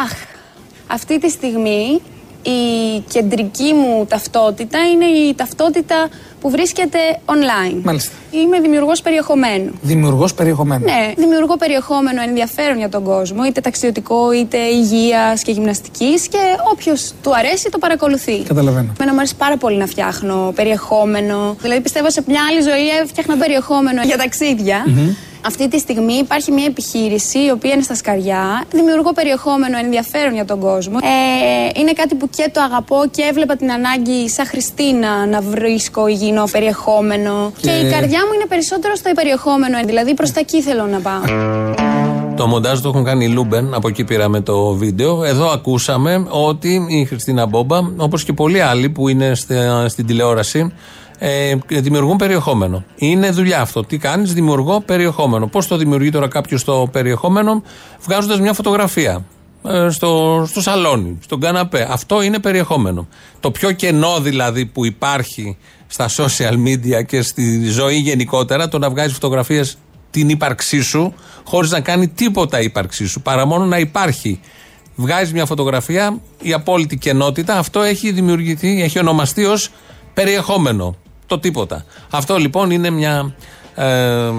Αχ, 0.03 0.11
αυτή 0.87 1.19
τη 1.19 1.29
στιγμή 1.29 2.01
η 2.49 2.99
κεντρική 3.07 3.73
μου 3.73 4.05
ταυτότητα 4.05 4.79
είναι 4.89 5.05
η 5.05 5.33
ταυτότητα 5.35 6.09
που 6.41 6.49
βρίσκεται 6.49 6.99
online. 7.25 7.79
Μάλιστα. 7.83 8.11
Είμαι 8.31 8.59
δημιουργός 8.59 9.01
περιεχομένου. 9.01 9.71
Δημιουργός 9.81 10.33
περιεχομένου. 10.33 10.83
Ναι, 10.83 11.13
δημιουργώ 11.15 11.57
περιεχόμενο 11.57 12.21
ενδιαφέρον 12.21 12.77
για 12.77 12.89
τον 12.89 13.03
κόσμο, 13.03 13.45
είτε 13.45 13.61
ταξιδιωτικό, 13.61 14.31
είτε 14.33 14.57
υγείας 14.57 15.41
και 15.41 15.51
γυμναστικής 15.51 16.27
και 16.27 16.37
όποιος 16.71 17.13
του 17.23 17.35
αρέσει 17.35 17.69
το 17.69 17.77
παρακολουθεί. 17.77 18.37
Καταλαβαίνω. 18.41 18.91
Εμένα 18.99 19.13
μου 19.13 19.19
αρέσει 19.19 19.35
πάρα 19.35 19.57
πολύ 19.57 19.77
να 19.77 19.85
φτιάχνω 19.85 20.51
περιεχόμενο. 20.55 21.55
Δηλαδή 21.61 21.81
πιστεύω 21.81 22.09
σε 22.11 22.23
μια 22.27 22.41
άλλη 22.49 22.61
ζωή 22.61 22.87
έφτιαχνα 23.01 23.37
περιεχόμενο 23.37 24.01
για 24.03 24.17
ταξίδια. 24.17 24.85
Αυτή 25.47 25.67
τη 25.67 25.79
στιγμή 25.79 26.13
υπάρχει 26.13 26.51
μια 26.51 26.65
επιχείρηση 26.65 27.37
η 27.45 27.49
οποία 27.51 27.73
είναι 27.73 27.81
στα 27.81 27.95
σκαριά. 27.95 28.63
Δημιουργώ 28.71 29.11
περιεχόμενο 29.13 29.77
ενδιαφέρον 29.77 30.33
για 30.33 30.45
τον 30.45 30.59
κόσμο. 30.59 30.97
Ε, 31.01 31.79
είναι 31.79 31.91
κάτι 31.93 32.15
που 32.15 32.29
και 32.29 32.49
το 32.53 32.61
αγαπώ 32.61 32.95
και 33.11 33.21
έβλεπα 33.29 33.55
την 33.55 33.71
ανάγκη 33.71 34.29
σαν 34.29 34.45
Χριστίνα 34.45 35.25
να 35.25 35.41
βρίσκω 35.41 36.07
υγιεινό 36.07 36.43
περιεχόμενο. 36.51 37.51
Και... 37.61 37.69
Και 37.69 37.75
η 37.87 37.89
καρδιά 37.91 38.19
μου 38.27 38.33
είναι 38.33 38.45
περισσότερο 38.49 38.95
στο 38.95 39.11
περιεχόμενο. 39.15 39.77
Δηλαδή 39.85 40.13
προς 40.13 40.31
τα 40.31 40.39
εκεί 40.39 40.61
θέλω 40.61 40.85
να 40.85 40.99
πάω. 40.99 41.21
Το 42.35 42.47
μοντάζ 42.47 42.79
το 42.79 42.89
έχουν 42.89 43.03
κάνει 43.03 43.25
οι 43.25 43.27
Λούμπεν, 43.29 43.73
από 43.73 43.87
εκεί 43.87 44.03
πήραμε 44.03 44.41
το 44.41 44.73
βίντεο. 44.73 45.23
Εδώ 45.23 45.49
ακούσαμε 45.49 46.25
ότι 46.29 46.85
η 46.89 47.05
Χριστίνα 47.05 47.45
Μπόμπα, 47.45 47.79
όπως 47.97 48.23
και 48.23 48.33
πολλοί 48.33 48.61
άλλοι 48.61 48.89
που 48.89 49.07
είναι 49.07 49.35
στα- 49.35 49.87
στην 49.89 50.05
τηλεόραση, 50.05 50.73
ε, 51.27 51.55
δημιουργούν 51.67 52.17
περιεχόμενο. 52.17 52.83
Είναι 52.95 53.29
δουλειά 53.29 53.61
αυτό. 53.61 53.83
Τι 53.83 53.97
κάνεις, 53.97 54.33
δημιουργώ 54.33 54.81
περιεχόμενο. 54.81 55.47
Πώς 55.47 55.67
το 55.67 55.77
δημιουργεί 55.77 56.09
τώρα 56.09 56.27
κάποιος 56.27 56.63
το 56.63 56.89
περιεχόμενο, 56.91 57.63
βγάζοντας 58.01 58.39
μια 58.39 58.53
φωτογραφία 58.53 59.25
ε, 59.67 59.89
στο, 59.89 60.43
στο 60.47 60.61
σαλόνι, 60.61 61.17
στον 61.23 61.39
καναπέ. 61.39 61.87
Αυτό 61.91 62.21
είναι 62.21 62.39
περιεχόμενο. 62.39 63.07
Το 63.39 63.51
πιο 63.51 63.71
κενό 63.71 64.19
δηλαδή 64.19 64.65
που 64.65 64.85
υπάρχει 64.85 65.57
στα 65.87 66.09
social 66.09 66.53
media 66.65 67.05
και 67.05 67.21
στη 67.21 67.69
ζωή 67.69 67.95
γενικότερα, 67.95 68.67
το 68.67 68.77
να 68.77 68.89
βγάζεις 68.89 69.13
φωτογραφίες 69.13 69.77
την 70.11 70.29
ύπαρξή 70.29 70.81
σου, 70.81 71.13
χωρίς 71.43 71.71
να 71.71 71.79
κάνει 71.79 72.07
τίποτα 72.07 72.61
η 72.61 72.63
ύπαρξή 72.63 73.07
σου, 73.07 73.21
παρά 73.21 73.45
μόνο 73.45 73.65
να 73.65 73.77
υπάρχει. 73.77 74.39
Βγάζεις 74.95 75.33
μια 75.33 75.45
φωτογραφία, 75.45 76.19
η 76.41 76.53
απόλυτη 76.53 76.97
κενότητα, 76.97 77.57
αυτό 77.57 77.81
έχει 77.81 78.11
δημιουργηθεί, 78.11 78.81
έχει 78.81 78.99
ονομαστεί 78.99 79.45
ως 79.45 79.69
περιεχόμενο. 80.13 80.95
Το 81.27 81.39
τίποτα. 81.39 81.85
Αυτό 82.09 82.37
λοιπόν 82.37 82.71
είναι 82.71 82.89
μια. 82.89 83.35
Ε, 83.75 84.31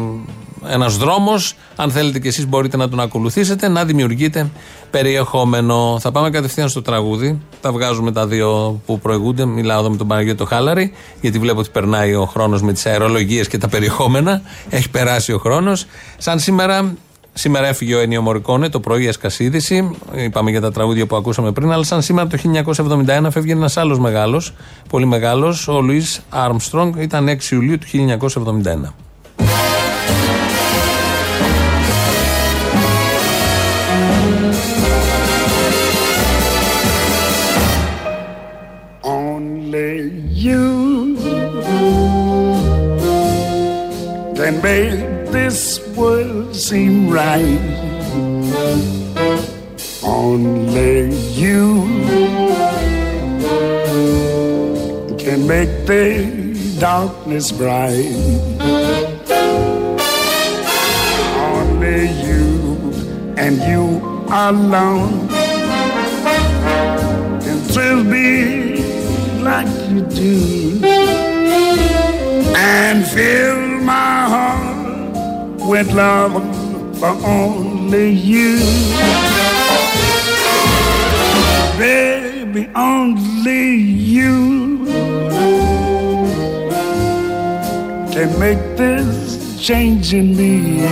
ένας 0.69 0.97
δρόμος. 0.97 1.55
Αν 1.77 1.91
θέλετε 1.91 2.19
και 2.19 2.29
εσείς 2.29 2.47
μπορείτε 2.47 2.77
να 2.77 2.89
τον 2.89 3.01
ακολουθήσετε 3.01 3.69
να 3.69 3.85
δημιουργείτε 3.85 4.51
περιεχόμενο. 4.91 5.99
Θα 6.01 6.11
πάμε 6.11 6.31
κατευθείαν 6.31 6.69
στο 6.69 6.83
τραγούδι. 6.83 7.41
Τα 7.61 7.73
βγάζουμε 7.73 8.13
τα 8.13 8.27
δύο 8.27 8.81
που 8.87 8.99
προηγούνται. 8.99 9.45
Μιλάω 9.45 9.81
εδώ 9.81 9.91
με 9.91 9.97
τον 9.97 10.07
Παναγιώτο 10.07 10.45
Χάλαρη 10.45 10.93
γιατί 11.21 11.39
βλέπω 11.39 11.59
ότι 11.59 11.69
περνάει 11.73 12.15
ο 12.15 12.27
χρόνος 12.27 12.63
με 12.63 12.73
τις 12.73 12.87
αερολογίες 12.87 13.49
και 13.49 13.59
τα 13.59 13.69
περιεχόμενα. 13.69 14.43
Έχει 14.71 14.91
περάσει 14.91 15.33
ο 15.33 15.39
χρόνος. 15.39 15.87
Σαν 16.19 16.39
σήμερα 16.39 16.95
Σήμερα 17.39 17.67
έφυγε 17.67 17.95
ο 17.95 17.99
Ένιο 17.99 18.23
Μωρικόνε, 18.23 18.69
το 18.69 18.81
πρωί 18.81 19.07
έσκασε 19.07 19.45
είδηση. 19.45 19.91
Είπαμε 20.15 20.51
για 20.51 20.61
τα 20.61 20.73
τραγούδια 20.73 21.07
που 21.07 21.17
ακούσαμε 21.17 21.53
πριν, 21.53 21.73
αλλά 21.73 21.85
σαν 21.85 22.03
σήμερα 22.03 22.29
το 22.29 22.39
1971 23.27 23.31
φεύγει 23.31 23.51
ένας 23.51 23.77
άλλος 23.77 23.99
μεγάλος, 23.99 24.55
πολύ 24.89 25.07
μεγάλος, 25.07 25.69
ο 25.69 25.81
Λουίς 25.81 26.21
Άρμστρονγκ, 26.29 26.95
ήταν 26.99 27.29
6 27.29 27.51
Ιουλίου 27.51 27.79
του 27.79 27.87
1971. 27.87 28.95
Only 39.03 39.93
you 40.45 40.65
can 44.37 44.55
make 44.63 45.16
this 45.33 45.81
world 45.97 46.55
seem 46.55 47.11
right. 47.11 47.61
Only 50.03 51.15
you 51.35 51.87
can 55.19 55.47
make 55.47 55.87
the 55.87 56.77
darkness 56.79 57.53
bright. 57.53 58.15
Only 61.55 62.11
you 62.27 62.47
and 63.37 63.57
you 63.71 63.85
alone 64.31 65.29
can 67.41 67.59
thrill 67.73 68.03
me 68.05 68.77
like 69.43 69.69
you 69.91 70.01
do 70.03 70.81
and 72.57 73.07
fill 73.07 73.61
my 73.83 74.26
with 75.67 75.93
love 75.93 76.33
for 76.99 77.15
only 77.27 78.11
you. 78.11 78.59
Baby, 81.79 82.71
only 82.75 83.75
you 83.75 84.87
can 88.13 88.39
make 88.39 88.77
this 88.77 89.61
change 89.61 90.15
in 90.15 90.37
me. 90.37 90.87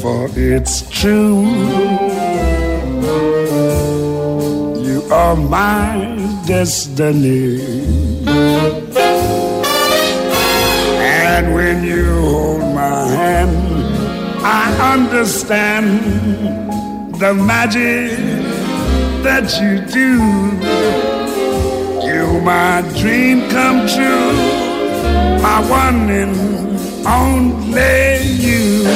For 0.00 0.28
it's 0.36 0.88
true. 0.88 1.44
You 4.86 5.02
are 5.10 5.36
my 5.36 6.42
destiny. 6.46 7.90
Understand 14.94 15.88
the 17.22 17.32
magic 17.34 18.18
that 19.26 19.46
you 19.60 19.72
do. 19.98 20.10
You 22.08 22.40
my 22.50 22.82
dream 23.00 23.36
come 23.54 23.78
true, 23.94 24.32
my 25.44 25.58
one 25.82 26.00
and 26.22 26.36
only 27.06 28.18
you. 28.44 28.86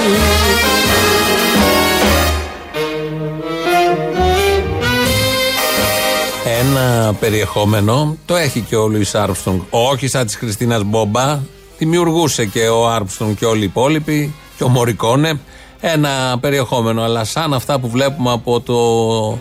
Ένα 6.60 7.14
περιεχόμενο 7.20 8.16
το 8.26 8.36
έχει 8.36 8.60
και 8.60 8.76
ο 8.76 8.86
Λουί 8.88 9.06
Άρμστρονγκ. 9.12 9.60
Όχι 9.70 10.08
σαν 10.08 10.26
της 10.26 10.36
Χριστίνα 10.36 10.84
Μπόμπα. 10.84 11.38
Δημιουργούσε 11.78 12.44
και 12.46 12.68
ο 12.68 12.88
Άρμστρονγκ 12.88 13.34
και 13.34 13.44
όλοι 13.44 13.60
οι 13.60 13.64
υπόλοιποι 13.64 14.34
και 14.56 14.64
ο 14.64 14.68
Μωρικόνε 14.68 15.38
ένα 15.86 16.38
περιεχόμενο. 16.40 17.02
Αλλά 17.02 17.24
σαν 17.24 17.54
αυτά 17.54 17.78
που 17.78 17.88
βλέπουμε 17.88 18.32
από 18.32 18.60
το 18.60 19.38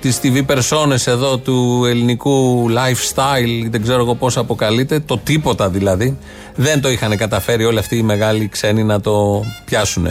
τις 0.00 0.20
TV 0.22 0.46
περσόνες 0.46 1.06
εδώ 1.06 1.38
του 1.38 1.84
ελληνικού 1.86 2.66
lifestyle, 2.70 3.68
δεν 3.70 3.82
ξέρω 3.82 4.00
εγώ 4.00 4.14
πώς 4.14 4.36
αποκαλείται, 4.36 5.00
το 5.00 5.18
τίποτα 5.18 5.68
δηλαδή, 5.68 6.18
δεν 6.54 6.80
το 6.80 6.90
είχαν 6.90 7.16
καταφέρει 7.16 7.64
όλοι 7.64 7.78
αυτοί 7.78 7.96
οι 7.96 8.02
μεγάλοι 8.02 8.48
ξένοι 8.48 8.84
να 8.84 9.00
το 9.00 9.44
πιάσουν. 9.64 10.06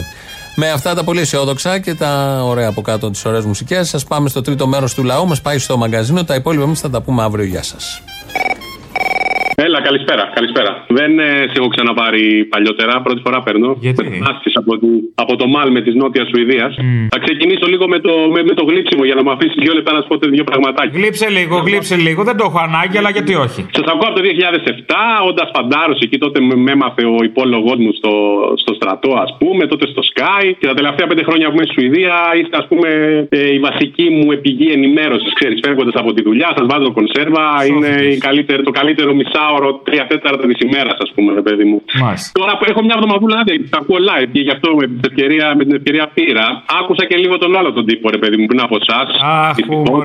Με 0.56 0.70
αυτά 0.70 0.94
τα 0.94 1.04
πολύ 1.04 1.20
αισιόδοξα 1.20 1.78
και 1.78 1.94
τα 1.94 2.42
ωραία 2.44 2.68
από 2.68 2.80
κάτω 2.80 3.10
τις 3.10 3.24
ωραίες 3.24 3.44
μουσικές, 3.44 3.88
σας 3.88 4.04
πάμε 4.04 4.28
στο 4.28 4.40
τρίτο 4.40 4.66
μέρος 4.66 4.94
του 4.94 5.04
λαού, 5.04 5.26
μας 5.26 5.40
πάει 5.40 5.58
στο 5.58 5.76
μαγκαζίνο, 5.76 6.24
τα 6.24 6.34
υπόλοιπα 6.34 6.64
εμείς 6.64 6.80
θα 6.80 6.90
τα 6.90 7.00
πούμε 7.00 7.22
αύριο, 7.22 7.44
γεια 7.44 7.62
σας. 7.62 8.02
Έλα, 9.66 9.80
καλησπέρα. 9.88 10.24
καλησπέρα. 10.34 10.70
Δεν 10.98 11.18
ε, 11.18 11.28
σε 11.50 11.56
έχω 11.60 11.68
ξαναπάρει 11.74 12.24
παλιότερα. 12.54 12.92
Πρώτη 13.06 13.20
φορά 13.24 13.38
παίρνω. 13.46 13.70
Γιατί; 13.84 14.02
Μετανάστης 14.02 14.54
από, 14.60 14.72
τη, 14.78 14.86
από 15.14 15.36
το 15.36 15.46
Μάλ 15.54 15.68
με 15.76 15.80
της 15.86 15.94
Νότιας 15.94 16.26
Σουηδίας. 16.30 16.72
Θα 17.14 17.18
ξεκινήσω 17.24 17.66
λίγο 17.72 17.84
με 17.88 17.98
το, 17.98 18.12
με, 18.34 18.40
με 18.48 18.54
το 18.58 18.64
γλύψιμο 18.64 19.04
για 19.08 19.14
να 19.18 19.22
μου 19.24 19.30
αφήσεις 19.30 19.58
δύο 19.64 19.74
λεπτά 19.78 19.92
να 19.92 20.00
σου 20.02 20.08
πω 20.10 20.16
δύο 20.36 20.44
πραγματάκια. 20.50 20.98
Γλύψε 20.98 21.28
λίγο, 21.38 21.56
γλύψε 21.68 21.96
λίγο. 22.06 22.20
Δεν 22.28 22.36
το 22.38 22.44
έχω 22.48 22.58
ανάγκη, 22.68 22.96
αλλά 23.00 23.10
γιατί 23.16 23.32
όχι. 23.34 23.60
Σας 23.78 23.86
ακούω 23.92 24.08
από 24.10 24.16
το 24.18 24.22
2007, 24.28 25.28
όντας 25.28 25.48
φαντάρος 25.54 25.98
εκεί 26.04 26.18
τότε 26.18 26.38
με 26.40 26.54
με 26.64 26.70
έμαθε 26.76 27.04
ο 27.14 27.18
υπόλογός 27.30 27.78
μου 27.82 27.92
στο, 27.98 28.12
στο 28.62 28.72
στρατό, 28.78 29.12
ας 29.24 29.32
πούμε, 29.40 29.62
τότε 29.66 29.86
στο 29.92 30.02
Sky. 30.10 30.44
Και 30.58 30.66
τα 30.66 30.74
τελευταία 30.74 31.06
πέντε 31.06 31.22
χρόνια 31.28 31.46
που 31.48 31.54
είμαι 31.56 31.66
στη 31.68 31.74
Σουηδία 31.76 32.16
είστε, 32.38 32.56
ας 32.62 32.66
πούμε, 32.70 32.88
ε, 33.28 33.52
η 33.56 33.58
βασική 33.68 34.06
μου 34.16 34.32
επιγή 34.38 34.68
ενημέρωσης. 34.78 35.32
Ξέρεις, 35.38 35.58
φεύγοντας 35.64 35.94
από 36.02 36.10
τη 36.12 36.22
δουλειά, 36.22 36.48
σας 36.56 36.66
βάζω 36.70 36.92
κονσέρβα. 36.98 37.44
Είναι 37.70 37.92
η 38.14 38.18
καλύτερη, 38.26 38.62
το 38.62 38.70
καλύτερο 38.80 39.10
μισάωρο 39.20 39.51
ωρο, 39.56 39.68
τρία 39.86 40.04
τέταρτα 40.10 40.44
της 40.50 40.58
ημέρας, 40.66 40.96
ας 41.04 41.10
πούμε, 41.14 41.28
ρε 41.38 41.42
παιδί 41.46 41.64
μου. 41.70 41.78
Μάλιστα. 42.02 42.30
Τώρα 42.40 42.52
που 42.58 42.64
έχω 42.70 42.80
μια 42.86 42.94
εβδομαδούλα 42.98 43.36
άδεια, 43.40 43.54
τα 43.74 43.78
ακούω 43.82 43.98
live 44.08 44.30
και 44.34 44.40
γι' 44.46 44.54
αυτό 44.56 44.68
με 44.80 44.86
την 44.86 45.00
ευκαιρία, 45.10 45.46
με 45.58 45.62
την 45.66 45.74
ευκαιρία 45.78 46.06
πήρα. 46.16 46.46
Άκουσα 46.80 47.04
και 47.08 47.16
λίγο 47.16 47.34
τον 47.42 47.56
άλλο 47.58 47.72
τον 47.72 47.84
τύπο, 47.88 48.06
ρε 48.10 48.18
παιδί 48.22 48.36
μου, 48.40 48.46
πριν 48.50 48.60
από 48.66 48.76
εσάς. 48.82 49.06
Αχ, 49.22 49.56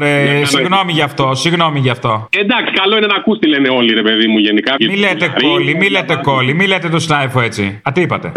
ρε, 0.04 0.46
συγγνώμη 0.54 0.92
γι' 0.92 1.06
αυτό, 1.10 1.26
συγγνώμη 1.34 1.80
γι' 1.80 1.90
αυτό. 1.90 2.28
Εντάξει, 2.44 2.72
καλό 2.82 2.98
είναι 2.98 3.10
να 3.14 3.16
ακούς 3.16 3.38
τι 3.40 3.48
λένε 3.48 3.70
όλοι, 3.70 3.94
ρε 3.94 4.02
παιδί 4.02 4.28
μου, 4.28 4.38
γενικά. 4.38 4.76
Μη 4.80 4.98
λέτε 4.98 5.34
κόλλη, 5.42 5.76
μη 5.76 5.90
λέτε 5.90 6.16
κόλλη, 6.24 6.54
μη 6.54 6.68
λέτε 6.68 6.90
το 6.90 7.00
σνάιφο 7.00 7.40
έτσι. 7.42 7.82
Α, 7.88 7.92
τι 7.94 8.02
είπατε; 8.02 8.32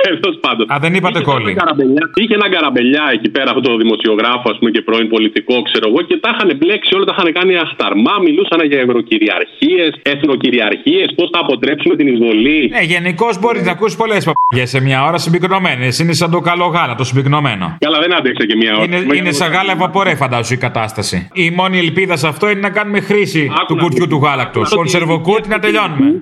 Τέλος 0.00 0.36
πάντων. 0.44 0.64
Α, 0.72 0.76
δεν 0.84 0.92
είπατε 0.98 1.18
Είχε 1.18 1.28
κόλλη. 1.30 1.50
έναν 1.50 1.58
καραμπελιά- 1.62 2.10
Είχε 2.20 2.34
έναν 2.40 2.50
καραμπελιά 2.56 3.04
εκεί 3.16 3.28
πέρα, 3.34 3.48
αυτό 3.54 3.62
το 3.68 3.76
δημοσιογράφο, 3.84 4.46
ας 4.52 4.56
πούμε, 4.58 4.70
και 4.74 4.82
πρώην 4.88 5.08
πολιτικό, 5.14 5.54
ξέρω 5.68 5.84
εγώ, 5.90 6.00
και 6.08 6.16
τα 6.24 6.28
είχαν 6.32 6.48
μπλέξει 6.58 6.90
όλα, 6.96 7.04
τα 7.08 7.14
είχαν 7.16 7.28
κάνει 7.38 7.52
αχταρμά. 7.66 8.14
Μιλούσαν 8.26 8.60
για 8.70 8.78
ευρωκυριαρχίες, 8.86 9.90
εθνοκυριαρχίες, 10.12 11.06
πώς 11.16 11.28
θα 11.34 11.38
αποτρέψουμε 11.44 11.94
την 11.98 12.06
εισβολή. 12.12 12.58
Ναι, 12.76 12.82
γενικώς 12.94 13.32
μπορείς 13.40 13.62
να 13.68 13.72
ακούσεις 13.76 13.96
πολλές 14.02 14.20
παπαγιές 14.28 14.68
σε 14.74 14.80
μια 14.86 14.98
ώρα 15.08 15.18
συμπυκνωμένε. 15.24 15.86
Είναι 16.00 16.12
σαν 16.20 16.30
το 16.30 16.40
καλό 16.40 16.66
γάλα, 16.66 16.94
το 16.94 17.04
συμπυκνωμένο. 17.04 17.66
Καλά, 17.86 17.98
δεν 18.04 18.14
άντεξε 18.18 18.46
και 18.46 18.56
μία 18.56 18.72
ώρα. 18.74 18.84
Είναι, 18.84 18.98
είναι 19.18 19.32
σαν 19.32 19.48
γάλα 19.52 19.72
ευαπορέ, 19.72 20.14
φαντάσου 20.14 20.54
η 20.54 20.60
κατάσταση. 20.66 21.28
Η 21.32 21.50
μόνη 21.50 21.78
ελπίδα 21.78 22.16
σε 22.16 22.26
αυτό 22.28 22.50
είναι 22.50 22.60
να 22.60 22.70
κάνουμε 22.70 23.00
χρήση 23.00 23.50
του 23.68 23.76
κουτιού 23.76 24.06
του 24.08 24.16
γάλακτος. 24.24 24.74
Κονσερβοκούτι 24.74 25.48
να 25.48 25.58
τελειώνουμε. 25.58 26.20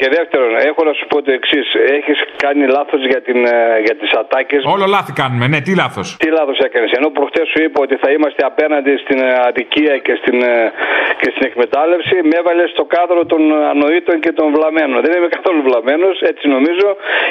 Και 0.00 0.08
δεύτερον, 0.18 0.50
έχω 0.70 0.82
να 0.88 0.92
σου 0.98 1.04
πω 1.10 1.16
το 1.26 1.32
εξής. 1.38 1.66
Έχεις 1.98 2.18
κάνει 2.44 2.64
λάθος 2.76 3.00
για, 3.10 3.20
την, 3.26 3.38
ε, 3.54 3.56
για 3.86 3.94
τις 4.00 4.10
ατάκες. 4.20 4.62
Όλο 4.74 4.86
λάθη 4.96 5.12
κάνουμε, 5.20 5.44
ναι, 5.52 5.60
τι 5.66 5.72
λάθος. 5.82 6.06
Τι 6.22 6.28
λάθος 6.38 6.58
έκανες. 6.66 6.90
Ενώ 6.98 7.08
προχτές 7.18 7.46
σου 7.52 7.60
είπα 7.64 7.78
ότι 7.86 7.96
θα 8.02 8.08
είμαστε 8.14 8.42
απέναντι 8.50 8.92
στην 9.04 9.18
ε, 9.28 9.30
αδικία 9.48 9.94
και 10.06 10.14
στην, 10.20 10.36
ε, 10.52 10.72
και 11.20 11.28
στην 11.34 11.44
εκμετάλλευση, 11.50 12.14
με 12.28 12.34
έβαλες 12.40 12.68
στο 12.74 12.84
κάδρο 12.94 13.20
των 13.32 13.40
ανοήτων 13.74 14.16
και 14.24 14.32
των 14.38 14.46
βλαμμένων. 14.54 14.96
Δεν 15.04 15.12
είμαι 15.16 15.30
καθόλου 15.36 15.60
βλαμμένος, 15.68 16.14
έτσι 16.30 16.44
νομίζω. 16.54 16.88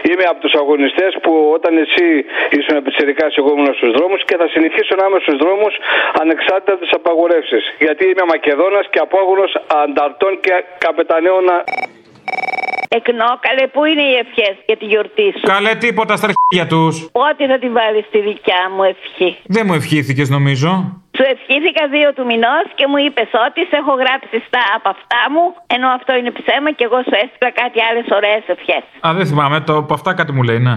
Είμαι 0.10 0.26
από 0.32 0.40
τους 0.44 0.54
αγωνιστές 0.62 1.12
που 1.24 1.32
όταν 1.58 1.72
εσύ 1.84 2.08
ήσουν 2.58 2.76
πιτσερικά, 2.86 3.26
εγώ 3.40 3.50
ήμουν 3.56 3.74
στους 3.80 3.92
δρόμους 3.98 4.22
και 4.28 4.36
θα 4.42 4.48
συνεχίσω 4.54 4.94
να 5.00 5.04
είμαι 5.08 5.20
στους 5.26 5.38
δρόμους 5.44 5.74
ανεξάρτητα 6.22 6.72
από 6.76 6.82
τις 6.86 6.94
απαγορεύσεις. 7.00 7.64
Γιατί 7.86 8.04
είμαι 8.10 8.26
Μακεδόνας 8.34 8.86
και 8.92 9.00
απόγονο 9.08 9.46
ανταρτών 9.84 10.34
και 10.46 10.54
καπεταναίων. 10.84 11.46
Εκνόκαλε, 12.98 13.64
πού 13.74 13.82
είναι 13.86 14.02
οι 14.12 14.16
ευχές 14.24 14.56
για 14.66 14.78
τη 14.78 14.86
γιορτή 14.86 15.28
σου; 15.36 15.46
Καλέ 15.54 15.74
τίποτα 15.86 16.14
στα 16.20 16.28
αρχίδια 16.30 16.66
τους. 16.74 16.94
Πότε 17.12 17.48
θα 17.52 17.58
τη 17.64 17.70
βάλεις 17.78 18.06
στη 18.06 18.20
δικιά 18.30 18.62
μου 18.74 18.84
ευχή. 18.94 19.30
Δεν 19.56 19.64
μου 19.68 19.74
ευχήθηκες 19.74 20.30
νομίζω. 20.30 20.70
Σου 21.18 21.24
ευχήθηκα 21.36 21.84
δύο 21.96 22.10
του 22.14 22.26
μηνός 22.32 22.66
και 22.76 22.86
μου 22.88 22.98
είπες 23.06 23.30
ότι 23.48 23.62
σε 23.70 23.76
έχω 23.82 23.94
γράψει 24.02 24.38
στα 24.48 24.62
από 24.76 24.90
αυτά 24.96 25.22
μου, 25.34 25.44
ενώ 25.76 25.88
αυτό 25.98 26.12
είναι 26.20 26.32
ψέμα 26.40 26.70
και 26.78 26.84
εγώ 26.90 27.00
σου 27.08 27.16
έστειλα 27.24 27.52
κάτι 27.62 27.78
άλλες 27.88 28.08
ωραίες 28.18 28.44
ευχές. 28.56 28.84
Α, 29.06 29.08
δεν 29.18 29.26
θυμάμαι, 29.30 29.58
το 29.68 29.74
από 29.84 29.94
αυτά 29.94 30.14
κάτι 30.20 30.32
μου 30.36 30.44
λέει, 30.50 30.60
ναι. 30.68 30.76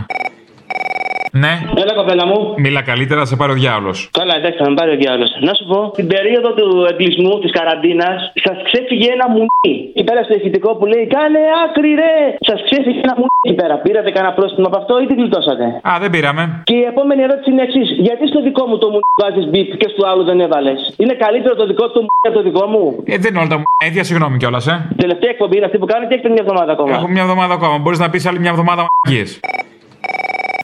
Ναι. 1.43 1.53
Έλα, 1.83 1.93
κοπέλα 2.01 2.25
μου. 2.31 2.39
Μίλα 2.65 2.83
καλύτερα, 2.91 3.21
θα 3.21 3.27
σε 3.33 3.37
πάρει 3.41 3.53
ο 3.53 3.59
διάολος. 3.63 3.99
Καλά, 4.21 4.35
εντάξει, 4.41 4.59
θα 4.63 4.69
με 4.71 4.75
πάρει 4.79 4.91
ο 4.97 4.99
διάλογο. 5.03 5.29
Να 5.49 5.53
σου 5.59 5.65
πω, 5.71 5.79
την 5.99 6.07
περίοδο 6.15 6.51
του 6.59 6.67
εγκλισμού, 6.91 7.35
της 7.43 7.53
καραντίνας, 7.59 8.19
σας 8.47 8.57
ξέφυγε 8.69 9.09
ένα 9.17 9.27
μουνί. 9.35 9.75
Εκεί 9.95 10.05
πέρα 10.09 10.21
στο 10.27 10.35
ηχητικό 10.39 10.71
που 10.79 10.85
λέει 10.93 11.05
Κάνε 11.15 11.41
άκρη, 11.65 11.91
ρε! 12.03 12.15
Σας 12.49 12.59
ξέφυγε 12.67 13.01
ένα 13.07 13.15
μουνί 13.21 13.37
εκεί 13.47 13.57
πέρα. 13.61 13.75
Πήρατε 13.85 14.11
κανένα 14.17 14.33
πρόστιμο 14.39 14.67
από 14.71 14.79
αυτό 14.83 14.95
ή 15.03 15.05
τι 15.09 15.15
γλιτώσατε; 15.21 15.65
Α, 15.91 15.93
δεν 16.03 16.11
πήραμε. 16.15 16.43
Και 16.69 16.77
η 16.83 16.85
επόμενη 16.93 17.21
ερώτηση 17.27 17.49
είναι 17.53 17.65
εξής. 17.69 17.89
Γιατί 18.07 18.25
στο 18.33 18.41
δικό 18.47 18.63
μου 18.69 18.77
το 18.83 18.89
μουνί 18.93 19.09
βάζεις 19.23 19.47
μπιπ 19.51 19.69
και 19.81 19.89
στο 19.95 20.03
άλλο 20.11 20.23
δεν 20.31 20.39
έβαλες; 20.47 20.79
Είναι 21.03 21.15
καλύτερο 21.25 21.55
το 21.61 21.67
δικό 21.71 21.87
του 21.93 22.01
μουνί 22.07 22.25
από 22.29 22.37
το 22.39 22.43
δικό 22.49 22.65
μου; 22.73 22.83
Ε, 23.13 23.17
δεν 23.23 23.31
είναι 23.31 23.41
όλα 23.43 23.53
τα 23.55 23.59
μου. 23.61 23.67
Ίδια 23.89 24.05
συγγνώμη 24.09 24.37
κιόλας, 24.41 24.65
ε. 24.73 24.75
Τελευταία 25.05 25.31
εκπομπή 25.35 25.57
είναι 25.59 25.67
αυτή 25.69 25.79
που 25.83 25.89
κάνετε 25.93 26.09
και 26.09 26.15
έχετε 26.15 26.31
μια 26.35 26.43
εβδομάδα 26.47 26.71
ακόμα; 26.77 26.93
Έχω 26.99 27.09
μια 27.15 27.23
εβδομάδα 27.27 27.53
ακόμα. 27.59 27.77
Μπορείς 27.83 28.01
να 28.05 28.09
πεις 28.11 28.23
άλλη 28.29 28.39
μια 28.45 28.51
εβδομάδα 28.55 28.83
μαγείε. 29.03 29.27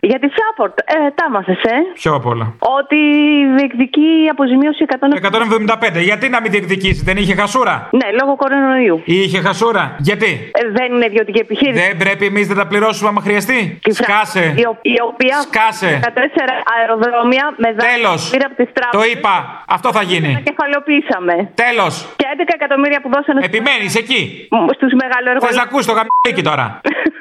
Για 0.00 0.18
τη 0.18 0.28
Σάπορτ, 0.36 0.78
ε, 0.84 1.10
τα 1.14 1.24
έμαθες, 1.28 1.62
ε; 1.62 1.76
Ποιο 1.94 2.12
απ' 2.14 2.26
όλα. 2.26 2.54
Ότι 2.78 2.96
διεκδικεί 3.56 4.08
αποζημίωση 4.30 4.84
100... 4.88 4.94
175. 5.96 6.00
Γιατί 6.02 6.28
να 6.28 6.40
μην 6.40 6.50
διεκδικήσει, 6.50 7.02
δεν 7.04 7.16
είχε 7.16 7.34
χασούρα; 7.34 7.88
Ναι, 7.92 8.08
λόγω 8.20 8.36
κορονοϊού. 8.36 9.02
Είχε 9.04 9.40
χασούρα. 9.40 9.96
Γιατί; 9.98 10.50
Ε, 10.54 10.68
δεν 10.70 10.92
είναι 10.94 11.04
ιδιωτική 11.04 11.38
επιχείρηση. 11.38 11.82
Δεν 11.86 11.96
πρέπει 11.96 12.24
εμείς 12.26 12.48
να 12.48 12.54
τα 12.54 12.66
πληρώσουμε 12.66 13.08
άμα 13.08 13.20
χρειαστεί. 13.20 13.78
Η 13.84 13.92
Φρα- 13.92 14.04
Σκάσε. 14.04 14.54
Η, 14.56 14.64
ο- 14.66 14.78
η 14.82 14.94
οποία 15.10 15.36
Σκάσε. 15.40 16.00
14 16.04 16.62
αεροδρόμια 16.78 17.54
με 17.56 17.72
δάνεια 17.72 17.94
Τέλος. 17.94 18.30
πήρε 18.30 18.44
από 18.44 18.54
τις 18.54 18.66
Το 18.72 18.72
τράπεζες. 18.80 19.12
είπα. 19.12 19.64
Αυτό 19.68 19.88
θα 19.92 19.98
Τα 19.98 20.04
γίνει. 20.04 20.42
κεφαλαιοποιήσαμε. 20.48 21.34
Τέλος. 21.54 22.08
Και 22.16 22.26
11 22.32 22.52
εκατομμύρια 22.54 23.00
που 23.00 23.08
δώσανε 23.14 23.40
Επιμένεις 23.44 23.94
εκεί; 23.96 24.48
στους 24.76 24.92
μεγαλοεργολόγους. 25.02 25.46
Θες 25.46 25.56
να 25.56 25.62
ακούς 25.62 25.86
το 25.86 25.92
γαμπίκι 25.98 26.42
τώρα. 26.50 26.66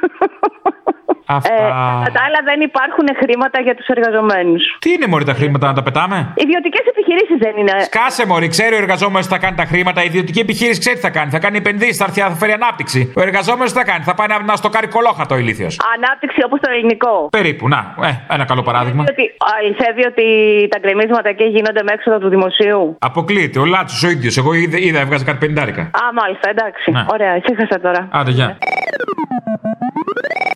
Αυτά. 1.29 1.53
Ε, 1.53 1.57
κατά 1.57 2.11
τα 2.17 2.21
άλλα 2.27 2.39
δεν 2.49 2.59
υπάρχουν 2.61 3.07
χρήματα 3.21 3.61
για 3.61 3.75
τους 3.75 3.87
εργαζομένους. 3.87 4.63
Τι 4.79 4.89
είναι 4.91 5.07
μωρή 5.07 5.25
τα 5.25 5.33
χρήματα 5.33 5.67
να 5.67 5.73
τα 5.73 5.83
πετάμε; 5.83 6.17
Ιδιωτικές 6.35 6.85
επιχειρήσεις 6.93 7.37
δεν 7.45 7.53
είναι. 7.59 7.73
Σκάσε 7.89 8.25
μωρή, 8.25 8.47
ξέρει 8.47 8.73
ο 8.75 8.77
εργαζόμενος 8.77 9.25
τι 9.27 9.31
θα 9.33 9.39
κάνει 9.39 9.55
τα 9.55 9.65
χρήματα. 9.65 10.01
Η 10.03 10.05
ιδιωτική 10.05 10.39
επιχείρηση 10.39 10.79
ξέρει 10.79 10.95
τι 10.95 11.01
θα 11.01 11.09
κάνει. 11.09 11.29
Θα 11.31 11.39
κάνει 11.39 11.57
επενδύσεις, 11.57 11.97
θα, 11.97 12.05
έρθει, 12.07 12.21
θα 12.21 12.29
φέρει 12.29 12.51
ανάπτυξη. 12.51 13.13
Ο 13.15 13.21
εργαζόμενος 13.21 13.71
τι 13.71 13.77
θα 13.77 13.85
κάνει; 13.91 14.03
Θα 14.03 14.13
πάει 14.13 14.27
να, 14.27 14.41
να 14.43 14.55
στοκάρει 14.55 14.87
κολόχατο 14.87 15.35
ο 15.35 15.37
ηλίθιος. 15.37 15.79
Ανάπτυξη 15.95 16.39
όπως 16.45 16.59
το 16.59 16.69
ελληνικό. 16.71 17.27
Περίπου, 17.31 17.67
να, 17.67 17.95
ε, 18.09 18.33
ένα 18.35 18.45
καλό 18.45 18.61
παράδειγμα. 18.61 19.03
Ότι 19.09 19.23
αληθεύει 19.57 20.05
ότι 20.11 20.25
τα 20.71 20.79
γκρεμίσματα 20.79 21.29
εκεί 21.29 21.43
γίνονται 21.43 21.83
με 21.83 21.91
έξοδο 21.93 22.17
του 22.17 22.29
δημοσίου. 22.29 22.97
Αποκλείεται, 22.99 23.59
ο 23.59 23.65
Λάτσος 23.65 24.03
ο 24.03 24.09
ίδιος. 24.09 24.37
Εγώ 24.37 24.53
είδα, 24.53 24.77
είδα 24.77 24.99
έβγαζε 24.99 25.23
κάτι 25.23 25.37
πεντάρικα. 25.45 25.81
Α, 25.81 26.03
μάλιστα, 26.13 26.49
εντάξει. 26.49 26.91
Ναι. 26.91 27.05
Ωραία, 27.11 27.35
ησύχασα 27.35 27.79
τώρα. 27.79 28.07
Άντε, 28.11 28.31
γεια. 28.31 28.57